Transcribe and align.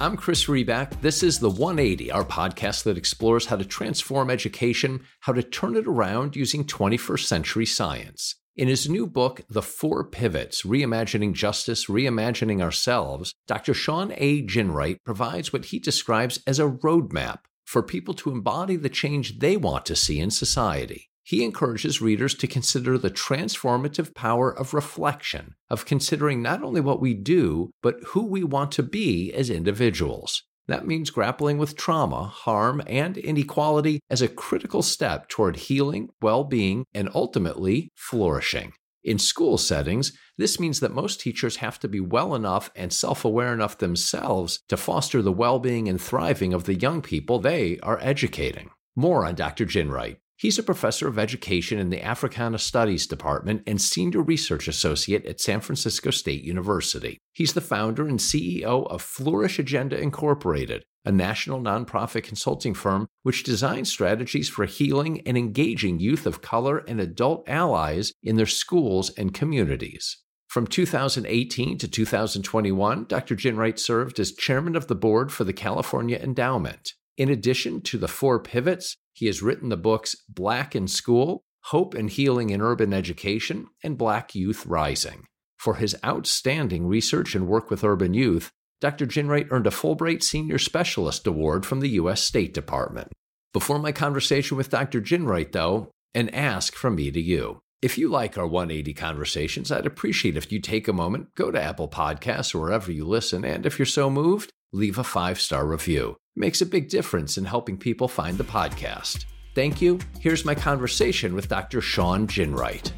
I'm 0.00 0.16
Chris 0.16 0.46
Riback. 0.46 1.02
This 1.02 1.22
is 1.22 1.40
The 1.40 1.50
180, 1.50 2.10
our 2.10 2.24
podcast 2.24 2.84
that 2.84 2.96
explores 2.96 3.44
how 3.44 3.56
to 3.56 3.66
transform 3.66 4.30
education, 4.30 5.04
how 5.20 5.34
to 5.34 5.42
turn 5.42 5.76
it 5.76 5.86
around 5.86 6.36
using 6.36 6.64
21st 6.64 7.26
century 7.26 7.66
science. 7.66 8.36
In 8.56 8.66
his 8.66 8.88
new 8.88 9.06
book, 9.06 9.42
The 9.50 9.60
Four 9.60 10.04
Pivots 10.04 10.62
Reimagining 10.62 11.34
Justice, 11.34 11.84
Reimagining 11.84 12.62
Ourselves, 12.62 13.34
Dr. 13.46 13.74
Shawn 13.74 14.14
A. 14.16 14.40
Ginwright 14.40 14.96
provides 15.04 15.52
what 15.52 15.66
he 15.66 15.78
describes 15.78 16.40
as 16.46 16.58
a 16.58 16.70
roadmap 16.70 17.40
for 17.66 17.82
people 17.82 18.14
to 18.14 18.30
embody 18.30 18.76
the 18.76 18.88
change 18.88 19.40
they 19.40 19.58
want 19.58 19.84
to 19.84 19.94
see 19.94 20.18
in 20.18 20.30
society. 20.30 21.09
He 21.30 21.44
encourages 21.44 22.00
readers 22.00 22.34
to 22.34 22.48
consider 22.48 22.98
the 22.98 23.08
transformative 23.08 24.16
power 24.16 24.50
of 24.50 24.74
reflection, 24.74 25.54
of 25.68 25.86
considering 25.86 26.42
not 26.42 26.64
only 26.64 26.80
what 26.80 27.00
we 27.00 27.14
do, 27.14 27.70
but 27.84 28.00
who 28.08 28.26
we 28.26 28.42
want 28.42 28.72
to 28.72 28.82
be 28.82 29.32
as 29.32 29.48
individuals. 29.48 30.42
That 30.66 30.88
means 30.88 31.10
grappling 31.10 31.56
with 31.58 31.76
trauma, 31.76 32.24
harm, 32.24 32.82
and 32.84 33.16
inequality 33.16 34.00
as 34.10 34.22
a 34.22 34.26
critical 34.26 34.82
step 34.82 35.28
toward 35.28 35.54
healing, 35.54 36.08
well 36.20 36.42
being, 36.42 36.84
and 36.92 37.08
ultimately 37.14 37.90
flourishing. 37.94 38.72
In 39.04 39.20
school 39.20 39.56
settings, 39.56 40.10
this 40.36 40.58
means 40.58 40.80
that 40.80 40.90
most 40.90 41.20
teachers 41.20 41.58
have 41.58 41.78
to 41.78 41.86
be 41.86 42.00
well 42.00 42.34
enough 42.34 42.72
and 42.74 42.92
self 42.92 43.24
aware 43.24 43.52
enough 43.52 43.78
themselves 43.78 44.64
to 44.66 44.76
foster 44.76 45.22
the 45.22 45.30
well 45.30 45.60
being 45.60 45.88
and 45.88 46.00
thriving 46.00 46.52
of 46.52 46.64
the 46.64 46.74
young 46.74 47.00
people 47.00 47.38
they 47.38 47.78
are 47.84 48.00
educating. 48.02 48.70
More 48.96 49.24
on 49.24 49.36
Dr. 49.36 49.64
Ginwright. 49.64 50.16
He's 50.40 50.58
a 50.58 50.62
professor 50.62 51.06
of 51.06 51.18
education 51.18 51.78
in 51.78 51.90
the 51.90 52.02
Africana 52.02 52.58
Studies 52.58 53.06
Department 53.06 53.62
and 53.66 53.78
senior 53.78 54.22
research 54.22 54.68
associate 54.68 55.26
at 55.26 55.38
San 55.38 55.60
Francisco 55.60 56.10
State 56.10 56.42
University. 56.44 57.18
He's 57.34 57.52
the 57.52 57.60
founder 57.60 58.08
and 58.08 58.18
CEO 58.18 58.90
of 58.90 59.02
Flourish 59.02 59.58
Agenda 59.58 60.00
Incorporated, 60.00 60.82
a 61.04 61.12
national 61.12 61.60
nonprofit 61.60 62.22
consulting 62.22 62.72
firm 62.72 63.06
which 63.22 63.42
designs 63.42 63.90
strategies 63.90 64.48
for 64.48 64.64
healing 64.64 65.20
and 65.26 65.36
engaging 65.36 66.00
youth 66.00 66.24
of 66.24 66.40
color 66.40 66.78
and 66.88 67.02
adult 67.02 67.46
allies 67.46 68.14
in 68.22 68.36
their 68.36 68.46
schools 68.46 69.10
and 69.18 69.34
communities. 69.34 70.22
From 70.48 70.66
2018 70.66 71.76
to 71.76 71.86
2021, 71.86 73.04
Dr. 73.04 73.36
Ginwright 73.36 73.78
served 73.78 74.18
as 74.18 74.32
chairman 74.32 74.74
of 74.74 74.86
the 74.86 74.94
board 74.94 75.32
for 75.32 75.44
the 75.44 75.52
California 75.52 76.16
Endowment. 76.16 76.94
In 77.18 77.28
addition 77.28 77.82
to 77.82 77.98
the 77.98 78.08
four 78.08 78.38
pivots, 78.38 78.96
he 79.20 79.26
has 79.26 79.42
written 79.42 79.68
the 79.68 79.76
books 79.76 80.16
Black 80.30 80.74
in 80.74 80.88
School, 80.88 81.44
Hope 81.64 81.92
and 81.92 82.08
Healing 82.08 82.48
in 82.48 82.62
Urban 82.62 82.94
Education, 82.94 83.66
and 83.84 83.98
Black 83.98 84.34
Youth 84.34 84.64
Rising. 84.64 85.26
For 85.58 85.74
his 85.74 85.94
outstanding 86.02 86.86
research 86.86 87.34
and 87.34 87.46
work 87.46 87.68
with 87.68 87.84
urban 87.84 88.14
youth, 88.14 88.50
Dr. 88.80 89.06
Ginwright 89.06 89.48
earned 89.50 89.66
a 89.66 89.70
Fulbright 89.70 90.22
Senior 90.22 90.56
Specialist 90.56 91.26
Award 91.26 91.66
from 91.66 91.80
the 91.80 91.90
U.S. 91.90 92.22
State 92.22 92.54
Department. 92.54 93.12
Before 93.52 93.78
my 93.78 93.92
conversation 93.92 94.56
with 94.56 94.70
Dr. 94.70 95.02
Ginwright, 95.02 95.52
though, 95.52 95.90
an 96.14 96.30
ask 96.30 96.74
from 96.74 96.94
me 96.94 97.10
to 97.10 97.20
you. 97.20 97.60
If 97.82 97.98
you 97.98 98.08
like 98.08 98.38
our 98.38 98.46
180 98.46 98.94
conversations, 98.94 99.70
I'd 99.70 99.84
appreciate 99.84 100.38
if 100.38 100.50
you 100.50 100.60
take 100.60 100.88
a 100.88 100.94
moment, 100.94 101.34
go 101.34 101.50
to 101.50 101.60
Apple 101.60 101.88
Podcasts 101.88 102.54
or 102.54 102.60
wherever 102.60 102.90
you 102.90 103.04
listen, 103.04 103.44
and 103.44 103.66
if 103.66 103.78
you're 103.78 103.84
so 103.84 104.08
moved, 104.08 104.50
leave 104.72 104.98
a 104.98 105.04
five 105.04 105.40
star 105.40 105.66
review. 105.66 106.16
It 106.36 106.40
makes 106.40 106.60
a 106.60 106.66
big 106.66 106.88
difference 106.88 107.36
in 107.38 107.44
helping 107.44 107.76
people 107.76 108.08
find 108.08 108.38
the 108.38 108.44
podcast. 108.44 109.24
Thank 109.54 109.82
you. 109.82 109.98
Here's 110.20 110.44
my 110.44 110.54
conversation 110.54 111.34
with 111.34 111.48
Dr. 111.48 111.80
Shawn 111.80 112.26
Ginwright. 112.26 112.92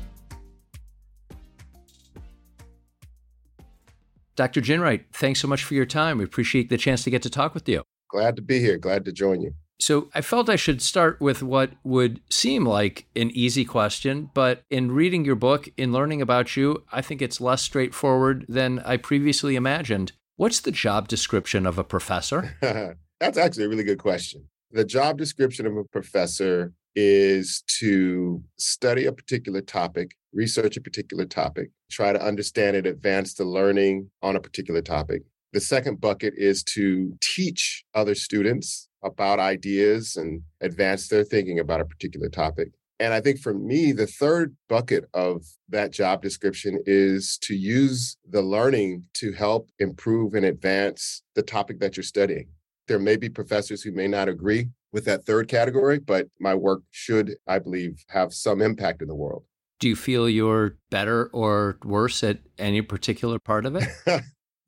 Dr. 4.34 4.60
Ginwright, 4.60 5.04
thanks 5.12 5.40
so 5.40 5.48
much 5.48 5.64
for 5.64 5.74
your 5.74 5.86
time. 5.86 6.18
We 6.18 6.24
appreciate 6.24 6.68
the 6.68 6.78
chance 6.78 7.04
to 7.04 7.10
get 7.10 7.22
to 7.22 7.30
talk 7.30 7.54
with 7.54 7.68
you. 7.68 7.82
Glad 8.10 8.36
to 8.36 8.42
be 8.42 8.60
here. 8.60 8.78
Glad 8.78 9.04
to 9.04 9.12
join 9.12 9.40
you. 9.42 9.54
So, 9.80 10.10
I 10.14 10.20
felt 10.20 10.48
I 10.48 10.56
should 10.56 10.80
start 10.80 11.20
with 11.20 11.42
what 11.42 11.72
would 11.82 12.20
seem 12.30 12.64
like 12.64 13.06
an 13.16 13.30
easy 13.32 13.64
question, 13.64 14.30
but 14.32 14.62
in 14.70 14.92
reading 14.92 15.24
your 15.24 15.34
book, 15.34 15.68
in 15.76 15.92
learning 15.92 16.22
about 16.22 16.56
you, 16.56 16.84
I 16.92 17.02
think 17.02 17.20
it's 17.20 17.40
less 17.40 17.62
straightforward 17.62 18.46
than 18.48 18.78
I 18.80 18.96
previously 18.96 19.56
imagined. 19.56 20.12
What's 20.36 20.60
the 20.60 20.70
job 20.70 21.08
description 21.08 21.66
of 21.66 21.78
a 21.78 21.84
professor? 21.84 22.56
That's 23.20 23.38
actually 23.38 23.64
a 23.64 23.68
really 23.68 23.84
good 23.84 23.98
question. 23.98 24.48
The 24.70 24.84
job 24.84 25.18
description 25.18 25.66
of 25.66 25.76
a 25.76 25.84
professor 25.84 26.72
is 26.96 27.62
to 27.78 28.42
study 28.58 29.04
a 29.04 29.12
particular 29.12 29.60
topic, 29.60 30.12
research 30.32 30.76
a 30.76 30.80
particular 30.80 31.26
topic, 31.26 31.70
try 31.90 32.12
to 32.12 32.22
understand 32.22 32.76
it, 32.76 32.86
advance 32.86 33.34
the 33.34 33.44
learning 33.44 34.10
on 34.22 34.36
a 34.36 34.40
particular 34.40 34.80
topic. 34.80 35.22
The 35.52 35.60
second 35.60 36.00
bucket 36.00 36.32
is 36.36 36.64
to 36.64 37.12
teach 37.20 37.84
other 37.94 38.14
students 38.14 38.88
about 39.04 39.38
ideas 39.38 40.16
and 40.16 40.42
advance 40.62 41.08
their 41.08 41.24
thinking 41.24 41.58
about 41.58 41.82
a 41.82 41.84
particular 41.84 42.30
topic. 42.30 42.68
And 43.02 43.12
I 43.12 43.20
think 43.20 43.40
for 43.40 43.52
me, 43.52 43.90
the 43.90 44.06
third 44.06 44.54
bucket 44.68 45.06
of 45.12 45.42
that 45.68 45.90
job 45.90 46.22
description 46.22 46.78
is 46.86 47.36
to 47.42 47.52
use 47.52 48.16
the 48.30 48.42
learning 48.42 49.06
to 49.14 49.32
help 49.32 49.70
improve 49.80 50.34
and 50.34 50.44
advance 50.44 51.24
the 51.34 51.42
topic 51.42 51.80
that 51.80 51.96
you're 51.96 52.04
studying. 52.04 52.46
There 52.86 53.00
may 53.00 53.16
be 53.16 53.28
professors 53.28 53.82
who 53.82 53.90
may 53.90 54.06
not 54.06 54.28
agree 54.28 54.68
with 54.92 55.04
that 55.06 55.26
third 55.26 55.48
category, 55.48 55.98
but 55.98 56.28
my 56.38 56.54
work 56.54 56.82
should, 56.92 57.34
I 57.48 57.58
believe, 57.58 58.04
have 58.10 58.32
some 58.32 58.62
impact 58.62 59.02
in 59.02 59.08
the 59.08 59.16
world. 59.16 59.42
Do 59.80 59.88
you 59.88 59.96
feel 59.96 60.28
you're 60.28 60.76
better 60.88 61.28
or 61.32 61.78
worse 61.82 62.22
at 62.22 62.38
any 62.56 62.82
particular 62.82 63.40
part 63.40 63.66
of 63.66 63.74
it? 63.74 63.88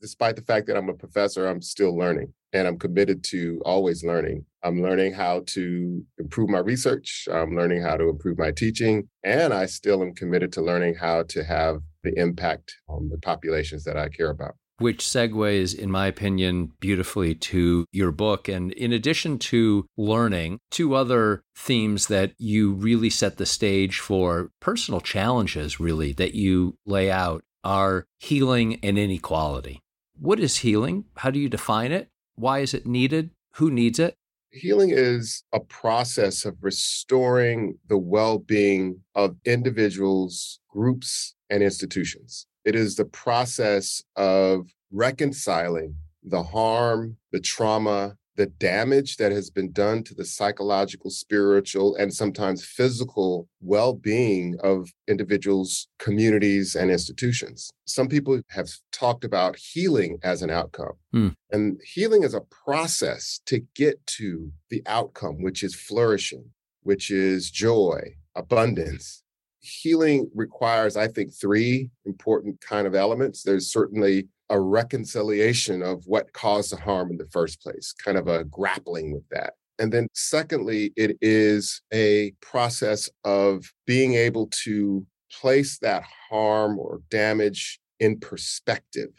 Despite 0.05 0.37
the 0.37 0.43
fact 0.43 0.67
that 0.67 0.77
I'm 0.77 0.91
a 0.91 0.93
professor, 0.93 1.47
I'm 1.47 1.63
still 1.63 1.97
learning 1.97 2.35
and 2.53 2.69
I'm 2.69 2.79
committed 2.79 3.25
to 3.25 3.63
always 3.65 4.05
learning. 4.05 4.45
I'm 4.63 4.83
learning 4.83 5.15
how 5.15 5.45
to 5.47 6.05
improve 6.19 6.51
my 6.51 6.59
research. 6.59 7.27
I'm 7.33 7.57
learning 7.57 7.81
how 7.81 7.97
to 7.97 8.11
improve 8.11 8.37
my 8.37 8.51
teaching. 8.51 9.09
And 9.23 9.55
I 9.55 9.65
still 9.65 10.03
am 10.03 10.15
committed 10.15 10.53
to 10.53 10.61
learning 10.61 10.97
how 10.97 11.23
to 11.31 11.43
have 11.43 11.79
the 12.03 12.13
impact 12.19 12.75
on 12.87 13.09
the 13.09 13.17
populations 13.17 13.85
that 13.85 13.97
I 13.97 14.11
care 14.11 14.29
about. 14.29 14.57
Which 14.77 14.99
segues, 14.99 15.75
in 15.75 15.91
my 15.91 16.07
opinion, 16.07 16.73
beautifully 16.81 17.35
to 17.37 17.87
your 17.91 18.13
book. 18.13 18.47
And 18.47 18.73
in 18.73 18.93
addition 18.93 19.39
to 19.39 19.87
learning, 19.97 20.59
two 20.71 20.95
other 20.95 21.41
themes 21.57 22.09
that 22.09 22.35
you 22.37 22.75
really 22.75 23.09
set 23.09 23.39
the 23.39 23.47
stage 23.47 24.01
for 24.01 24.51
personal 24.61 25.01
challenges, 25.01 25.81
really, 25.81 26.13
that 26.13 26.35
you 26.35 26.77
lay 26.85 27.11
out 27.11 27.43
are 27.65 28.05
healing 28.19 28.79
and 28.83 28.99
inequality. 28.99 29.81
What 30.19 30.41
is 30.41 30.59
healing? 30.59 31.05
How 31.17 31.31
do 31.31 31.39
you 31.39 31.49
define 31.49 31.93
it? 31.93 32.09
Why 32.37 32.61
is 32.61 32.75
it 32.75 32.87
needed? 32.87 33.31
Who 33.57 33.71
needs 33.71 33.99
it? 33.99 34.17
Healing 34.51 34.91
is 34.91 35.43
a 35.53 35.61
process 35.61 36.45
of 36.45 36.57
restoring 36.61 37.79
the 37.89 37.99
well 37.99 38.39
being 38.39 39.01
of 39.15 39.37
individuals, 39.45 40.61
groups, 40.69 41.35
and 41.51 41.63
institutions. 41.63 42.47
It 42.65 42.75
is 42.75 42.95
the 42.97 43.05
process 43.05 44.03
of 44.17 44.69
reconciling 44.93 45.97
the 46.23 46.43
harm, 46.43 47.17
the 47.33 47.41
trauma, 47.41 48.17
the 48.37 48.47
damage 48.47 49.17
that 49.17 49.33
has 49.33 49.51
been 49.51 49.73
done 49.73 50.03
to 50.05 50.15
the 50.15 50.25
psychological, 50.25 51.11
spiritual, 51.11 51.95
and 51.97 52.13
sometimes 52.13 52.65
physical 52.65 53.49
well 53.61 53.95
being 53.95 54.57
of 54.63 54.91
individuals, 55.09 55.89
communities, 55.99 56.75
and 56.75 56.91
institutions. 56.91 57.71
Some 57.87 58.09
people 58.09 58.41
have 58.51 58.69
talked 58.93 59.25
about 59.25 59.57
healing 59.57 60.19
as 60.23 60.43
an 60.43 60.51
outcome. 60.51 60.95
Mm. 61.15 61.35
And 61.51 61.81
healing 61.85 62.23
is 62.23 62.35
a 62.35 62.43
process 62.65 63.41
to 63.47 63.61
get 63.75 64.05
to 64.19 64.51
the 64.71 64.83
outcome, 64.87 65.43
which 65.43 65.63
is 65.63 65.75
flourishing, 65.75 66.51
which 66.83 67.11
is 67.11 67.51
joy, 67.51 68.01
abundance. 68.35 69.23
Healing 69.61 70.31
requires, 70.35 70.97
I 70.97 71.09
think, 71.09 71.33
three 71.33 71.91
important 72.05 72.61
kind 72.61 72.87
of 72.87 72.95
elements. 72.95 73.43
There's 73.43 73.73
certainly 73.73 74.29
a 74.51 74.61
reconciliation 74.61 75.83
of 75.83 76.05
what 76.07 76.33
caused 76.33 76.73
the 76.73 76.77
harm 76.77 77.11
in 77.11 77.19
the 77.19 77.29
first 77.31 77.61
place, 77.61 77.93
kind 77.93 78.19
of 78.19 78.29
a 78.29 78.45
grappling 78.45 79.13
with 79.13 79.29
that. 79.31 79.55
And 79.79 79.93
then, 79.93 80.07
secondly, 80.15 80.93
it 80.97 81.17
is 81.21 81.83
a 81.93 82.33
process 82.41 83.11
of 83.25 83.73
being 83.87 84.15
able 84.15 84.49
to 84.65 85.05
place 85.33 85.79
that 85.81 86.05
harm 86.31 86.79
or 86.79 87.01
damage 87.11 87.81
in 87.99 88.21
perspective. 88.21 89.11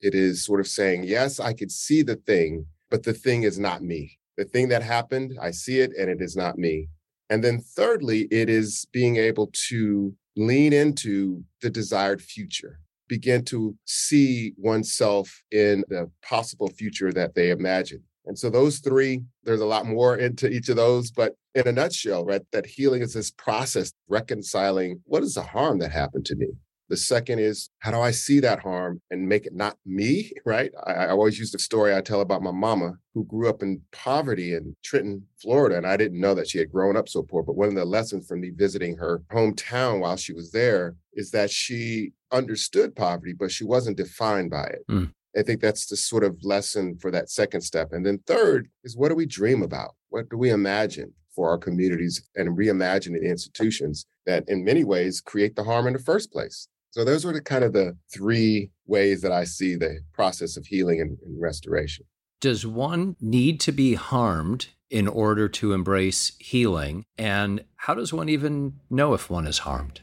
It 0.00 0.14
is 0.14 0.44
sort 0.44 0.60
of 0.60 0.68
saying, 0.68 1.04
yes, 1.04 1.40
I 1.40 1.54
could 1.54 1.70
see 1.70 2.02
the 2.02 2.16
thing, 2.16 2.66
but 2.90 3.04
the 3.04 3.14
thing 3.14 3.44
is 3.44 3.58
not 3.58 3.82
me. 3.82 4.18
The 4.36 4.44
thing 4.44 4.68
that 4.68 4.82
happened, 4.82 5.38
I 5.40 5.50
see 5.50 5.80
it 5.80 5.92
and 5.98 6.10
it 6.10 6.20
is 6.20 6.36
not 6.36 6.58
me. 6.58 6.88
And 7.30 7.42
then, 7.42 7.60
thirdly, 7.60 8.28
it 8.30 8.50
is 8.50 8.86
being 8.92 9.16
able 9.16 9.50
to 9.68 10.14
lean 10.36 10.72
into 10.72 11.42
the 11.62 11.70
desired 11.70 12.20
future 12.20 12.78
begin 13.12 13.44
to 13.44 13.76
see 13.84 14.54
oneself 14.56 15.42
in 15.50 15.84
the 15.90 16.10
possible 16.26 16.68
future 16.68 17.12
that 17.12 17.34
they 17.34 17.50
imagine. 17.50 18.02
And 18.24 18.38
so 18.38 18.48
those 18.48 18.78
three, 18.78 19.20
there's 19.44 19.60
a 19.60 19.66
lot 19.66 19.84
more 19.84 20.16
into 20.16 20.48
each 20.48 20.70
of 20.70 20.76
those, 20.76 21.10
but 21.10 21.34
in 21.54 21.68
a 21.68 21.72
nutshell, 21.72 22.24
right, 22.24 22.40
that 22.52 22.64
healing 22.64 23.02
is 23.02 23.12
this 23.12 23.30
process 23.30 23.92
reconciling 24.08 25.02
what 25.04 25.22
is 25.22 25.34
the 25.34 25.42
harm 25.42 25.78
that 25.80 25.92
happened 25.92 26.24
to 26.24 26.36
me? 26.36 26.46
The 26.88 26.96
second 26.96 27.38
is 27.38 27.70
how 27.78 27.90
do 27.90 28.00
I 28.00 28.10
see 28.10 28.40
that 28.40 28.60
harm 28.60 29.00
and 29.10 29.28
make 29.28 29.46
it 29.46 29.54
not 29.54 29.76
me, 29.86 30.30
right? 30.46 30.70
I, 30.86 30.92
I 30.92 31.08
always 31.08 31.38
use 31.38 31.50
the 31.50 31.58
story 31.58 31.94
I 31.94 32.00
tell 32.00 32.20
about 32.20 32.42
my 32.42 32.50
mama 32.50 32.94
who 33.14 33.24
grew 33.24 33.48
up 33.48 33.62
in 33.62 33.80
poverty 33.92 34.54
in 34.54 34.74
Trenton, 34.82 35.26
Florida. 35.40 35.76
And 35.76 35.86
I 35.86 35.96
didn't 35.96 36.20
know 36.20 36.34
that 36.34 36.48
she 36.48 36.58
had 36.58 36.72
grown 36.72 36.96
up 36.96 37.08
so 37.08 37.22
poor. 37.22 37.42
But 37.42 37.56
one 37.56 37.68
of 37.68 37.74
the 37.74 37.84
lessons 37.84 38.26
from 38.26 38.40
me 38.40 38.50
visiting 38.50 38.96
her 38.96 39.22
hometown 39.32 40.00
while 40.00 40.16
she 40.16 40.32
was 40.32 40.50
there 40.50 40.96
is 41.14 41.30
that 41.30 41.50
she 41.50 42.12
understood 42.32 42.96
poverty, 42.96 43.32
but 43.32 43.50
she 43.50 43.64
wasn't 43.64 43.96
defined 43.96 44.50
by 44.50 44.64
it. 44.64 44.84
Mm. 44.90 45.12
I 45.36 45.42
think 45.42 45.60
that's 45.60 45.86
the 45.86 45.96
sort 45.96 46.24
of 46.24 46.36
lesson 46.42 46.96
for 46.98 47.10
that 47.10 47.30
second 47.30 47.62
step. 47.62 47.92
And 47.92 48.04
then 48.04 48.18
third 48.26 48.68
is 48.84 48.96
what 48.96 49.08
do 49.08 49.14
we 49.14 49.26
dream 49.26 49.62
about? 49.62 49.94
What 50.10 50.28
do 50.28 50.36
we 50.36 50.50
imagine 50.50 51.12
for 51.34 51.48
our 51.48 51.58
communities 51.58 52.22
and 52.36 52.56
reimagine 52.56 53.18
the 53.18 53.30
institutions 53.30 54.04
that 54.26 54.44
in 54.48 54.64
many 54.64 54.84
ways 54.84 55.20
create 55.20 55.56
the 55.56 55.64
harm 55.64 55.86
in 55.86 55.94
the 55.94 55.98
first 55.98 56.30
place? 56.32 56.68
So 56.90 57.04
those 57.04 57.24
are 57.24 57.32
the 57.32 57.40
kind 57.40 57.64
of 57.64 57.72
the 57.72 57.96
three 58.12 58.70
ways 58.86 59.22
that 59.22 59.32
I 59.32 59.44
see 59.44 59.76
the 59.76 60.00
process 60.12 60.58
of 60.58 60.66
healing 60.66 61.00
and, 61.00 61.16
and 61.24 61.40
restoration. 61.40 62.04
Does 62.42 62.66
one 62.66 63.16
need 63.20 63.60
to 63.60 63.72
be 63.72 63.94
harmed 63.94 64.66
in 64.90 65.08
order 65.08 65.48
to 65.48 65.72
embrace 65.72 66.32
healing? 66.38 67.04
And 67.16 67.64
how 67.76 67.94
does 67.94 68.12
one 68.12 68.28
even 68.28 68.74
know 68.90 69.14
if 69.14 69.30
one 69.30 69.46
is 69.46 69.60
harmed? 69.60 70.02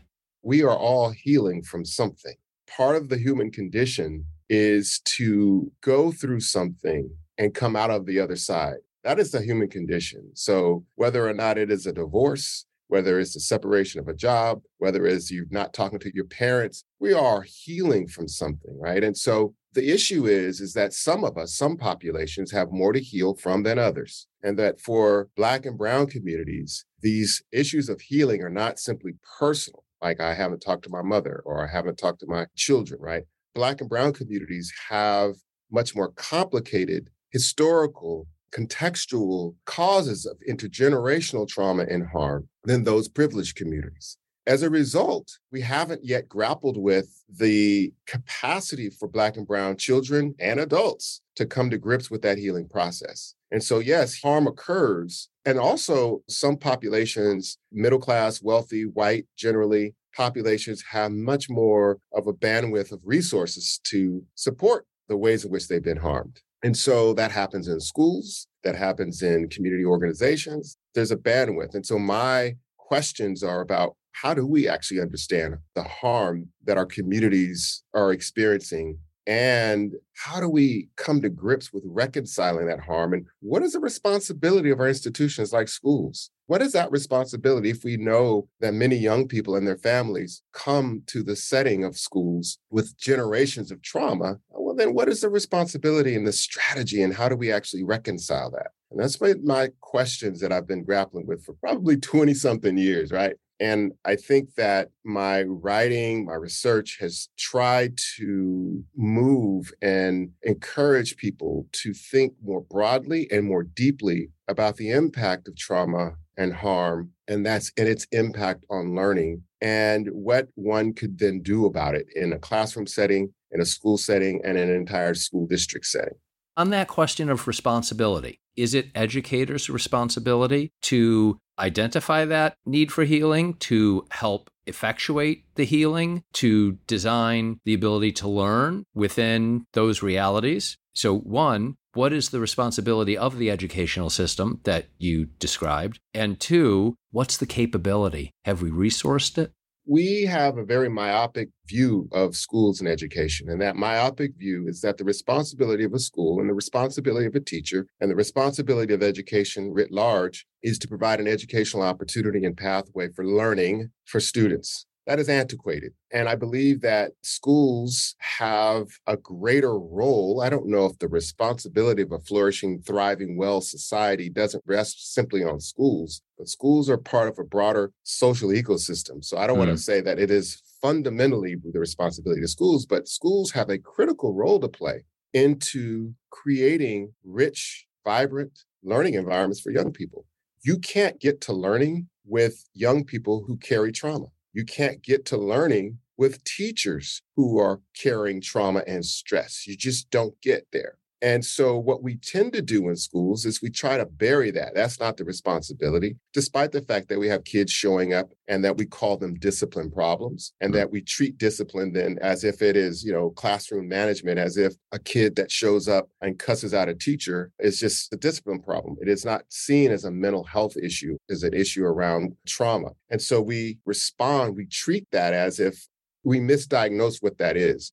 We 0.50 0.64
are 0.64 0.76
all 0.76 1.12
healing 1.12 1.62
from 1.62 1.86
something. 1.86 2.34
Part 2.68 2.96
of 2.96 3.10
the 3.10 3.20
human 3.20 3.52
condition 3.52 4.26
is 4.50 5.00
to 5.18 5.72
go 5.82 6.12
through 6.12 6.40
something 6.40 7.08
and 7.38 7.54
come 7.54 7.76
out 7.76 7.92
of 7.92 8.08
the 8.08 8.20
other 8.20 8.36
side. 8.36 8.78
That 9.04 9.20
is 9.20 9.30
the 9.30 9.44
human 9.44 9.70
condition. 9.70 10.32
So, 10.34 10.86
whether 10.96 11.30
or 11.30 11.36
not 11.36 11.60
it 11.60 11.70
is 11.70 11.86
a 11.86 11.94
divorce, 11.94 12.66
whether 12.88 13.20
it's 13.20 13.36
the 13.36 13.40
separation 13.40 14.00
of 14.00 14.08
a 14.08 14.16
job, 14.16 14.64
whether 14.80 15.06
it's 15.06 15.30
you're 15.30 15.46
not 15.52 15.72
talking 15.72 16.00
to 16.00 16.16
your 16.16 16.26
parents, 16.26 16.84
we 17.00 17.14
are 17.14 17.44
healing 17.44 18.08
from 18.08 18.28
something, 18.28 18.76
right? 18.80 19.04
And 19.04 19.16
so 19.16 19.54
the 19.74 19.92
issue 19.92 20.26
is 20.26 20.62
is 20.62 20.74
that 20.74 20.94
some 20.94 21.24
of 21.24 21.38
us, 21.38 21.56
some 21.56 21.78
populations 21.78 22.52
have 22.52 22.72
more 22.72 22.92
to 22.92 23.00
heal 23.00 23.36
from 23.36 23.62
than 23.62 23.78
others. 23.78 24.26
And 24.42 24.58
that 24.58 24.80
for 24.80 25.30
black 25.38 25.68
and 25.68 25.78
brown 25.78 26.08
communities, 26.08 26.86
these 27.02 27.44
issues 27.52 27.88
of 27.88 28.02
healing 28.02 28.42
are 28.42 28.50
not 28.50 28.80
simply 28.80 29.12
personal, 29.38 29.84
like 30.02 30.20
I 30.20 30.34
haven't 30.34 30.60
talked 30.62 30.84
to 30.84 30.90
my 30.90 31.02
mother 31.02 31.42
or 31.46 31.68
I 31.68 31.72
haven't 31.72 31.98
talked 31.98 32.20
to 32.22 32.28
my 32.28 32.46
children, 32.56 33.02
right? 33.02 33.24
Black 33.56 33.82
and 33.82 33.90
Brown 33.90 34.14
communities 34.14 34.72
have 34.90 35.36
much 35.72 35.96
more 35.96 36.12
complicated 36.12 37.10
historical, 37.32 38.28
contextual 38.52 39.56
causes 39.66 40.26
of 40.26 40.38
intergenerational 40.50 41.48
trauma 41.48 41.84
and 41.84 42.08
harm 42.08 42.48
than 42.64 42.84
those 42.84 43.08
privileged 43.08 43.56
communities. 43.56 44.18
As 44.48 44.64
a 44.64 44.70
result, 44.70 45.38
we 45.52 45.62
haven't 45.62 46.04
yet 46.04 46.28
grappled 46.28 46.76
with 46.76 47.24
the 47.30 47.94
capacity 48.08 48.90
for 48.90 49.08
Black 49.08 49.38
and 49.38 49.46
Brown 49.46 49.78
children 49.78 50.34
and 50.40 50.60
adults 50.60 51.22
to 51.36 51.46
come 51.46 51.70
to 51.70 51.78
grips 51.78 52.10
with 52.10 52.24
that 52.24 52.40
healing 52.40 52.68
process. 52.68 53.36
And 53.52 53.64
so, 53.64 53.78
yes, 53.78 54.20
harm 54.20 54.48
occurs. 54.48 55.30
And 55.50 55.58
also, 55.58 56.22
some 56.30 56.58
populations, 56.58 57.58
middle 57.72 57.98
class, 57.98 58.40
wealthy, 58.40 58.84
white 58.84 59.26
generally, 59.36 59.96
populations 60.16 60.84
have 60.92 61.12
much 61.12 61.50
more 61.50 61.98
of 62.14 62.28
a 62.28 62.34
bandwidth 62.34 62.92
of 62.92 63.02
resources 63.04 63.80
to 63.86 64.24
support 64.36 64.86
the 65.08 65.18
ways 65.18 65.46
in 65.46 65.50
which 65.50 65.68
they've 65.68 65.84
been 65.84 65.98
harmed. 65.98 66.40
And 66.62 66.78
so 66.78 67.16
that 67.16 67.32
happens 67.32 67.68
in 67.68 67.80
schools, 67.80 68.46
that 68.64 68.76
happens 68.76 69.24
in 69.24 69.50
community 69.50 69.84
organizations. 69.84 70.78
There's 70.94 71.10
a 71.10 71.18
bandwidth. 71.18 71.74
And 71.74 71.84
so 71.84 71.98
my 71.98 72.56
questions 72.78 73.42
are 73.42 73.62
about 73.62 73.96
how 74.12 74.36
do 74.36 74.46
we 74.46 74.68
actually 74.68 75.02
understand 75.02 75.56
the 75.74 75.82
harm 75.82 76.50
that 76.66 76.78
our 76.78 76.86
communities 76.86 77.84
are 77.96 78.12
experiencing 78.12 79.00
and 79.30 79.94
how 80.16 80.40
do 80.40 80.50
we 80.50 80.88
come 80.96 81.22
to 81.22 81.30
grips 81.30 81.72
with 81.72 81.84
reconciling 81.86 82.66
that 82.66 82.80
harm? 82.80 83.14
And 83.14 83.28
what 83.42 83.62
is 83.62 83.74
the 83.74 83.80
responsibility 83.80 84.72
of 84.72 84.80
our 84.80 84.88
institutions 84.88 85.54
like 85.54 85.68
schools? 85.68 86.32
What 86.48 86.64
is 86.64 86.72
that 86.74 86.90
responsibility 86.90 87.70
if 87.70 87.84
we 87.84 87.96
know 87.96 88.48
that 88.60 88.74
many 88.74 88.96
young 88.96 89.28
people 89.28 89.56
and 89.56 89.68
their 89.68 89.78
families 89.78 90.42
come 90.52 91.04
to 91.06 91.22
the 91.22 91.36
setting 91.36 91.84
of 91.84 91.96
schools 91.96 92.58
with 92.72 92.98
generations 92.98 93.70
of 93.70 93.84
trauma? 93.84 94.40
Well, 94.50 94.74
then 94.74 94.96
what 94.96 95.10
is 95.10 95.22
the 95.22 95.30
responsibility 95.30 96.16
and 96.16 96.26
the 96.26 96.34
strategy, 96.34 97.04
and 97.04 97.14
how 97.14 97.30
do 97.30 97.36
we 97.36 97.52
actually 97.52 97.84
reconcile 97.84 98.50
that? 98.50 98.72
And 98.90 99.00
that's 99.00 99.22
my, 99.22 99.36
my 99.44 99.70
questions 99.80 100.40
that 100.40 100.52
I've 100.52 100.68
been 100.68 100.84
grappling 100.84 101.28
with 101.28 101.46
for 101.46 101.54
probably 101.54 101.98
20 101.98 102.34
something 102.34 102.80
years, 102.80 103.12
right? 103.12 103.36
And 103.60 103.92
I 104.06 104.16
think 104.16 104.56
that 104.56 104.90
my 105.04 105.44
writing, 105.44 106.26
my 106.26 106.36
research 106.36 106.98
has 107.02 107.28
tried 107.38 107.98
to 108.18 108.84
move 108.96 109.74
and 109.82 110.32
encourage 110.44 111.18
people 111.18 111.68
to 111.74 111.94
think 111.94 112.34
more 112.42 112.62
broadly 112.62 113.28
and 113.32 113.46
more 113.46 113.64
deeply 113.64 114.30
about 114.48 114.78
the 114.78 114.92
impact 114.92 115.48
of 115.48 115.58
trauma 115.58 116.14
and 116.38 116.54
harm, 116.54 117.12
and 117.28 117.46
that's 117.46 117.72
and 117.78 117.90
its 117.90 118.08
impact 118.12 118.66
on 118.70 118.96
learning 118.96 119.44
and 119.62 120.08
what 120.12 120.48
one 120.56 120.94
could 120.94 121.20
then 121.20 121.42
do 121.42 121.66
about 121.66 121.96
it 121.96 122.08
in 122.16 122.32
a 122.32 122.40
classroom 122.40 122.88
setting, 122.88 123.34
in 123.52 123.60
a 123.60 123.66
school 123.66 123.98
setting, 123.98 124.42
and 124.46 124.58
in 124.58 124.70
an 124.70 124.76
entire 124.76 125.14
school 125.14 125.46
district 125.46 125.86
setting. 125.86 126.14
On 126.60 126.72
that 126.72 126.90
question 126.90 127.30
of 127.30 127.48
responsibility, 127.48 128.42
is 128.58 128.74
it 128.74 128.92
educators' 128.94 129.70
responsibility 129.70 130.74
to 130.82 131.40
identify 131.58 132.26
that 132.26 132.56
need 132.66 132.92
for 132.92 133.06
healing, 133.06 133.54
to 133.60 134.06
help 134.12 134.50
effectuate 134.68 135.46
the 135.56 135.64
healing, 135.64 136.22
to 136.34 136.74
design 136.86 137.62
the 137.64 137.74
ability 137.74 138.12
to 138.12 138.28
learn 138.28 138.84
within 138.94 139.68
those 139.72 140.04
realities? 140.04 140.76
So, 140.94 141.18
one, 141.18 141.78
what 141.94 142.12
is 142.12 142.28
the 142.28 142.42
responsibility 142.42 143.18
of 143.18 143.38
the 143.38 143.50
educational 143.50 144.10
system 144.10 144.60
that 144.66 144.88
you 144.98 145.28
described? 145.40 146.02
And 146.14 146.42
two, 146.42 146.98
what's 147.12 147.38
the 147.38 147.48
capability? 147.48 148.32
Have 148.44 148.62
we 148.62 148.70
resourced 148.70 149.38
it? 149.38 149.54
We 149.90 150.22
have 150.24 150.60
a 150.60 150.64
very 150.64 150.88
myopic 150.88 151.50
view 151.68 152.08
of 152.12 152.36
schools 152.36 152.80
and 152.80 152.88
education. 152.88 153.50
And 153.50 153.60
that 153.60 153.76
myopic 153.76 154.36
view 154.38 154.68
is 154.68 154.82
that 154.82 154.98
the 154.98 155.04
responsibility 155.04 155.84
of 155.84 155.96
a 155.96 156.00
school 156.00 156.40
and 156.40 156.48
the 156.48 156.54
responsibility 156.54 157.26
of 157.26 157.34
a 157.34 157.40
teacher 157.40 157.88
and 158.00 158.12
the 158.12 158.16
responsibility 158.16 158.94
of 158.94 159.02
education 159.02 159.74
writ 159.74 159.92
large 159.92 160.46
is 160.62 160.78
to 160.80 160.88
provide 160.88 161.20
an 161.20 161.28
educational 161.28 161.82
opportunity 161.82 162.46
and 162.46 162.56
pathway 162.56 163.10
for 163.16 163.26
learning 163.26 163.90
for 164.06 164.20
students 164.20 164.86
that 165.10 165.18
is 165.18 165.28
antiquated. 165.28 165.94
And 166.12 166.30
I 166.30 166.36
believe 166.36 166.82
that 166.82 167.14
schools 167.24 168.14
have 168.20 168.90
a 169.08 169.18
greater 169.18 169.76
role. 169.80 170.40
I 170.40 170.52
don't 170.52 170.68
know 170.68 170.86
if 170.86 171.00
the 171.00 171.08
responsibility 171.08 172.04
of 172.04 172.12
a 172.12 172.20
flourishing, 172.20 172.84
thriving, 172.84 173.36
well 173.36 173.60
society 173.60 174.30
doesn't 174.30 174.64
rest 174.68 175.12
simply 175.16 175.44
on 175.44 175.62
schools, 175.62 176.22
but 176.38 176.48
schools 176.48 176.92
are 176.92 176.98
part 176.98 177.28
of 177.28 177.40
a 177.40 177.44
broader 177.44 177.92
social 178.04 178.50
ecosystem. 178.50 179.26
So 179.26 179.36
I 179.40 179.48
don't 179.48 179.56
mm. 179.56 179.66
want 179.66 179.72
to 179.72 179.80
say 179.80 180.00
that 180.00 180.20
it 180.20 180.30
is 180.30 180.62
fundamentally 180.80 181.56
the 181.56 181.80
responsibility 181.80 182.44
of 182.44 182.52
schools, 182.52 182.86
but 182.86 183.08
schools 183.08 183.50
have 183.54 183.72
a 183.72 183.80
critical 183.80 184.36
role 184.36 184.60
to 184.60 184.68
play 184.68 185.06
into 185.34 186.14
creating 186.30 187.14
rich, 187.26 187.88
vibrant 188.06 188.60
learning 188.84 189.16
environments 189.16 189.60
for 189.60 189.72
young 189.72 189.92
people. 189.92 190.28
You 190.64 190.78
can't 190.78 191.20
get 191.20 191.42
to 191.42 191.54
learning 191.54 192.10
with 192.28 192.64
young 192.76 193.06
people 193.06 193.44
who 193.48 193.58
carry 193.58 193.92
trauma. 193.92 194.28
You 194.54 194.66
can't 194.66 195.02
get 195.02 195.26
to 195.26 195.38
learning 195.38 196.00
with 196.18 196.44
teachers 196.44 197.22
who 197.36 197.60
are 197.60 197.82
carrying 197.98 198.42
trauma 198.42 198.84
and 198.88 199.06
stress. 199.06 199.66
You 199.68 199.78
just 199.78 200.10
don't 200.10 200.40
get 200.42 200.68
there. 200.72 200.98
And 201.22 201.44
so, 201.44 201.78
what 201.78 202.02
we 202.02 202.16
tend 202.16 202.54
to 202.54 202.62
do 202.62 202.88
in 202.88 202.96
schools 202.96 203.46
is 203.46 203.62
we 203.62 203.70
try 203.70 203.98
to 203.98 204.06
bury 204.06 204.52
that. 204.52 204.74
That's 204.74 205.00
not 205.00 205.18
the 205.18 205.26
responsibility, 205.26 206.16
despite 206.34 206.72
the 206.72 206.82
fact 206.82 207.10
that 207.10 207.20
we 207.20 207.28
have 207.28 207.44
kids 207.44 207.72
showing 207.72 208.14
up 208.14 208.30
and 208.48 208.64
that 208.64 208.78
we 208.78 208.86
call 208.86 209.18
them 209.18 209.36
discipline 209.36 209.92
problems 209.92 210.54
and 210.62 210.74
that 210.76 210.90
we 210.90 211.02
treat 211.02 211.38
discipline 211.38 211.92
then 211.92 212.18
as 212.22 212.44
if 212.46 212.62
it 212.62 212.78
is, 212.78 213.04
you 213.04 213.12
know, 213.12 213.32
classroom 213.32 213.90
management, 213.90 214.40
as 214.40 214.56
if 214.56 214.74
a 214.94 215.00
kid 215.00 215.36
that 215.36 215.52
shows 215.52 215.90
up 215.90 216.10
and 216.22 216.40
cusses 216.40 216.74
out 216.74 216.88
a 216.88 216.96
teacher 216.96 217.52
is 217.60 217.80
just 217.80 218.14
a 218.14 218.18
discipline 218.18 218.62
problem. 218.62 218.96
It 219.02 219.10
is 219.10 219.26
not 219.26 219.44
seen 219.50 219.92
as 219.92 220.06
a 220.06 220.12
mental 220.12 220.46
health 220.46 220.78
issue, 220.78 221.18
as 221.30 221.44
an 221.44 221.54
issue 221.54 221.84
around 221.84 222.36
trauma. 222.48 222.92
And 223.10 223.22
so, 223.22 223.42
we 223.42 223.80
respond, 223.86 224.56
we 224.56 224.68
treat 224.68 225.08
that 225.12 225.34
as 225.34 225.60
if 225.60 225.88
we 226.24 226.40
misdiagnose 226.40 227.22
what 227.22 227.38
that 227.40 227.58
is. 227.58 227.92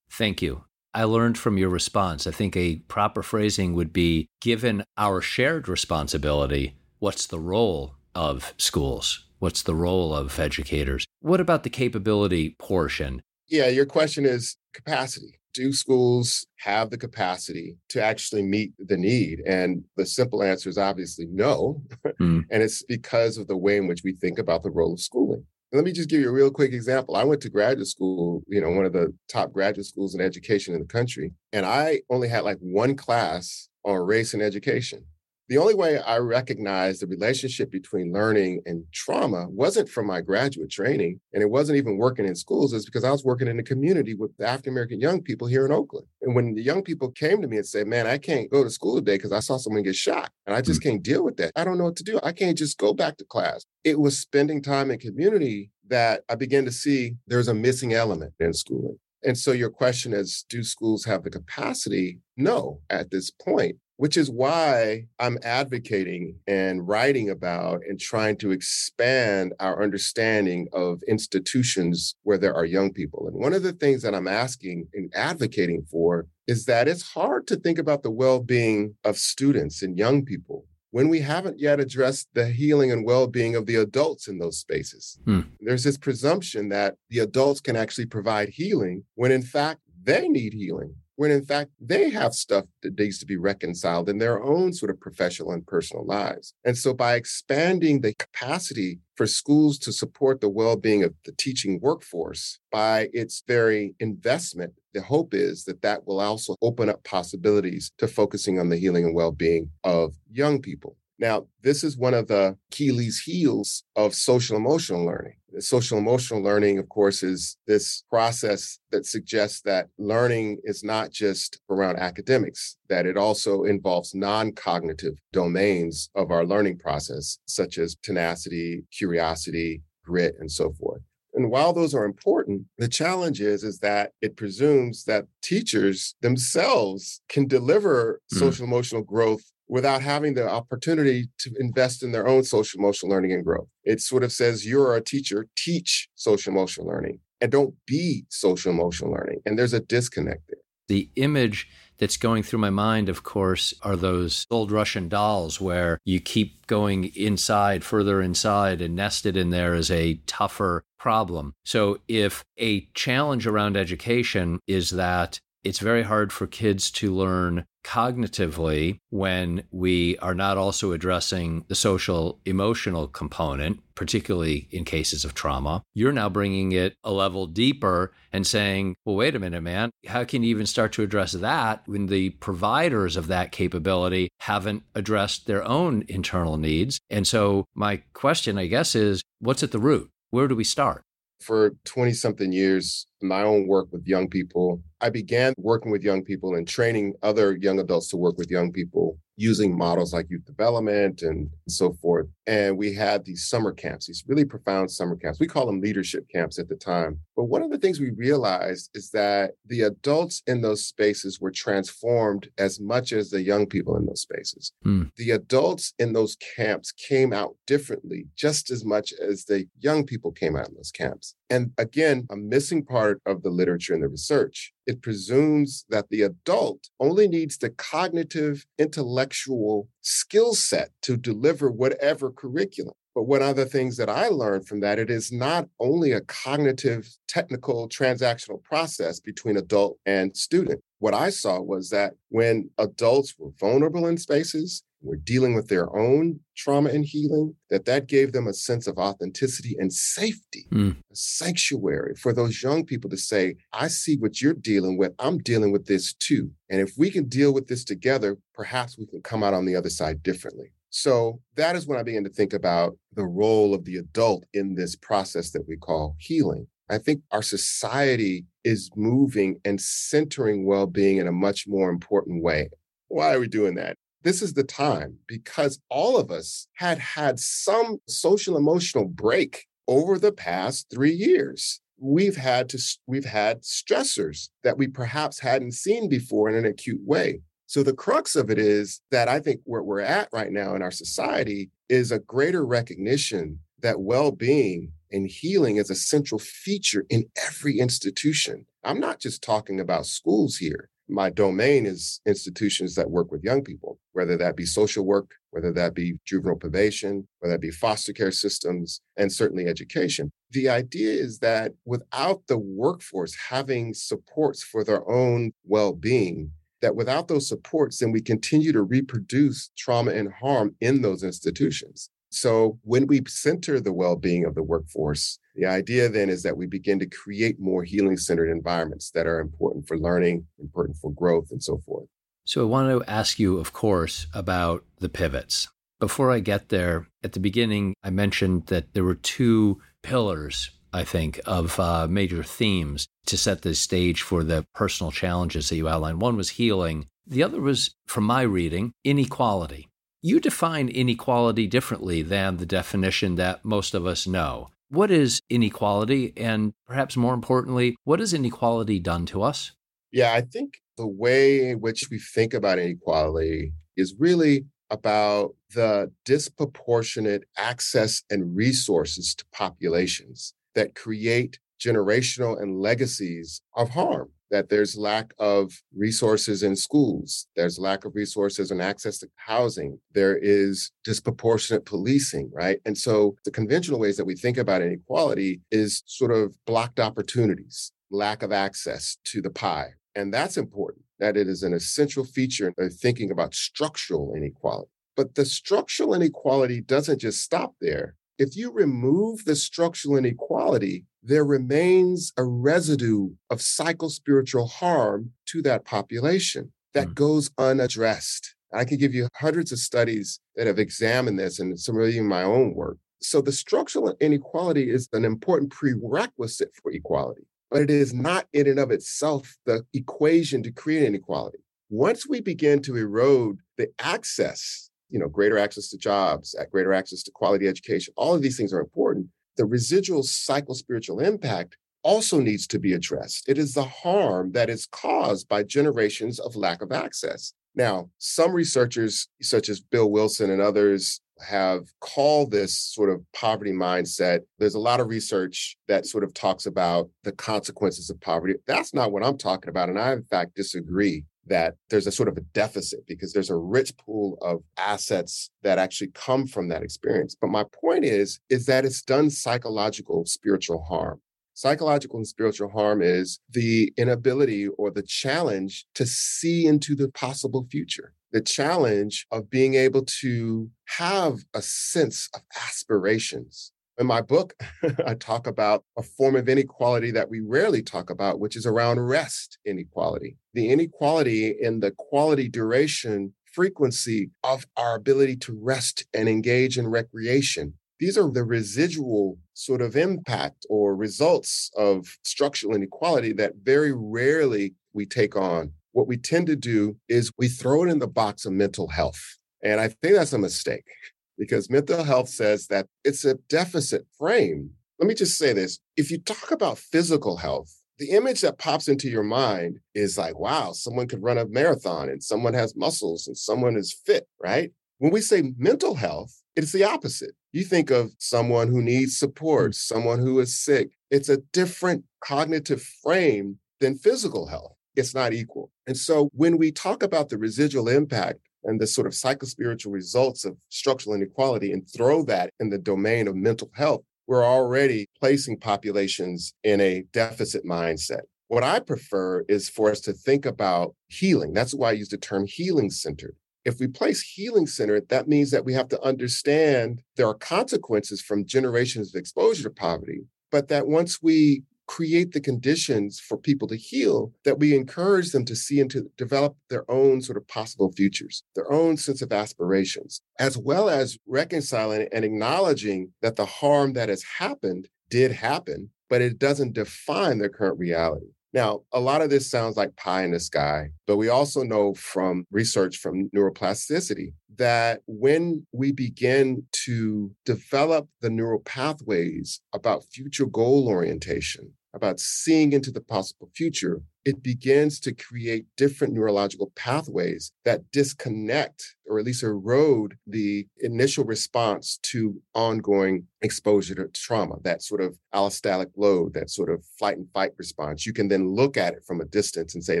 Thank 0.10 0.40
you. 0.42 0.64
I 0.96 1.04
learned 1.04 1.36
from 1.36 1.58
your 1.58 1.68
response. 1.68 2.26
I 2.26 2.30
think 2.30 2.56
a 2.56 2.76
proper 2.88 3.22
phrasing 3.22 3.74
would 3.74 3.92
be 3.92 4.30
given 4.40 4.82
our 4.96 5.20
shared 5.20 5.68
responsibility, 5.68 6.78
what's 7.00 7.26
the 7.26 7.38
role 7.38 7.96
of 8.14 8.54
schools? 8.56 9.26
What's 9.38 9.62
the 9.62 9.74
role 9.74 10.16
of 10.16 10.38
educators? 10.38 11.04
What 11.20 11.38
about 11.38 11.64
the 11.64 11.68
capability 11.68 12.56
portion? 12.58 13.20
Yeah, 13.46 13.68
your 13.68 13.84
question 13.84 14.24
is 14.24 14.56
capacity. 14.72 15.38
Do 15.52 15.70
schools 15.74 16.46
have 16.60 16.88
the 16.88 16.96
capacity 16.96 17.76
to 17.90 18.02
actually 18.02 18.42
meet 18.42 18.72
the 18.78 18.96
need? 18.96 19.42
And 19.46 19.84
the 19.98 20.06
simple 20.06 20.42
answer 20.42 20.70
is 20.70 20.78
obviously 20.78 21.26
no. 21.30 21.82
Mm. 22.22 22.44
and 22.50 22.62
it's 22.62 22.82
because 22.82 23.36
of 23.36 23.48
the 23.48 23.56
way 23.58 23.76
in 23.76 23.86
which 23.86 24.00
we 24.02 24.14
think 24.14 24.38
about 24.38 24.62
the 24.62 24.70
role 24.70 24.94
of 24.94 25.00
schooling. 25.00 25.44
Let 25.76 25.84
me 25.84 25.92
just 25.92 26.08
give 26.08 26.22
you 26.22 26.30
a 26.30 26.32
real 26.32 26.50
quick 26.50 26.72
example. 26.72 27.16
I 27.16 27.24
went 27.24 27.42
to 27.42 27.50
graduate 27.50 27.86
school, 27.86 28.42
you 28.48 28.62
know, 28.62 28.70
one 28.70 28.86
of 28.86 28.94
the 28.94 29.12
top 29.28 29.52
graduate 29.52 29.86
schools 29.86 30.14
in 30.14 30.22
education 30.22 30.72
in 30.72 30.80
the 30.80 30.86
country, 30.86 31.32
and 31.52 31.66
I 31.66 32.00
only 32.08 32.28
had 32.28 32.44
like 32.44 32.56
one 32.60 32.96
class 32.96 33.68
on 33.84 33.98
race 33.98 34.32
and 34.32 34.42
education. 34.42 35.04
The 35.48 35.58
only 35.58 35.74
way 35.74 36.00
I 36.00 36.18
recognized 36.18 37.02
the 37.02 37.06
relationship 37.06 37.70
between 37.70 38.12
learning 38.12 38.62
and 38.66 38.84
trauma 38.92 39.48
wasn't 39.48 39.88
from 39.88 40.08
my 40.08 40.20
graduate 40.20 40.70
training, 40.70 41.20
and 41.32 41.40
it 41.40 41.50
wasn't 41.50 41.78
even 41.78 41.98
working 41.98 42.26
in 42.26 42.34
schools, 42.34 42.72
is 42.72 42.84
because 42.84 43.04
I 43.04 43.12
was 43.12 43.22
working 43.22 43.46
in 43.46 43.56
the 43.56 43.62
community 43.62 44.14
with 44.14 44.36
the 44.38 44.48
African 44.48 44.72
American 44.72 45.00
young 45.00 45.22
people 45.22 45.46
here 45.46 45.64
in 45.64 45.70
Oakland. 45.70 46.08
And 46.20 46.34
when 46.34 46.54
the 46.54 46.62
young 46.62 46.82
people 46.82 47.12
came 47.12 47.42
to 47.42 47.48
me 47.48 47.58
and 47.58 47.66
said, 47.66 47.86
Man, 47.86 48.08
I 48.08 48.18
can't 48.18 48.50
go 48.50 48.64
to 48.64 48.70
school 48.70 48.96
today 48.96 49.16
because 49.16 49.30
I 49.30 49.38
saw 49.38 49.56
someone 49.56 49.84
get 49.84 49.94
shot, 49.94 50.30
and 50.46 50.56
I 50.56 50.62
just 50.62 50.80
mm-hmm. 50.80 50.90
can't 50.90 51.02
deal 51.04 51.22
with 51.22 51.36
that. 51.36 51.52
I 51.54 51.62
don't 51.62 51.78
know 51.78 51.84
what 51.84 51.96
to 51.96 52.04
do. 52.04 52.18
I 52.24 52.32
can't 52.32 52.58
just 52.58 52.76
go 52.76 52.92
back 52.92 53.16
to 53.18 53.24
class. 53.24 53.64
It 53.84 54.00
was 54.00 54.18
spending 54.18 54.62
time 54.62 54.90
in 54.90 54.98
community 54.98 55.70
that 55.86 56.22
I 56.28 56.34
began 56.34 56.64
to 56.64 56.72
see 56.72 57.14
there's 57.28 57.46
a 57.46 57.54
missing 57.54 57.92
element 57.92 58.32
in 58.40 58.52
schooling. 58.52 58.98
And 59.22 59.38
so 59.38 59.52
your 59.52 59.70
question 59.70 60.12
is, 60.12 60.44
do 60.48 60.64
schools 60.64 61.04
have 61.04 61.22
the 61.22 61.30
capacity? 61.30 62.18
No, 62.36 62.80
at 62.90 63.10
this 63.10 63.30
point 63.30 63.76
which 63.96 64.16
is 64.16 64.30
why 64.30 65.06
I'm 65.18 65.38
advocating 65.42 66.38
and 66.46 66.86
writing 66.86 67.30
about 67.30 67.80
and 67.88 67.98
trying 67.98 68.36
to 68.38 68.50
expand 68.50 69.54
our 69.58 69.82
understanding 69.82 70.68
of 70.72 71.02
institutions 71.08 72.14
where 72.22 72.38
there 72.38 72.54
are 72.54 72.64
young 72.64 72.92
people. 72.92 73.26
And 73.26 73.36
one 73.36 73.54
of 73.54 73.62
the 73.62 73.72
things 73.72 74.02
that 74.02 74.14
I'm 74.14 74.28
asking 74.28 74.88
and 74.92 75.10
advocating 75.14 75.86
for 75.90 76.26
is 76.46 76.66
that 76.66 76.88
it's 76.88 77.02
hard 77.02 77.46
to 77.48 77.56
think 77.56 77.78
about 77.78 78.02
the 78.02 78.10
well 78.10 78.40
being 78.40 78.94
of 79.04 79.16
students 79.16 79.82
and 79.82 79.98
young 79.98 80.24
people 80.24 80.66
when 80.90 81.08
we 81.08 81.20
haven't 81.20 81.58
yet 81.58 81.80
addressed 81.80 82.28
the 82.34 82.48
healing 82.48 82.92
and 82.92 83.04
well 83.04 83.26
being 83.26 83.56
of 83.56 83.66
the 83.66 83.76
adults 83.76 84.28
in 84.28 84.38
those 84.38 84.58
spaces. 84.58 85.18
Hmm. 85.24 85.40
There's 85.60 85.84
this 85.84 85.98
presumption 85.98 86.68
that 86.68 86.96
the 87.10 87.20
adults 87.20 87.60
can 87.60 87.76
actually 87.76 88.06
provide 88.06 88.50
healing 88.50 89.04
when 89.14 89.32
in 89.32 89.42
fact 89.42 89.80
they 90.02 90.28
need 90.28 90.52
healing 90.52 90.94
when 91.16 91.30
in 91.30 91.44
fact 91.44 91.70
they 91.80 92.10
have 92.10 92.34
stuff 92.34 92.64
that 92.82 92.98
needs 92.98 93.18
to 93.18 93.26
be 93.26 93.36
reconciled 93.36 94.08
in 94.08 94.18
their 94.18 94.42
own 94.42 94.72
sort 94.72 94.90
of 94.90 95.00
professional 95.00 95.52
and 95.52 95.66
personal 95.66 96.04
lives. 96.04 96.54
And 96.64 96.76
so 96.76 96.94
by 96.94 97.14
expanding 97.14 98.00
the 98.00 98.14
capacity 98.14 99.00
for 99.16 99.26
schools 99.26 99.78
to 99.80 99.92
support 99.92 100.40
the 100.40 100.48
well-being 100.48 101.02
of 101.02 101.14
the 101.24 101.32
teaching 101.32 101.80
workforce 101.80 102.58
by 102.70 103.08
its 103.12 103.42
very 103.46 103.94
investment, 103.98 104.74
the 104.92 105.02
hope 105.02 105.34
is 105.34 105.64
that 105.64 105.82
that 105.82 106.06
will 106.06 106.20
also 106.20 106.54
open 106.62 106.88
up 106.88 107.02
possibilities 107.04 107.90
to 107.98 108.06
focusing 108.06 108.58
on 108.58 108.68
the 108.68 108.76
healing 108.76 109.04
and 109.04 109.14
well-being 109.14 109.70
of 109.84 110.14
young 110.30 110.60
people. 110.60 110.96
Now, 111.18 111.46
this 111.62 111.82
is 111.82 111.96
one 111.96 112.14
of 112.14 112.28
the 112.28 112.56
Achilles 112.70 113.20
heels 113.20 113.84
of 113.96 114.14
social 114.14 114.56
emotional 114.56 115.04
learning. 115.04 115.34
Social 115.58 115.96
emotional 115.96 116.42
learning, 116.42 116.78
of 116.78 116.88
course, 116.90 117.22
is 117.22 117.56
this 117.66 118.04
process 118.10 118.78
that 118.90 119.06
suggests 119.06 119.62
that 119.62 119.88
learning 119.96 120.58
is 120.64 120.84
not 120.84 121.10
just 121.10 121.60
around 121.70 121.96
academics, 121.96 122.76
that 122.90 123.06
it 123.06 123.16
also 123.16 123.64
involves 123.64 124.14
non 124.14 124.52
cognitive 124.52 125.14
domains 125.32 126.10
of 126.14 126.30
our 126.30 126.44
learning 126.44 126.78
process, 126.78 127.38
such 127.46 127.78
as 127.78 127.96
tenacity, 128.02 128.84
curiosity, 128.92 129.82
grit, 130.04 130.34
and 130.38 130.50
so 130.50 130.72
forth. 130.72 131.00
And 131.32 131.50
while 131.50 131.72
those 131.72 131.94
are 131.94 132.04
important, 132.04 132.62
the 132.78 132.88
challenge 132.88 133.40
is, 133.40 133.62
is 133.62 133.78
that 133.80 134.12
it 134.22 134.36
presumes 134.36 135.04
that 135.04 135.26
teachers 135.42 136.14
themselves 136.22 137.20
can 137.28 137.46
deliver 137.46 138.20
mm. 138.32 138.38
social 138.38 138.64
emotional 138.64 139.02
growth 139.02 139.44
without 139.68 140.02
having 140.02 140.34
the 140.34 140.48
opportunity 140.48 141.28
to 141.38 141.50
invest 141.58 142.02
in 142.02 142.12
their 142.12 142.26
own 142.26 142.44
social 142.44 142.78
emotional 142.78 143.10
learning 143.10 143.32
and 143.32 143.44
growth. 143.44 143.68
It 143.84 144.00
sort 144.00 144.22
of 144.22 144.32
says 144.32 144.66
you're 144.66 144.94
a 144.94 145.00
teacher, 145.00 145.48
teach 145.56 146.08
social 146.14 146.52
emotional 146.52 146.86
learning 146.86 147.20
and 147.40 147.52
don't 147.52 147.74
be 147.86 148.24
social 148.28 148.72
emotional 148.72 149.12
learning. 149.12 149.40
And 149.44 149.58
there's 149.58 149.72
a 149.72 149.80
disconnect 149.80 150.42
there. 150.48 150.60
The 150.88 151.10
image 151.16 151.68
that's 151.98 152.16
going 152.16 152.42
through 152.42 152.60
my 152.60 152.70
mind, 152.70 153.08
of 153.08 153.22
course, 153.22 153.74
are 153.82 153.96
those 153.96 154.46
old 154.50 154.70
Russian 154.70 155.08
dolls 155.08 155.60
where 155.60 155.98
you 156.04 156.20
keep 156.20 156.66
going 156.66 157.04
inside, 157.16 157.82
further 157.82 158.22
inside, 158.22 158.80
and 158.80 158.94
nested 158.94 159.36
in 159.36 159.50
there 159.50 159.74
is 159.74 159.90
a 159.90 160.20
tougher 160.26 160.84
problem. 160.98 161.54
So 161.64 161.98
if 162.06 162.44
a 162.58 162.82
challenge 162.94 163.46
around 163.46 163.76
education 163.76 164.60
is 164.66 164.90
that 164.90 165.40
it's 165.66 165.80
very 165.80 166.04
hard 166.04 166.32
for 166.32 166.46
kids 166.46 166.92
to 166.92 167.12
learn 167.12 167.64
cognitively 167.84 168.98
when 169.10 169.64
we 169.72 170.16
are 170.18 170.34
not 170.34 170.56
also 170.56 170.92
addressing 170.92 171.64
the 171.66 171.74
social 171.74 172.40
emotional 172.44 173.08
component, 173.08 173.80
particularly 173.96 174.68
in 174.70 174.84
cases 174.84 175.24
of 175.24 175.34
trauma. 175.34 175.82
You're 175.92 176.12
now 176.12 176.28
bringing 176.28 176.70
it 176.70 176.94
a 177.02 177.10
level 177.10 177.48
deeper 177.48 178.12
and 178.32 178.46
saying, 178.46 178.94
well, 179.04 179.16
wait 179.16 179.34
a 179.34 179.40
minute, 179.40 179.60
man, 179.60 179.90
how 180.06 180.22
can 180.22 180.44
you 180.44 180.50
even 180.50 180.66
start 180.66 180.92
to 180.92 181.02
address 181.02 181.32
that 181.32 181.82
when 181.86 182.06
the 182.06 182.30
providers 182.30 183.16
of 183.16 183.26
that 183.26 183.50
capability 183.50 184.28
haven't 184.38 184.84
addressed 184.94 185.48
their 185.48 185.64
own 185.64 186.04
internal 186.06 186.58
needs? 186.58 187.00
And 187.10 187.26
so, 187.26 187.64
my 187.74 188.02
question, 188.12 188.56
I 188.56 188.66
guess, 188.66 188.94
is 188.94 189.20
what's 189.40 189.64
at 189.64 189.72
the 189.72 189.80
root? 189.80 190.10
Where 190.30 190.46
do 190.46 190.54
we 190.54 190.64
start? 190.64 191.02
For 191.40 191.72
20 191.84 192.12
something 192.12 192.52
years, 192.52 193.06
my 193.22 193.42
own 193.42 193.68
work 193.68 193.88
with 193.92 194.06
young 194.06 194.28
people, 194.28 194.82
I 195.00 195.10
began 195.10 195.52
working 195.58 195.92
with 195.92 196.02
young 196.02 196.24
people 196.24 196.54
and 196.54 196.66
training 196.66 197.14
other 197.22 197.56
young 197.56 197.78
adults 197.78 198.08
to 198.08 198.16
work 198.16 198.38
with 198.38 198.50
young 198.50 198.72
people 198.72 199.18
using 199.36 199.76
models 199.76 200.12
like 200.12 200.30
youth 200.30 200.44
development 200.44 201.22
and 201.22 201.50
so 201.68 201.92
forth. 201.92 202.26
And 202.46 202.78
we 202.78 202.94
had 202.94 203.24
these 203.24 203.46
summer 203.46 203.72
camps, 203.72 204.06
these 204.06 204.24
really 204.26 204.44
profound 204.44 204.90
summer 204.90 205.16
camps. 205.16 205.38
We 205.38 205.46
call 205.46 205.66
them 205.66 205.80
leadership 205.80 206.26
camps 206.32 206.58
at 206.58 206.68
the 206.68 206.76
time. 206.76 207.20
But 207.36 207.44
one 207.44 207.62
of 207.62 207.70
the 207.70 207.78
things 207.78 208.00
we 208.00 208.10
realized 208.10 208.90
is 208.94 209.10
that 209.10 209.52
the 209.66 209.82
adults 209.82 210.42
in 210.46 210.62
those 210.62 210.86
spaces 210.86 211.40
were 211.40 211.50
transformed 211.50 212.48
as 212.56 212.80
much 212.80 213.12
as 213.12 213.30
the 213.30 213.42
young 213.42 213.66
people 213.66 213.96
in 213.96 214.06
those 214.06 214.22
spaces. 214.22 214.72
Hmm. 214.82 215.04
The 215.16 215.32
adults 215.32 215.92
in 215.98 216.12
those 216.12 216.36
camps 216.56 216.92
came 216.92 217.32
out 217.32 217.56
differently 217.66 218.26
just 218.36 218.70
as 218.70 218.84
much 218.84 219.12
as 219.12 219.44
the 219.44 219.66
young 219.78 220.04
people 220.04 220.32
came 220.32 220.56
out 220.56 220.68
in 220.68 220.74
those 220.74 220.92
camps. 220.92 221.34
And 221.48 221.72
again, 221.78 222.26
a 222.30 222.36
missing 222.36 222.84
part 222.84 223.20
of 223.24 223.42
the 223.42 223.50
literature 223.50 223.94
and 223.94 224.02
the 224.02 224.08
research. 224.08 224.72
It 224.86 225.02
presumes 225.02 225.84
that 225.88 226.08
the 226.08 226.22
adult 226.22 226.90
only 226.98 227.28
needs 227.28 227.58
the 227.58 227.70
cognitive, 227.70 228.66
intellectual 228.78 229.88
skill 230.00 230.54
set 230.54 230.90
to 231.02 231.16
deliver 231.16 231.70
whatever 231.70 232.30
curriculum. 232.30 232.94
But 233.14 233.22
one 233.22 233.40
of 233.40 233.56
the 233.56 233.64
things 233.64 233.96
that 233.96 234.10
I 234.10 234.28
learned 234.28 234.68
from 234.68 234.80
that, 234.80 234.98
it 234.98 235.08
is 235.08 235.32
not 235.32 235.68
only 235.80 236.12
a 236.12 236.20
cognitive, 236.20 237.08
technical, 237.28 237.88
transactional 237.88 238.62
process 238.62 239.20
between 239.20 239.56
adult 239.56 239.98
and 240.04 240.36
student. 240.36 240.82
What 240.98 241.14
I 241.14 241.30
saw 241.30 241.60
was 241.62 241.88
that 241.90 242.12
when 242.28 242.68
adults 242.76 243.34
were 243.38 243.52
vulnerable 243.58 244.06
in 244.06 244.18
spaces, 244.18 244.82
were 245.02 245.16
dealing 245.16 245.54
with 245.54 245.68
their 245.68 245.94
own 245.96 246.40
trauma 246.56 246.90
and 246.90 247.04
healing, 247.04 247.54
that 247.70 247.84
that 247.84 248.06
gave 248.06 248.32
them 248.32 248.46
a 248.46 248.52
sense 248.52 248.86
of 248.86 248.98
authenticity 248.98 249.76
and 249.78 249.92
safety, 249.92 250.66
mm. 250.72 250.96
a 250.96 251.16
sanctuary 251.16 252.14
for 252.16 252.32
those 252.32 252.62
young 252.62 252.84
people 252.84 253.10
to 253.10 253.16
say, 253.16 253.56
I 253.72 253.88
see 253.88 254.16
what 254.16 254.40
you're 254.40 254.54
dealing 254.54 254.98
with. 254.98 255.12
I'm 255.18 255.38
dealing 255.38 255.72
with 255.72 255.86
this 255.86 256.14
too. 256.14 256.50
And 256.70 256.80
if 256.80 256.92
we 256.96 257.10
can 257.10 257.28
deal 257.28 257.52
with 257.52 257.68
this 257.68 257.84
together, 257.84 258.38
perhaps 258.54 258.98
we 258.98 259.06
can 259.06 259.22
come 259.22 259.42
out 259.42 259.54
on 259.54 259.66
the 259.66 259.76
other 259.76 259.90
side 259.90 260.22
differently. 260.22 260.72
So 260.90 261.40
that 261.56 261.76
is 261.76 261.86
when 261.86 261.98
I 261.98 262.02
began 262.02 262.24
to 262.24 262.30
think 262.30 262.52
about 262.52 262.96
the 263.12 263.26
role 263.26 263.74
of 263.74 263.84
the 263.84 263.96
adult 263.96 264.44
in 264.54 264.74
this 264.76 264.96
process 264.96 265.50
that 265.50 265.68
we 265.68 265.76
call 265.76 266.16
healing. 266.18 266.68
I 266.88 266.98
think 266.98 267.22
our 267.32 267.42
society 267.42 268.46
is 268.64 268.90
moving 268.96 269.60
and 269.64 269.80
centering 269.80 270.64
well 270.64 270.86
being 270.86 271.18
in 271.18 271.26
a 271.26 271.32
much 271.32 271.66
more 271.66 271.90
important 271.90 272.42
way. 272.42 272.70
Why 273.08 273.34
are 273.34 273.40
we 273.40 273.48
doing 273.48 273.74
that? 273.74 273.96
This 274.26 274.42
is 274.42 274.54
the 274.54 274.64
time 274.64 275.16
because 275.28 275.78
all 275.88 276.18
of 276.18 276.32
us 276.32 276.66
had 276.74 276.98
had 276.98 277.38
some 277.38 277.98
social 278.08 278.56
emotional 278.56 279.04
break 279.04 279.66
over 279.86 280.18
the 280.18 280.32
past 280.32 280.90
three 280.90 281.12
years. 281.12 281.80
We've 281.96 282.34
had 282.34 282.68
to 282.70 282.78
we've 283.06 283.24
had 283.24 283.62
stressors 283.62 284.48
that 284.64 284.78
we 284.78 284.88
perhaps 284.88 285.38
hadn't 285.38 285.74
seen 285.74 286.08
before 286.08 286.48
in 286.48 286.56
an 286.56 286.66
acute 286.66 287.02
way. 287.04 287.42
So 287.68 287.84
the 287.84 287.92
crux 287.92 288.34
of 288.34 288.50
it 288.50 288.58
is 288.58 289.00
that 289.12 289.28
i 289.28 289.38
think 289.38 289.60
where 289.62 289.84
we're 289.84 290.00
at 290.00 290.28
right 290.32 290.50
now 290.50 290.74
in 290.74 290.82
our 290.82 290.90
society 290.90 291.70
is 291.88 292.10
a 292.10 292.18
greater 292.18 292.66
recognition 292.66 293.60
that 293.82 294.00
well-being 294.00 294.90
and 295.12 295.30
healing 295.30 295.76
is 295.76 295.88
a 295.88 295.94
central 295.94 296.40
feature 296.40 297.06
in 297.10 297.26
every 297.46 297.78
institution. 297.78 298.66
I'm 298.82 298.98
not 298.98 299.20
just 299.20 299.40
talking 299.40 299.78
about 299.78 300.04
schools 300.04 300.56
here 300.56 300.90
my 301.08 301.30
domain 301.30 301.86
is 301.86 302.20
institutions 302.26 302.94
that 302.94 303.10
work 303.10 303.30
with 303.30 303.44
young 303.44 303.62
people, 303.62 303.98
whether 304.12 304.36
that 304.36 304.56
be 304.56 304.66
social 304.66 305.04
work, 305.04 305.30
whether 305.50 305.72
that 305.72 305.94
be 305.94 306.18
juvenile 306.24 306.56
probation, 306.56 307.26
whether 307.38 307.54
that 307.54 307.60
be 307.60 307.70
foster 307.70 308.12
care 308.12 308.32
systems, 308.32 309.00
and 309.16 309.32
certainly 309.32 309.66
education. 309.66 310.30
The 310.50 310.68
idea 310.68 311.12
is 311.12 311.38
that 311.40 311.72
without 311.84 312.46
the 312.48 312.58
workforce 312.58 313.34
having 313.48 313.94
supports 313.94 314.62
for 314.62 314.84
their 314.84 315.08
own 315.08 315.52
well 315.64 315.92
being, 315.92 316.50
that 316.82 316.96
without 316.96 317.28
those 317.28 317.48
supports, 317.48 317.98
then 317.98 318.12
we 318.12 318.20
continue 318.20 318.72
to 318.72 318.82
reproduce 318.82 319.70
trauma 319.76 320.12
and 320.12 320.32
harm 320.32 320.74
in 320.80 321.02
those 321.02 321.22
institutions. 321.22 322.10
So 322.30 322.78
when 322.82 323.06
we 323.06 323.22
center 323.26 323.80
the 323.80 323.92
well 323.92 324.16
being 324.16 324.44
of 324.44 324.54
the 324.54 324.62
workforce, 324.62 325.38
The 325.56 325.64
idea 325.64 326.10
then 326.10 326.28
is 326.28 326.42
that 326.42 326.56
we 326.56 326.66
begin 326.66 326.98
to 326.98 327.06
create 327.06 327.58
more 327.58 327.82
healing 327.82 328.18
centered 328.18 328.50
environments 328.50 329.10
that 329.12 329.26
are 329.26 329.40
important 329.40 329.88
for 329.88 329.98
learning, 329.98 330.46
important 330.60 330.98
for 330.98 331.10
growth, 331.10 331.50
and 331.50 331.62
so 331.62 331.78
forth. 331.78 332.06
So, 332.44 332.60
I 332.60 332.64
want 332.64 332.90
to 332.90 333.10
ask 333.10 333.38
you, 333.38 333.58
of 333.58 333.72
course, 333.72 334.26
about 334.34 334.84
the 334.98 335.08
pivots. 335.08 335.68
Before 335.98 336.30
I 336.30 336.40
get 336.40 336.68
there, 336.68 337.08
at 337.24 337.32
the 337.32 337.40
beginning, 337.40 337.94
I 338.02 338.10
mentioned 338.10 338.66
that 338.66 338.92
there 338.92 339.02
were 339.02 339.14
two 339.14 339.80
pillars, 340.02 340.70
I 340.92 341.04
think, 341.04 341.40
of 341.46 341.80
uh, 341.80 342.06
major 342.06 342.42
themes 342.42 343.08
to 343.26 343.38
set 343.38 343.62
the 343.62 343.74
stage 343.74 344.20
for 344.20 344.44
the 344.44 344.66
personal 344.74 345.10
challenges 345.10 345.70
that 345.70 345.76
you 345.76 345.88
outlined. 345.88 346.20
One 346.20 346.36
was 346.36 346.50
healing, 346.50 347.06
the 347.26 347.42
other 347.42 347.60
was, 347.60 347.94
from 348.06 348.24
my 348.24 348.42
reading, 348.42 348.92
inequality. 349.04 349.88
You 350.22 350.38
define 350.38 350.88
inequality 350.88 351.66
differently 351.66 352.22
than 352.22 352.58
the 352.58 352.66
definition 352.66 353.36
that 353.36 353.64
most 353.64 353.94
of 353.94 354.06
us 354.06 354.26
know. 354.26 354.68
What 354.88 355.10
is 355.10 355.42
inequality? 355.50 356.32
And 356.36 356.72
perhaps 356.86 357.16
more 357.16 357.34
importantly, 357.34 357.96
what 358.04 358.20
has 358.20 358.32
inequality 358.32 359.00
done 359.00 359.26
to 359.26 359.42
us? 359.42 359.72
Yeah, 360.12 360.32
I 360.32 360.40
think 360.40 360.78
the 360.96 361.06
way 361.06 361.68
in 361.68 361.80
which 361.80 362.08
we 362.10 362.18
think 362.18 362.54
about 362.54 362.78
inequality 362.78 363.72
is 363.96 364.14
really 364.18 364.66
about 364.90 365.54
the 365.74 366.12
disproportionate 366.24 367.44
access 367.56 368.22
and 368.30 368.56
resources 368.56 369.34
to 369.34 369.44
populations 369.52 370.54
that 370.74 370.94
create 370.94 371.58
generational 371.80 372.60
and 372.60 372.80
legacies 372.80 373.60
of 373.74 373.90
harm 373.90 374.30
that 374.50 374.68
there's 374.68 374.96
lack 374.96 375.32
of 375.38 375.72
resources 375.94 376.62
in 376.62 376.76
schools 376.76 377.48
there's 377.56 377.78
lack 377.78 378.04
of 378.04 378.14
resources 378.14 378.70
and 378.70 378.80
access 378.80 379.18
to 379.18 379.28
housing 379.36 379.98
there 380.12 380.36
is 380.36 380.90
disproportionate 381.04 381.84
policing 381.84 382.50
right? 382.52 382.80
And 382.84 382.96
so 382.96 383.36
the 383.44 383.50
conventional 383.50 384.00
ways 384.00 384.16
that 384.16 384.24
we 384.24 384.34
think 384.34 384.56
about 384.56 384.82
inequality 384.82 385.60
is 385.70 386.02
sort 386.06 386.32
of 386.32 386.54
blocked 386.66 387.00
opportunities 387.00 387.92
lack 388.10 388.42
of 388.42 388.52
access 388.52 389.18
to 389.24 389.42
the 389.42 389.50
pie. 389.50 389.90
And 390.14 390.32
that's 390.32 390.56
important 390.56 391.04
that 391.18 391.36
it 391.36 391.48
is 391.48 391.62
an 391.62 391.72
essential 391.72 392.24
feature 392.24 392.72
of 392.78 392.94
thinking 392.94 393.30
about 393.30 393.54
structural 393.54 394.34
inequality. 394.34 394.90
But 395.16 395.34
the 395.34 395.44
structural 395.44 396.14
inequality 396.14 396.80
doesn't 396.80 397.20
just 397.20 397.40
stop 397.40 397.74
there. 397.80 398.14
If 398.38 398.54
you 398.54 398.70
remove 398.70 399.44
the 399.44 399.56
structural 399.56 400.16
inequality, 400.16 401.04
there 401.26 401.44
remains 401.44 402.32
a 402.36 402.44
residue 402.44 403.30
of 403.50 403.58
psychospiritual 403.58 404.70
harm 404.70 405.32
to 405.46 405.60
that 405.62 405.84
population 405.84 406.72
that 406.94 407.08
mm. 407.08 407.14
goes 407.14 407.50
unaddressed. 407.58 408.54
I 408.72 408.84
can 408.84 408.98
give 408.98 409.12
you 409.12 409.28
hundreds 409.34 409.72
of 409.72 409.78
studies 409.78 410.38
that 410.54 410.68
have 410.68 410.78
examined 410.78 411.38
this 411.38 411.58
and 411.58 411.78
some 411.78 411.98
of 411.98 412.08
even 412.08 412.26
my 412.26 412.42
own 412.42 412.74
work. 412.74 412.98
So 413.20 413.40
the 413.40 413.50
structural 413.50 414.14
inequality 414.20 414.90
is 414.90 415.08
an 415.12 415.24
important 415.24 415.72
prerequisite 415.72 416.70
for 416.80 416.92
equality, 416.92 417.46
but 417.70 417.82
it 417.82 417.90
is 417.90 418.14
not 418.14 418.46
in 418.52 418.68
and 418.68 418.78
of 418.78 418.92
itself 418.92 419.56
the 419.66 419.84
equation 419.94 420.62
to 420.62 420.70
create 420.70 421.02
inequality. 421.02 421.58
Once 421.90 422.28
we 422.28 422.40
begin 422.40 422.82
to 422.82 422.96
erode 422.96 423.58
the 423.78 423.88
access 423.98 424.90
you 425.08 425.18
know, 425.18 425.28
greater 425.28 425.58
access 425.58 425.88
to 425.90 425.98
jobs, 425.98 426.54
at 426.54 426.70
greater 426.70 426.92
access 426.92 427.22
to 427.22 427.30
quality 427.30 427.68
education. 427.68 428.12
All 428.16 428.34
of 428.34 428.42
these 428.42 428.56
things 428.56 428.72
are 428.72 428.80
important. 428.80 429.28
The 429.56 429.64
residual 429.64 430.22
psychospiritual 430.22 431.22
impact 431.22 431.76
also 432.02 432.38
needs 432.38 432.66
to 432.68 432.78
be 432.78 432.92
addressed. 432.92 433.48
It 433.48 433.58
is 433.58 433.74
the 433.74 433.84
harm 433.84 434.52
that 434.52 434.70
is 434.70 434.86
caused 434.86 435.48
by 435.48 435.64
generations 435.64 436.38
of 436.38 436.54
lack 436.54 436.82
of 436.82 436.92
access. 436.92 437.52
Now, 437.74 438.10
some 438.18 438.52
researchers, 438.52 439.28
such 439.42 439.68
as 439.68 439.80
Bill 439.80 440.10
Wilson 440.10 440.50
and 440.50 440.62
others, 440.62 441.20
have 441.46 441.92
called 442.00 442.50
this 442.50 442.74
sort 442.76 443.10
of 443.10 443.20
poverty 443.34 443.72
mindset. 443.72 444.40
There's 444.58 444.74
a 444.74 444.80
lot 444.80 445.00
of 445.00 445.08
research 445.08 445.76
that 445.88 446.06
sort 446.06 446.24
of 446.24 446.32
talks 446.32 446.66
about 446.66 447.10
the 447.24 447.32
consequences 447.32 448.08
of 448.08 448.20
poverty. 448.20 448.54
That's 448.66 448.94
not 448.94 449.12
what 449.12 449.24
I'm 449.24 449.36
talking 449.36 449.68
about. 449.68 449.90
And 449.90 449.98
I, 449.98 450.12
in 450.12 450.22
fact, 450.22 450.54
disagree 450.54 451.24
that 451.46 451.74
there's 451.90 452.06
a 452.06 452.12
sort 452.12 452.28
of 452.28 452.36
a 452.36 452.42
deficit 452.52 453.06
because 453.06 453.32
there's 453.32 453.50
a 453.50 453.56
rich 453.56 453.96
pool 453.98 454.38
of 454.42 454.62
assets 454.76 455.50
that 455.62 455.78
actually 455.78 456.10
come 456.14 456.46
from 456.46 456.68
that 456.68 456.82
experience. 456.82 457.36
But 457.40 457.50
my 457.50 457.64
point 457.82 458.04
is, 458.04 458.40
is 458.50 458.66
that 458.66 458.84
it's 458.84 459.02
done 459.02 459.30
psychological, 459.30 460.24
spiritual 460.26 460.82
harm. 460.84 461.20
Psychological 461.54 462.18
and 462.18 462.26
spiritual 462.26 462.68
harm 462.68 463.00
is 463.00 463.40
the 463.50 463.92
inability 463.96 464.68
or 464.68 464.90
the 464.90 465.02
challenge 465.02 465.86
to 465.94 466.04
see 466.04 466.66
into 466.66 466.94
the 466.94 467.08
possible 467.08 467.66
future, 467.70 468.12
the 468.32 468.42
challenge 468.42 469.26
of 469.30 469.48
being 469.48 469.74
able 469.74 470.04
to 470.04 470.68
have 470.84 471.38
a 471.54 471.62
sense 471.62 472.28
of 472.34 472.42
aspirations, 472.62 473.72
in 473.98 474.06
my 474.06 474.20
book, 474.20 474.54
I 475.06 475.14
talk 475.14 475.46
about 475.46 475.84
a 475.96 476.02
form 476.02 476.36
of 476.36 476.48
inequality 476.48 477.10
that 477.12 477.28
we 477.28 477.40
rarely 477.40 477.82
talk 477.82 478.10
about, 478.10 478.40
which 478.40 478.56
is 478.56 478.66
around 478.66 479.00
rest 479.00 479.58
inequality. 479.64 480.36
The 480.54 480.70
inequality 480.70 481.54
in 481.60 481.80
the 481.80 481.92
quality, 481.92 482.48
duration, 482.48 483.32
frequency 483.52 484.30
of 484.44 484.66
our 484.76 484.96
ability 484.96 485.36
to 485.36 485.58
rest 485.58 486.04
and 486.12 486.28
engage 486.28 486.76
in 486.76 486.88
recreation. 486.88 487.74
These 487.98 488.18
are 488.18 488.30
the 488.30 488.44
residual 488.44 489.38
sort 489.54 489.80
of 489.80 489.96
impact 489.96 490.66
or 490.68 490.94
results 490.94 491.70
of 491.76 492.18
structural 492.22 492.74
inequality 492.74 493.32
that 493.32 493.54
very 493.62 493.94
rarely 493.96 494.74
we 494.92 495.06
take 495.06 495.34
on. 495.34 495.72
What 495.92 496.06
we 496.06 496.18
tend 496.18 496.46
to 496.48 496.56
do 496.56 496.96
is 497.08 497.32
we 497.38 497.48
throw 497.48 497.84
it 497.84 497.88
in 497.88 497.98
the 497.98 498.06
box 498.06 498.44
of 498.44 498.52
mental 498.52 498.88
health. 498.88 499.38
And 499.62 499.80
I 499.80 499.88
think 499.88 500.16
that's 500.16 500.34
a 500.34 500.38
mistake 500.38 500.84
because 501.38 501.70
mental 501.70 502.02
health 502.04 502.28
says 502.28 502.66
that 502.68 502.86
it's 503.04 503.24
a 503.24 503.34
deficit 503.48 504.06
frame. 504.18 504.70
Let 504.98 505.08
me 505.08 505.14
just 505.14 505.38
say 505.38 505.52
this 505.52 505.78
if 505.96 506.10
you 506.10 506.18
talk 506.18 506.50
about 506.50 506.78
physical 506.78 507.36
health, 507.36 507.74
the 507.98 508.10
image 508.10 508.42
that 508.42 508.58
pops 508.58 508.88
into 508.88 509.08
your 509.08 509.22
mind 509.22 509.78
is 509.94 510.18
like, 510.18 510.38
wow, 510.38 510.72
someone 510.72 511.08
could 511.08 511.22
run 511.22 511.38
a 511.38 511.46
marathon 511.46 512.08
and 512.08 512.22
someone 512.22 512.54
has 512.54 512.76
muscles 512.76 513.26
and 513.26 513.36
someone 513.36 513.76
is 513.76 513.96
fit, 514.04 514.26
right? 514.42 514.70
When 514.98 515.12
we 515.12 515.20
say 515.20 515.52
mental 515.58 515.94
health, 515.94 516.42
it's 516.56 516.72
the 516.72 516.84
opposite. 516.84 517.32
You 517.52 517.64
think 517.64 517.90
of 517.90 518.12
someone 518.18 518.68
who 518.68 518.82
needs 518.82 519.18
support, 519.18 519.72
mm. 519.72 519.74
someone 519.74 520.18
who 520.18 520.40
is 520.40 520.58
sick. 520.58 520.90
It's 521.10 521.28
a 521.28 521.38
different 521.52 522.04
cognitive 522.20 522.82
frame 523.02 523.58
than 523.80 523.98
physical 523.98 524.46
health. 524.46 524.74
It's 524.94 525.14
not 525.14 525.34
equal. 525.34 525.70
And 525.86 525.96
so 525.96 526.30
when 526.32 526.56
we 526.56 526.72
talk 526.72 527.02
about 527.02 527.28
the 527.28 527.36
residual 527.36 527.88
impact 527.88 528.40
and 528.66 528.80
the 528.80 528.86
sort 528.86 529.06
of 529.06 529.12
psychospiritual 529.12 529.92
results 529.92 530.44
of 530.44 530.56
structural 530.68 531.14
inequality 531.14 531.72
and 531.72 531.88
throw 531.88 532.22
that 532.24 532.50
in 532.60 532.68
the 532.68 532.78
domain 532.78 533.28
of 533.28 533.36
mental 533.36 533.70
health, 533.74 534.02
we're 534.26 534.44
already 534.44 535.06
placing 535.20 535.58
populations 535.58 536.52
in 536.64 536.80
a 536.80 537.04
deficit 537.12 537.64
mindset. 537.64 538.22
What 538.48 538.64
I 538.64 538.80
prefer 538.80 539.44
is 539.48 539.68
for 539.68 539.90
us 539.90 540.00
to 540.02 540.12
think 540.12 540.46
about 540.46 540.94
healing. 541.08 541.52
That's 541.52 541.74
why 541.74 541.90
I 541.90 541.92
use 541.92 542.08
the 542.08 542.16
term 542.16 542.46
healing 542.46 542.90
centered. 542.90 543.36
If 543.64 543.80
we 543.80 543.88
place 543.88 544.20
healing 544.22 544.68
centered, 544.68 545.08
that 545.08 545.26
means 545.26 545.50
that 545.50 545.64
we 545.64 545.72
have 545.72 545.88
to 545.88 546.00
understand 546.00 547.02
there 547.16 547.26
are 547.26 547.34
consequences 547.34 548.20
from 548.20 548.46
generations 548.46 549.14
of 549.14 549.18
exposure 549.18 549.64
to 549.64 549.70
poverty, 549.70 550.22
but 550.52 550.68
that 550.68 550.86
once 550.86 551.20
we 551.20 551.64
create 551.86 552.32
the 552.32 552.40
conditions 552.40 553.20
for 553.20 553.36
people 553.36 553.68
to 553.68 553.76
heal 553.76 554.32
that 554.44 554.58
we 554.58 554.74
encourage 554.74 555.30
them 555.30 555.44
to 555.44 555.56
see 555.56 555.80
and 555.80 555.90
to 555.90 556.10
develop 556.16 556.56
their 556.68 556.88
own 556.90 557.20
sort 557.20 557.38
of 557.38 557.46
possible 557.48 557.92
futures, 557.92 558.42
their 558.54 558.70
own 558.70 558.96
sense 558.96 559.22
of 559.22 559.32
aspirations, 559.32 560.20
as 560.38 560.58
well 560.58 560.88
as 560.88 561.18
reconciling 561.26 562.08
and 562.12 562.24
acknowledging 562.24 563.12
that 563.22 563.36
the 563.36 563.46
harm 563.46 563.92
that 563.92 564.08
has 564.08 564.24
happened 564.38 564.88
did 565.08 565.32
happen, 565.32 565.90
but 566.08 566.20
it 566.20 566.38
doesn't 566.38 566.74
define 566.74 567.38
their 567.38 567.48
current 567.48 567.78
reality. 567.78 568.26
Now, 568.56 568.84
a 568.90 569.00
lot 569.00 569.20
of 569.20 569.28
this 569.28 569.50
sounds 569.50 569.76
like 569.76 569.96
pie 569.96 570.24
in 570.24 570.30
the 570.30 570.40
sky, 570.40 570.88
but 571.06 571.18
we 571.18 571.28
also 571.28 571.62
know 571.62 571.92
from 571.92 572.46
research 572.50 572.96
from 572.96 573.28
neuroplasticity 573.36 574.32
that 574.56 575.02
when 575.06 575.66
we 575.72 575.92
begin 575.92 576.62
to 576.86 577.32
develop 577.44 578.08
the 578.22 578.30
neural 578.30 578.60
pathways 578.60 579.60
about 579.74 580.04
future 580.04 580.46
goal 580.46 580.88
orientation, 580.88 581.74
about 581.92 582.18
seeing 582.18 582.72
into 582.72 582.90
the 582.90 583.02
possible 583.02 583.50
future, 583.54 584.00
it 584.26 584.42
begins 584.42 584.98
to 584.98 585.14
create 585.14 585.66
different 585.76 586.12
neurological 586.12 586.72
pathways 586.74 587.52
that 587.64 587.88
disconnect 587.92 588.96
or 589.08 589.20
at 589.20 589.24
least 589.24 589.44
erode 589.44 590.16
the 590.26 590.66
initial 590.80 591.24
response 591.24 591.96
to 592.02 592.34
ongoing 592.52 593.24
exposure 593.42 593.94
to 593.94 594.08
trauma, 594.08 594.56
that 594.62 594.82
sort 594.82 595.00
of 595.00 595.16
allostatic 595.32 595.86
load, 595.96 596.34
that 596.34 596.50
sort 596.50 596.68
of 596.68 596.84
flight 596.98 597.16
and 597.16 597.28
fight 597.32 597.52
response. 597.56 598.04
You 598.04 598.12
can 598.12 598.26
then 598.26 598.48
look 598.48 598.76
at 598.76 598.94
it 598.94 599.04
from 599.06 599.20
a 599.20 599.26
distance 599.26 599.76
and 599.76 599.84
say, 599.84 600.00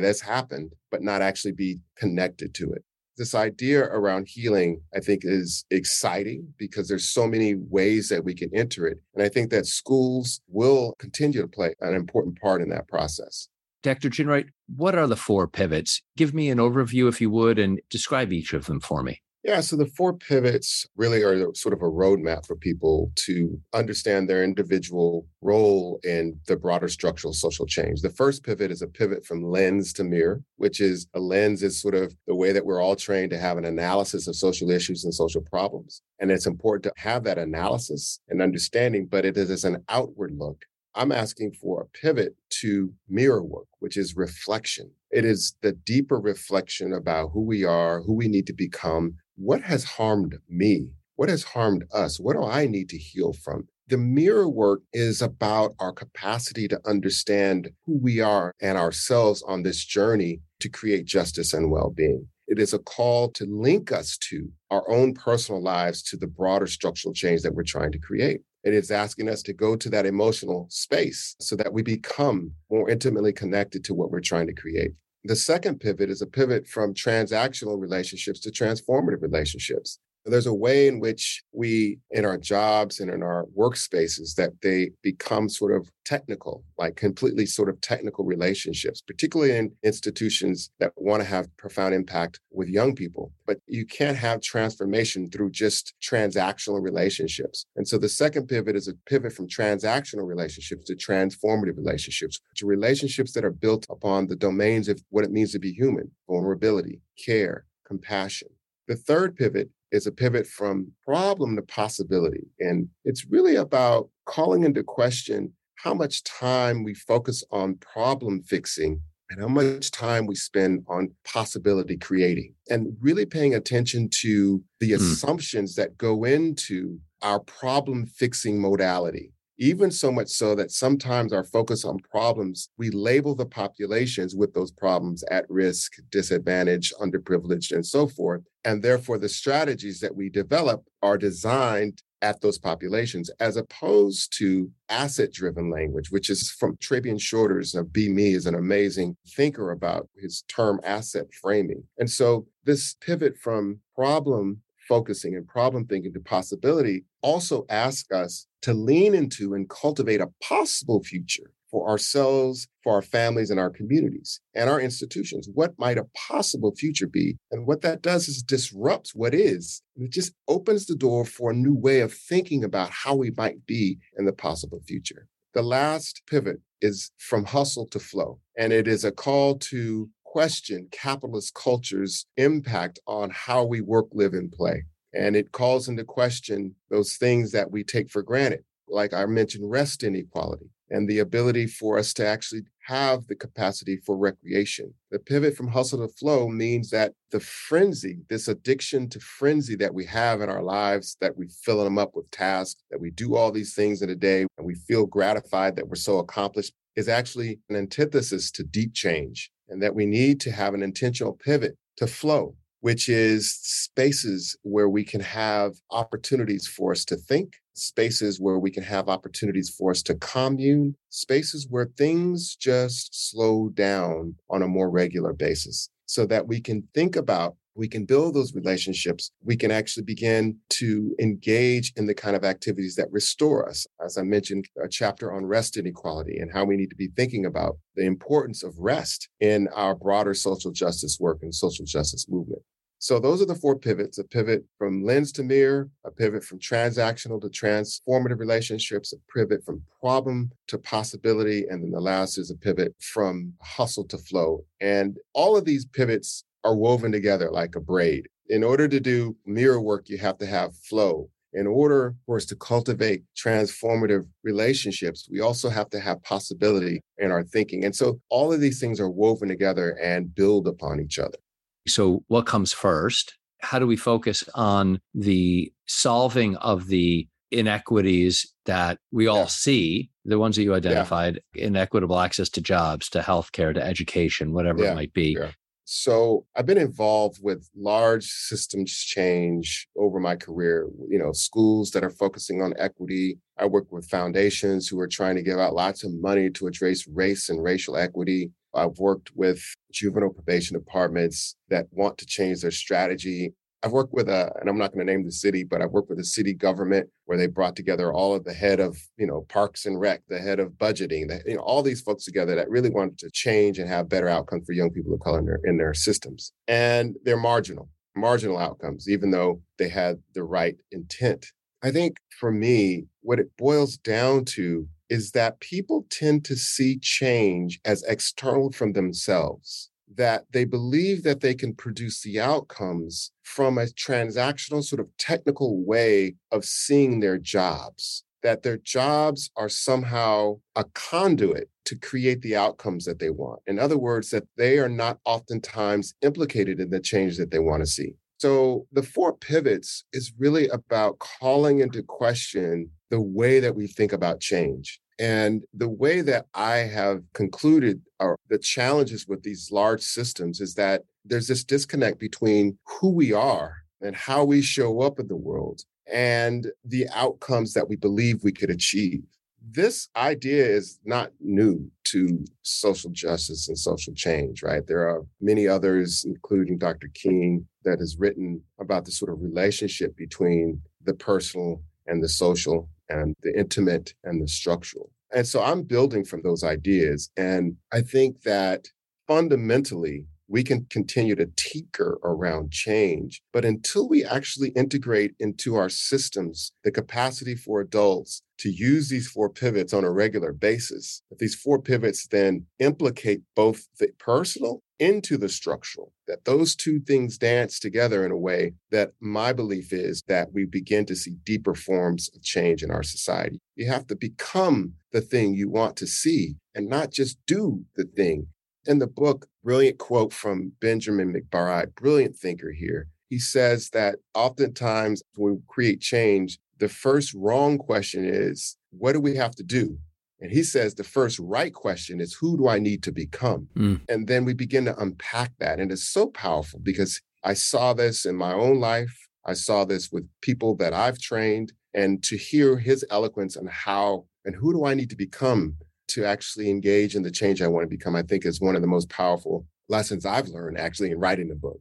that's 0.00 0.20
happened, 0.20 0.72
but 0.90 1.02
not 1.02 1.22
actually 1.22 1.52
be 1.52 1.78
connected 1.96 2.52
to 2.54 2.72
it 2.72 2.84
this 3.16 3.34
idea 3.34 3.82
around 3.82 4.28
healing, 4.28 4.78
I 4.94 5.00
think, 5.00 5.22
is 5.24 5.64
exciting 5.70 6.52
because 6.58 6.86
there's 6.86 7.08
so 7.08 7.26
many 7.26 7.54
ways 7.54 8.10
that 8.10 8.22
we 8.22 8.34
can 8.34 8.54
enter 8.54 8.86
it. 8.86 8.98
And 9.14 9.22
I 9.22 9.30
think 9.30 9.50
that 9.50 9.64
schools 9.64 10.42
will 10.48 10.94
continue 10.98 11.40
to 11.40 11.48
play 11.48 11.74
an 11.80 11.94
important 11.94 12.38
part 12.38 12.60
in 12.60 12.68
that 12.68 12.88
process. 12.88 13.48
Dr. 13.82 14.10
Ginwright, 14.10 14.46
what 14.74 14.96
are 14.96 15.06
the 15.06 15.16
four 15.16 15.46
pivots? 15.46 16.02
Give 16.16 16.34
me 16.34 16.50
an 16.50 16.58
overview, 16.58 17.08
if 17.08 17.20
you 17.20 17.30
would, 17.30 17.58
and 17.58 17.80
describe 17.90 18.32
each 18.32 18.52
of 18.52 18.66
them 18.66 18.80
for 18.80 19.02
me. 19.02 19.22
Yeah, 19.46 19.60
so 19.60 19.76
the 19.76 19.86
four 19.86 20.12
pivots 20.12 20.88
really 20.96 21.22
are 21.22 21.54
sort 21.54 21.72
of 21.72 21.80
a 21.80 21.84
roadmap 21.84 22.44
for 22.44 22.56
people 22.56 23.12
to 23.14 23.60
understand 23.72 24.28
their 24.28 24.42
individual 24.42 25.24
role 25.40 26.00
in 26.02 26.40
the 26.48 26.56
broader 26.56 26.88
structural 26.88 27.32
social 27.32 27.64
change. 27.64 28.00
The 28.00 28.10
first 28.10 28.42
pivot 28.42 28.72
is 28.72 28.82
a 28.82 28.88
pivot 28.88 29.24
from 29.24 29.44
lens 29.44 29.92
to 29.92 30.02
mirror, 30.02 30.42
which 30.56 30.80
is 30.80 31.06
a 31.14 31.20
lens 31.20 31.62
is 31.62 31.80
sort 31.80 31.94
of 31.94 32.12
the 32.26 32.34
way 32.34 32.50
that 32.50 32.66
we're 32.66 32.82
all 32.82 32.96
trained 32.96 33.30
to 33.30 33.38
have 33.38 33.56
an 33.56 33.66
analysis 33.66 34.26
of 34.26 34.34
social 34.34 34.68
issues 34.68 35.04
and 35.04 35.14
social 35.14 35.42
problems. 35.42 36.02
And 36.18 36.32
it's 36.32 36.46
important 36.46 36.82
to 36.82 36.92
have 37.00 37.22
that 37.22 37.38
analysis 37.38 38.18
and 38.28 38.42
understanding, 38.42 39.06
but 39.06 39.24
it 39.24 39.36
is 39.36 39.62
an 39.62 39.84
outward 39.88 40.32
look. 40.36 40.64
I'm 40.96 41.12
asking 41.12 41.52
for 41.52 41.82
a 41.82 41.98
pivot 41.98 42.34
to 42.62 42.92
mirror 43.08 43.44
work, 43.44 43.66
which 43.80 43.96
is 43.96 44.16
reflection. 44.16 44.90
It 45.10 45.24
is 45.24 45.54
the 45.60 45.72
deeper 45.72 46.18
reflection 46.18 46.92
about 46.92 47.30
who 47.32 47.42
we 47.42 47.64
are, 47.64 48.00
who 48.00 48.14
we 48.14 48.28
need 48.28 48.46
to 48.46 48.54
become, 48.54 49.16
what 49.36 49.60
has 49.62 49.84
harmed 49.84 50.38
me? 50.48 50.92
What 51.16 51.28
has 51.28 51.44
harmed 51.44 51.84
us? 51.92 52.18
What 52.18 52.34
do 52.34 52.42
I 52.42 52.66
need 52.66 52.88
to 52.90 52.98
heal 52.98 53.34
from? 53.34 53.68
The 53.88 53.98
mirror 53.98 54.48
work 54.48 54.80
is 54.92 55.22
about 55.22 55.74
our 55.78 55.92
capacity 55.92 56.66
to 56.68 56.80
understand 56.86 57.70
who 57.84 57.98
we 57.98 58.20
are 58.20 58.54
and 58.60 58.76
ourselves 58.76 59.44
on 59.46 59.62
this 59.62 59.84
journey 59.84 60.40
to 60.60 60.68
create 60.68 61.04
justice 61.04 61.52
and 61.52 61.70
well 61.70 61.90
being. 61.90 62.26
It 62.48 62.58
is 62.58 62.72
a 62.72 62.78
call 62.78 63.30
to 63.32 63.44
link 63.44 63.92
us 63.92 64.16
to 64.28 64.50
our 64.70 64.88
own 64.90 65.14
personal 65.14 65.62
lives 65.62 66.02
to 66.04 66.16
the 66.16 66.26
broader 66.26 66.66
structural 66.66 67.12
change 67.12 67.42
that 67.42 67.54
we're 67.54 67.64
trying 67.64 67.92
to 67.92 67.98
create. 67.98 68.40
It 68.66 68.74
is 68.74 68.90
asking 68.90 69.28
us 69.28 69.44
to 69.44 69.52
go 69.52 69.76
to 69.76 69.88
that 69.90 70.06
emotional 70.06 70.66
space 70.70 71.36
so 71.38 71.54
that 71.54 71.72
we 71.72 71.84
become 71.84 72.50
more 72.68 72.90
intimately 72.90 73.32
connected 73.32 73.84
to 73.84 73.94
what 73.94 74.10
we're 74.10 74.18
trying 74.18 74.48
to 74.48 74.52
create. 74.52 74.90
The 75.22 75.36
second 75.36 75.78
pivot 75.78 76.10
is 76.10 76.20
a 76.20 76.26
pivot 76.26 76.66
from 76.66 76.92
transactional 76.92 77.80
relationships 77.80 78.40
to 78.40 78.50
transformative 78.50 79.22
relationships 79.22 80.00
there's 80.26 80.46
a 80.46 80.54
way 80.54 80.88
in 80.88 81.00
which 81.00 81.42
we 81.52 81.98
in 82.10 82.24
our 82.24 82.38
jobs 82.38 83.00
and 83.00 83.10
in 83.10 83.22
our 83.22 83.46
workspaces 83.56 84.34
that 84.34 84.52
they 84.62 84.90
become 85.02 85.48
sort 85.48 85.72
of 85.72 85.90
technical 86.04 86.64
like 86.78 86.96
completely 86.96 87.46
sort 87.46 87.68
of 87.68 87.80
technical 87.80 88.24
relationships 88.24 89.02
particularly 89.06 89.56
in 89.56 89.72
institutions 89.82 90.70
that 90.78 90.92
want 90.96 91.22
to 91.22 91.28
have 91.28 91.54
profound 91.56 91.94
impact 91.94 92.40
with 92.50 92.68
young 92.68 92.94
people. 92.94 93.32
But 93.46 93.58
you 93.66 93.86
can't 93.86 94.16
have 94.16 94.40
transformation 94.40 95.30
through 95.30 95.50
just 95.50 95.94
transactional 96.02 96.82
relationships. 96.82 97.66
And 97.76 97.86
so 97.86 97.98
the 97.98 98.08
second 98.08 98.46
pivot 98.46 98.76
is 98.76 98.88
a 98.88 98.94
pivot 99.06 99.32
from 99.32 99.48
transactional 99.48 100.26
relationships 100.26 100.86
to 100.86 100.96
transformative 100.96 101.76
relationships 101.76 102.40
to 102.56 102.66
relationships 102.66 103.32
that 103.32 103.44
are 103.44 103.50
built 103.50 103.86
upon 103.90 104.26
the 104.26 104.36
domains 104.36 104.88
of 104.88 105.02
what 105.10 105.24
it 105.24 105.30
means 105.30 105.52
to 105.52 105.58
be 105.58 105.72
human 105.72 106.10
vulnerability 106.28 107.00
care 107.24 107.66
compassion. 107.86 108.48
The 108.88 108.96
third 108.96 109.36
pivot 109.36 109.70
is 109.92 110.06
a 110.06 110.12
pivot 110.12 110.46
from 110.46 110.92
problem 111.04 111.56
to 111.56 111.62
possibility. 111.62 112.46
And 112.60 112.88
it's 113.04 113.26
really 113.28 113.56
about 113.56 114.08
calling 114.24 114.64
into 114.64 114.82
question 114.82 115.52
how 115.76 115.94
much 115.94 116.24
time 116.24 116.82
we 116.82 116.94
focus 116.94 117.44
on 117.50 117.76
problem 117.76 118.42
fixing 118.42 119.00
and 119.30 119.40
how 119.40 119.48
much 119.48 119.90
time 119.90 120.26
we 120.26 120.34
spend 120.34 120.84
on 120.88 121.10
possibility 121.24 121.96
creating 121.96 122.54
and 122.70 122.96
really 123.00 123.26
paying 123.26 123.54
attention 123.54 124.08
to 124.20 124.62
the 124.80 124.92
mm. 124.92 124.96
assumptions 124.96 125.74
that 125.74 125.98
go 125.98 126.24
into 126.24 126.98
our 127.22 127.40
problem 127.40 128.06
fixing 128.06 128.60
modality 128.60 129.32
even 129.58 129.90
so 129.90 130.12
much 130.12 130.28
so 130.28 130.54
that 130.54 130.70
sometimes 130.70 131.32
our 131.32 131.44
focus 131.44 131.84
on 131.84 131.98
problems, 131.98 132.68
we 132.78 132.90
label 132.90 133.34
the 133.34 133.46
populations 133.46 134.34
with 134.34 134.52
those 134.54 134.70
problems 134.70 135.24
at 135.30 135.48
risk, 135.48 135.94
disadvantaged, 136.10 136.92
underprivileged, 137.00 137.72
and 137.72 137.84
so 137.84 138.06
forth. 138.06 138.42
And 138.64 138.82
therefore, 138.82 139.18
the 139.18 139.28
strategies 139.28 140.00
that 140.00 140.14
we 140.14 140.28
develop 140.28 140.84
are 141.02 141.18
designed 141.18 142.02
at 142.22 142.40
those 142.40 142.58
populations, 142.58 143.30
as 143.40 143.56
opposed 143.56 144.36
to 144.38 144.70
asset 144.88 145.32
driven 145.32 145.70
language, 145.70 146.10
which 146.10 146.30
is 146.30 146.50
from 146.50 146.76
Trabian 146.76 147.20
Shorters' 147.20 147.74
uh, 147.74 147.82
BMe 147.82 148.34
is 148.34 148.46
an 148.46 148.54
amazing 148.54 149.16
thinker 149.36 149.70
about 149.70 150.08
his 150.16 150.42
term 150.48 150.80
asset 150.82 151.26
framing. 151.40 151.84
And 151.98 152.10
so 152.10 152.46
this 152.64 152.94
pivot 153.00 153.36
from 153.36 153.80
problem 153.94 154.62
focusing 154.88 155.34
and 155.34 155.46
problem 155.46 155.86
thinking 155.86 156.12
to 156.12 156.20
possibility 156.20 157.04
also 157.22 157.64
ask 157.68 158.12
us 158.12 158.46
to 158.62 158.74
lean 158.74 159.14
into 159.14 159.54
and 159.54 159.68
cultivate 159.68 160.20
a 160.20 160.30
possible 160.42 161.02
future 161.02 161.52
for 161.70 161.88
ourselves, 161.88 162.68
for 162.82 162.94
our 162.94 163.02
families 163.02 163.50
and 163.50 163.58
our 163.58 163.70
communities 163.70 164.40
and 164.54 164.70
our 164.70 164.80
institutions. 164.80 165.48
What 165.52 165.74
might 165.78 165.98
a 165.98 166.06
possible 166.28 166.74
future 166.74 167.06
be? 167.06 167.36
And 167.50 167.66
what 167.66 167.82
that 167.82 168.02
does 168.02 168.28
is 168.28 168.42
disrupts 168.42 169.14
what 169.14 169.34
is. 169.34 169.82
And 169.96 170.06
it 170.06 170.12
just 170.12 170.32
opens 170.48 170.86
the 170.86 170.96
door 170.96 171.24
for 171.24 171.50
a 171.50 171.54
new 171.54 171.74
way 171.74 172.00
of 172.00 172.14
thinking 172.14 172.64
about 172.64 172.90
how 172.90 173.14
we 173.14 173.32
might 173.36 173.66
be 173.66 173.98
in 174.16 174.24
the 174.24 174.32
possible 174.32 174.80
future. 174.86 175.28
The 175.54 175.62
last 175.62 176.22
pivot 176.28 176.60
is 176.80 177.10
from 177.18 177.44
hustle 177.44 177.86
to 177.88 177.98
flow. 177.98 178.40
And 178.56 178.72
it 178.72 178.86
is 178.86 179.04
a 179.04 179.12
call 179.12 179.58
to 179.58 180.08
question 180.36 180.86
capitalist 180.92 181.54
culture's 181.54 182.26
impact 182.36 182.98
on 183.06 183.30
how 183.30 183.64
we 183.64 183.80
work, 183.80 184.04
live, 184.12 184.34
and 184.34 184.52
play. 184.52 184.84
And 185.14 185.34
it 185.34 185.50
calls 185.50 185.88
into 185.88 186.04
question 186.04 186.74
those 186.90 187.16
things 187.16 187.52
that 187.52 187.70
we 187.70 187.82
take 187.82 188.10
for 188.10 188.22
granted, 188.22 188.62
like 188.86 189.14
I 189.14 189.24
mentioned, 189.24 189.70
rest 189.70 190.02
inequality 190.02 190.66
and 190.90 191.08
the 191.08 191.20
ability 191.20 191.68
for 191.68 191.98
us 191.98 192.12
to 192.12 192.26
actually 192.26 192.64
have 192.84 193.26
the 193.28 193.34
capacity 193.34 193.96
for 194.04 194.14
recreation. 194.14 194.92
The 195.10 195.20
pivot 195.20 195.56
from 195.56 195.68
hustle 195.68 196.06
to 196.06 196.12
flow 196.12 196.48
means 196.48 196.90
that 196.90 197.14
the 197.30 197.40
frenzy, 197.40 198.18
this 198.28 198.46
addiction 198.48 199.08
to 199.08 199.20
frenzy 199.20 199.74
that 199.76 199.94
we 199.94 200.04
have 200.04 200.42
in 200.42 200.50
our 200.50 200.62
lives, 200.62 201.16
that 201.22 201.34
we 201.34 201.48
fill 201.48 201.82
them 201.82 201.96
up 201.96 202.14
with 202.14 202.30
tasks, 202.30 202.82
that 202.90 203.00
we 203.00 203.10
do 203.10 203.36
all 203.36 203.50
these 203.50 203.74
things 203.74 204.02
in 204.02 204.10
a 204.10 204.14
day 204.14 204.44
and 204.58 204.66
we 204.66 204.74
feel 204.74 205.06
gratified 205.06 205.76
that 205.76 205.88
we're 205.88 205.94
so 205.94 206.18
accomplished, 206.18 206.74
is 206.94 207.08
actually 207.08 207.58
an 207.70 207.76
antithesis 207.76 208.50
to 208.50 208.62
deep 208.62 208.92
change 208.92 209.50
and 209.68 209.82
that 209.82 209.94
we 209.94 210.06
need 210.06 210.40
to 210.40 210.50
have 210.50 210.74
an 210.74 210.82
intentional 210.82 211.32
pivot 211.32 211.76
to 211.96 212.06
flow, 212.06 212.54
which 212.80 213.08
is 213.08 213.52
spaces 213.52 214.56
where 214.62 214.88
we 214.88 215.04
can 215.04 215.20
have 215.20 215.72
opportunities 215.90 216.66
for 216.66 216.92
us 216.92 217.04
to 217.06 217.16
think, 217.16 217.54
spaces 217.74 218.40
where 218.40 218.58
we 218.58 218.70
can 218.70 218.82
have 218.82 219.08
opportunities 219.08 219.70
for 219.70 219.90
us 219.90 220.02
to 220.02 220.14
commune, 220.14 220.94
spaces 221.10 221.66
where 221.68 221.90
things 221.96 222.56
just 222.56 223.30
slow 223.30 223.68
down 223.70 224.34
on 224.50 224.62
a 224.62 224.68
more 224.68 224.90
regular 224.90 225.32
basis 225.32 225.88
so 226.06 226.24
that 226.26 226.46
we 226.46 226.60
can 226.60 226.86
think 226.94 227.16
about 227.16 227.56
we 227.76 227.88
can 227.88 228.04
build 228.04 228.34
those 228.34 228.54
relationships. 228.54 229.30
We 229.44 229.56
can 229.56 229.70
actually 229.70 230.04
begin 230.04 230.56
to 230.70 231.14
engage 231.20 231.92
in 231.96 232.06
the 232.06 232.14
kind 232.14 232.34
of 232.34 232.44
activities 232.44 232.96
that 232.96 233.12
restore 233.12 233.68
us. 233.68 233.86
As 234.04 234.16
I 234.16 234.22
mentioned, 234.22 234.66
a 234.82 234.88
chapter 234.88 235.32
on 235.32 235.44
rest 235.46 235.76
inequality 235.76 236.38
and 236.38 236.50
how 236.52 236.64
we 236.64 236.76
need 236.76 236.90
to 236.90 236.96
be 236.96 237.08
thinking 237.08 237.44
about 237.44 237.76
the 237.94 238.06
importance 238.06 238.62
of 238.62 238.78
rest 238.78 239.28
in 239.40 239.68
our 239.74 239.94
broader 239.94 240.34
social 240.34 240.72
justice 240.72 241.18
work 241.20 241.38
and 241.42 241.54
social 241.54 241.84
justice 241.84 242.26
movement. 242.28 242.62
So 242.98 243.18
those 243.18 243.42
are 243.42 243.46
the 243.46 243.54
four 243.54 243.78
pivots, 243.78 244.18
a 244.18 244.24
pivot 244.24 244.64
from 244.78 245.04
lens 245.04 245.30
to 245.32 245.42
mirror, 245.42 245.90
a 246.04 246.10
pivot 246.10 246.42
from 246.42 246.58
transactional 246.58 247.40
to 247.42 247.48
transformative 247.48 248.38
relationships, 248.38 249.12
a 249.12 249.16
pivot 249.32 249.62
from 249.64 249.82
problem 250.00 250.50
to 250.68 250.78
possibility, 250.78 251.66
and 251.68 251.84
then 251.84 251.90
the 251.90 252.00
last 252.00 252.38
is 252.38 252.50
a 252.50 252.56
pivot 252.56 252.94
from 252.98 253.52
hustle 253.60 254.04
to 254.04 254.16
flow. 254.16 254.64
And 254.80 255.18
all 255.34 255.58
of 255.58 255.66
these 255.66 255.84
pivots 255.84 256.44
are 256.66 256.74
woven 256.74 257.12
together 257.12 257.50
like 257.50 257.76
a 257.76 257.80
braid. 257.80 258.26
In 258.48 258.64
order 258.64 258.88
to 258.88 258.98
do 258.98 259.36
mirror 259.46 259.80
work, 259.80 260.08
you 260.08 260.18
have 260.18 260.38
to 260.38 260.46
have 260.46 260.74
flow. 260.76 261.30
In 261.52 261.66
order 261.66 262.14
for 262.26 262.36
us 262.36 262.44
to 262.46 262.56
cultivate 262.56 263.22
transformative 263.36 264.24
relationships, 264.42 265.28
we 265.30 265.40
also 265.40 265.70
have 265.70 265.88
to 265.90 266.00
have 266.00 266.22
possibility 266.22 267.00
in 267.18 267.30
our 267.30 267.44
thinking. 267.44 267.84
And 267.84 267.94
so 267.94 268.20
all 268.30 268.52
of 268.52 268.60
these 268.60 268.80
things 268.80 269.00
are 269.00 269.08
woven 269.08 269.48
together 269.48 269.96
and 270.02 270.34
build 270.34 270.66
upon 270.66 271.00
each 271.00 271.18
other. 271.18 271.38
So, 271.86 272.24
what 272.26 272.46
comes 272.46 272.72
first? 272.72 273.38
How 273.62 273.78
do 273.78 273.86
we 273.86 273.96
focus 273.96 274.44
on 274.54 275.00
the 275.14 275.72
solving 275.86 276.56
of 276.56 276.88
the 276.88 277.28
inequities 277.52 278.52
that 278.66 278.98
we 279.12 279.28
all 279.28 279.38
yeah. 279.38 279.46
see, 279.46 280.10
the 280.24 280.38
ones 280.38 280.56
that 280.56 280.64
you 280.64 280.74
identified, 280.74 281.40
yeah. 281.54 281.66
inequitable 281.66 282.18
access 282.18 282.48
to 282.50 282.60
jobs, 282.60 283.08
to 283.10 283.20
healthcare, 283.20 283.72
to 283.72 283.82
education, 283.82 284.52
whatever 284.52 284.82
yeah. 284.82 284.92
it 284.92 284.94
might 284.96 285.12
be. 285.12 285.38
So 285.88 286.44
I've 286.56 286.66
been 286.66 286.78
involved 286.78 287.38
with 287.40 287.70
large 287.76 288.24
systems 288.24 288.92
change 288.92 289.86
over 289.96 290.18
my 290.18 290.34
career, 290.34 290.88
you 291.08 291.16
know, 291.16 291.30
schools 291.30 291.92
that 291.92 292.02
are 292.02 292.10
focusing 292.10 292.60
on 292.60 292.74
equity. 292.76 293.38
I 293.56 293.66
work 293.66 293.92
with 293.92 294.10
foundations 294.10 294.88
who 294.88 294.98
are 294.98 295.06
trying 295.06 295.36
to 295.36 295.44
give 295.44 295.60
out 295.60 295.74
lots 295.74 296.02
of 296.02 296.12
money 296.12 296.50
to 296.50 296.66
address 296.66 297.06
race 297.06 297.50
and 297.50 297.62
racial 297.62 297.96
equity. 297.96 298.50
I've 298.74 298.98
worked 298.98 299.30
with 299.36 299.62
juvenile 299.92 300.30
probation 300.30 300.76
departments 300.76 301.54
that 301.70 301.86
want 301.92 302.18
to 302.18 302.26
change 302.26 302.62
their 302.62 302.72
strategy 302.72 303.54
I've 303.86 303.92
worked 303.92 304.12
with 304.12 304.28
a, 304.28 304.52
and 304.60 304.68
I'm 304.68 304.78
not 304.78 304.92
going 304.92 305.06
to 305.06 305.12
name 305.12 305.24
the 305.24 305.30
city, 305.30 305.62
but 305.62 305.80
I've 305.80 305.92
worked 305.92 306.10
with 306.10 306.18
a 306.18 306.24
city 306.24 306.52
government 306.52 307.08
where 307.26 307.38
they 307.38 307.46
brought 307.46 307.76
together 307.76 308.12
all 308.12 308.34
of 308.34 308.42
the 308.42 308.52
head 308.52 308.80
of, 308.80 308.98
you 309.16 309.28
know, 309.28 309.46
parks 309.48 309.86
and 309.86 310.00
rec, 310.00 310.22
the 310.28 310.40
head 310.40 310.58
of 310.58 310.72
budgeting, 310.72 311.28
the, 311.28 311.40
you 311.46 311.54
know, 311.54 311.62
all 311.62 311.84
these 311.84 312.00
folks 312.00 312.24
together 312.24 312.56
that 312.56 312.68
really 312.68 312.90
wanted 312.90 313.16
to 313.18 313.30
change 313.30 313.78
and 313.78 313.88
have 313.88 314.08
better 314.08 314.28
outcomes 314.28 314.66
for 314.66 314.72
young 314.72 314.90
people 314.90 315.14
of 315.14 315.20
color 315.20 315.38
in 315.38 315.46
their, 315.46 315.60
in 315.62 315.76
their 315.76 315.94
systems. 315.94 316.52
And 316.66 317.14
they're 317.22 317.36
marginal. 317.36 317.88
marginal 318.16 318.58
outcomes, 318.58 319.08
even 319.08 319.30
though 319.30 319.62
they 319.78 319.88
had 319.88 320.18
the 320.34 320.42
right 320.42 320.76
intent. 320.90 321.46
I 321.84 321.92
think 321.92 322.16
for 322.40 322.50
me, 322.50 323.06
what 323.20 323.38
it 323.38 323.56
boils 323.56 323.96
down 323.98 324.46
to 324.56 324.88
is 325.08 325.30
that 325.30 325.60
people 325.60 326.06
tend 326.10 326.44
to 326.46 326.56
see 326.56 326.98
change 326.98 327.78
as 327.84 328.02
external 328.08 328.72
from 328.72 328.94
themselves, 328.94 329.90
that 330.14 330.44
they 330.52 330.64
believe 330.64 331.22
that 331.24 331.40
they 331.40 331.54
can 331.54 331.74
produce 331.74 332.22
the 332.22 332.40
outcomes 332.40 333.32
from 333.42 333.78
a 333.78 333.86
transactional, 333.86 334.84
sort 334.84 335.00
of 335.00 335.08
technical 335.18 335.84
way 335.84 336.34
of 336.52 336.64
seeing 336.64 337.20
their 337.20 337.38
jobs, 337.38 338.24
that 338.42 338.62
their 338.62 338.78
jobs 338.78 339.50
are 339.56 339.68
somehow 339.68 340.56
a 340.76 340.84
conduit 340.94 341.68
to 341.84 341.96
create 341.96 342.42
the 342.42 342.56
outcomes 342.56 343.04
that 343.04 343.18
they 343.18 343.30
want. 343.30 343.60
In 343.66 343.78
other 343.78 343.98
words, 343.98 344.30
that 344.30 344.46
they 344.56 344.78
are 344.78 344.88
not 344.88 345.18
oftentimes 345.24 346.14
implicated 346.22 346.80
in 346.80 346.90
the 346.90 347.00
change 347.00 347.36
that 347.38 347.50
they 347.50 347.58
want 347.58 347.82
to 347.82 347.86
see. 347.86 348.14
So 348.38 348.86
the 348.92 349.02
four 349.02 349.36
pivots 349.36 350.04
is 350.12 350.32
really 350.38 350.68
about 350.68 351.18
calling 351.18 351.80
into 351.80 352.02
question 352.02 352.90
the 353.10 353.20
way 353.20 353.60
that 353.60 353.74
we 353.74 353.86
think 353.86 354.12
about 354.12 354.40
change. 354.40 355.00
And 355.18 355.64
the 355.72 355.88
way 355.88 356.20
that 356.20 356.46
I 356.54 356.76
have 356.76 357.22
concluded 357.32 358.02
are 358.20 358.36
the 358.48 358.58
challenges 358.58 359.26
with 359.26 359.42
these 359.42 359.70
large 359.72 360.02
systems 360.02 360.60
is 360.60 360.74
that 360.74 361.02
there's 361.24 361.48
this 361.48 361.64
disconnect 361.64 362.18
between 362.18 362.78
who 362.86 363.10
we 363.10 363.32
are 363.32 363.76
and 364.00 364.14
how 364.14 364.44
we 364.44 364.60
show 364.60 365.00
up 365.00 365.18
in 365.18 365.28
the 365.28 365.36
world 365.36 365.82
and 366.12 366.68
the 366.84 367.06
outcomes 367.14 367.72
that 367.72 367.88
we 367.88 367.96
believe 367.96 368.44
we 368.44 368.52
could 368.52 368.70
achieve. 368.70 369.22
This 369.68 370.08
idea 370.14 370.64
is 370.64 371.00
not 371.04 371.32
new 371.40 371.90
to 372.04 372.44
social 372.62 373.10
justice 373.10 373.66
and 373.66 373.76
social 373.76 374.14
change, 374.14 374.62
right? 374.62 374.86
There 374.86 375.08
are 375.08 375.26
many 375.40 375.66
others, 375.66 376.24
including 376.24 376.78
Dr. 376.78 377.08
King, 377.14 377.66
that 377.82 377.98
has 377.98 378.16
written 378.16 378.62
about 378.78 379.06
the 379.06 379.10
sort 379.10 379.32
of 379.32 379.42
relationship 379.42 380.16
between 380.16 380.80
the 381.02 381.14
personal 381.14 381.82
and 382.06 382.22
the 382.22 382.28
social 382.28 382.88
and 383.08 383.34
the 383.42 383.56
intimate 383.58 384.14
and 384.24 384.42
the 384.42 384.48
structural. 384.48 385.10
And 385.34 385.46
so 385.46 385.62
I'm 385.62 385.82
building 385.82 386.24
from 386.24 386.42
those 386.42 386.62
ideas. 386.62 387.30
And 387.36 387.76
I 387.92 388.00
think 388.00 388.42
that 388.42 388.88
fundamentally, 389.26 390.26
we 390.48 390.62
can 390.62 390.86
continue 390.90 391.34
to 391.34 391.50
tinker 391.56 392.18
around 392.22 392.70
change. 392.70 393.42
But 393.52 393.64
until 393.64 394.08
we 394.08 394.24
actually 394.24 394.68
integrate 394.70 395.34
into 395.40 395.74
our 395.74 395.88
systems 395.88 396.72
the 396.84 396.92
capacity 396.92 397.56
for 397.56 397.80
adults 397.80 398.42
to 398.58 398.70
use 398.70 399.08
these 399.08 399.28
four 399.28 399.50
pivots 399.50 399.92
on 399.92 400.04
a 400.04 400.10
regular 400.10 400.52
basis, 400.52 401.22
that 401.30 401.38
these 401.38 401.54
four 401.54 401.82
pivots 401.82 402.28
then 402.28 402.66
implicate 402.78 403.42
both 403.54 403.88
the 403.98 404.08
personal 404.18 404.82
into 404.98 405.36
the 405.36 405.48
structural, 405.48 406.12
that 406.26 406.44
those 406.44 406.74
two 406.74 407.00
things 407.00 407.38
dance 407.38 407.78
together 407.78 408.24
in 408.24 408.32
a 408.32 408.36
way 408.36 408.72
that 408.90 409.12
my 409.20 409.52
belief 409.52 409.92
is 409.92 410.22
that 410.28 410.52
we 410.52 410.64
begin 410.64 411.04
to 411.06 411.16
see 411.16 411.36
deeper 411.44 411.74
forms 411.74 412.30
of 412.34 412.42
change 412.42 412.82
in 412.82 412.90
our 412.90 413.02
society. 413.02 413.60
You 413.74 413.88
have 413.88 414.06
to 414.08 414.16
become 414.16 414.94
the 415.12 415.20
thing 415.20 415.54
you 415.54 415.68
want 415.68 415.96
to 415.96 416.06
see 416.06 416.56
and 416.74 416.88
not 416.88 417.10
just 417.10 417.38
do 417.46 417.84
the 417.96 418.04
thing 418.04 418.48
in 418.86 418.98
the 418.98 419.06
book, 419.06 419.48
brilliant 419.64 419.98
quote 419.98 420.32
from 420.32 420.72
Benjamin 420.80 421.32
McBride, 421.32 421.94
brilliant 421.94 422.36
thinker 422.36 422.72
here. 422.72 423.08
He 423.28 423.38
says 423.38 423.90
that 423.90 424.16
oftentimes 424.34 425.22
when 425.34 425.54
we 425.54 425.60
create 425.66 426.00
change, 426.00 426.58
the 426.78 426.88
first 426.88 427.34
wrong 427.34 427.78
question 427.78 428.24
is, 428.24 428.76
what 428.90 429.12
do 429.12 429.20
we 429.20 429.34
have 429.36 429.56
to 429.56 429.62
do? 429.62 429.98
And 430.40 430.50
he 430.50 430.62
says 430.62 430.94
the 430.94 431.04
first 431.04 431.38
right 431.38 431.72
question 431.72 432.20
is, 432.20 432.34
who 432.34 432.56
do 432.56 432.68
I 432.68 432.78
need 432.78 433.02
to 433.04 433.12
become? 433.12 433.68
Mm. 433.76 434.02
And 434.08 434.28
then 434.28 434.44
we 434.44 434.52
begin 434.52 434.84
to 434.84 434.98
unpack 434.98 435.52
that. 435.58 435.80
And 435.80 435.90
it's 435.90 436.04
so 436.04 436.26
powerful 436.28 436.80
because 436.82 437.22
I 437.42 437.54
saw 437.54 437.94
this 437.94 438.26
in 438.26 438.36
my 438.36 438.52
own 438.52 438.78
life. 438.78 439.28
I 439.46 439.54
saw 439.54 439.84
this 439.84 440.12
with 440.12 440.28
people 440.42 440.76
that 440.76 440.92
I've 440.92 441.18
trained. 441.18 441.72
And 441.94 442.22
to 442.24 442.36
hear 442.36 442.78
his 442.78 443.04
eloquence 443.10 443.56
on 443.56 443.66
how 443.66 444.26
and 444.44 444.54
who 444.54 444.72
do 444.72 444.84
I 444.84 444.94
need 444.94 445.08
to 445.10 445.16
become 445.16 445.76
to 446.08 446.24
actually 446.24 446.68
engage 446.68 447.14
in 447.14 447.22
the 447.22 447.30
change 447.30 447.62
I 447.62 447.68
want 447.68 447.84
to 447.84 447.88
become, 447.88 448.14
I 448.14 448.22
think 448.22 448.44
is 448.44 448.60
one 448.60 448.76
of 448.76 448.82
the 448.82 448.88
most 448.88 449.08
powerful 449.08 449.66
lessons 449.88 450.26
I've 450.26 450.48
learned 450.48 450.78
actually 450.78 451.10
in 451.10 451.18
writing 451.18 451.48
the 451.48 451.54
book. 451.54 451.80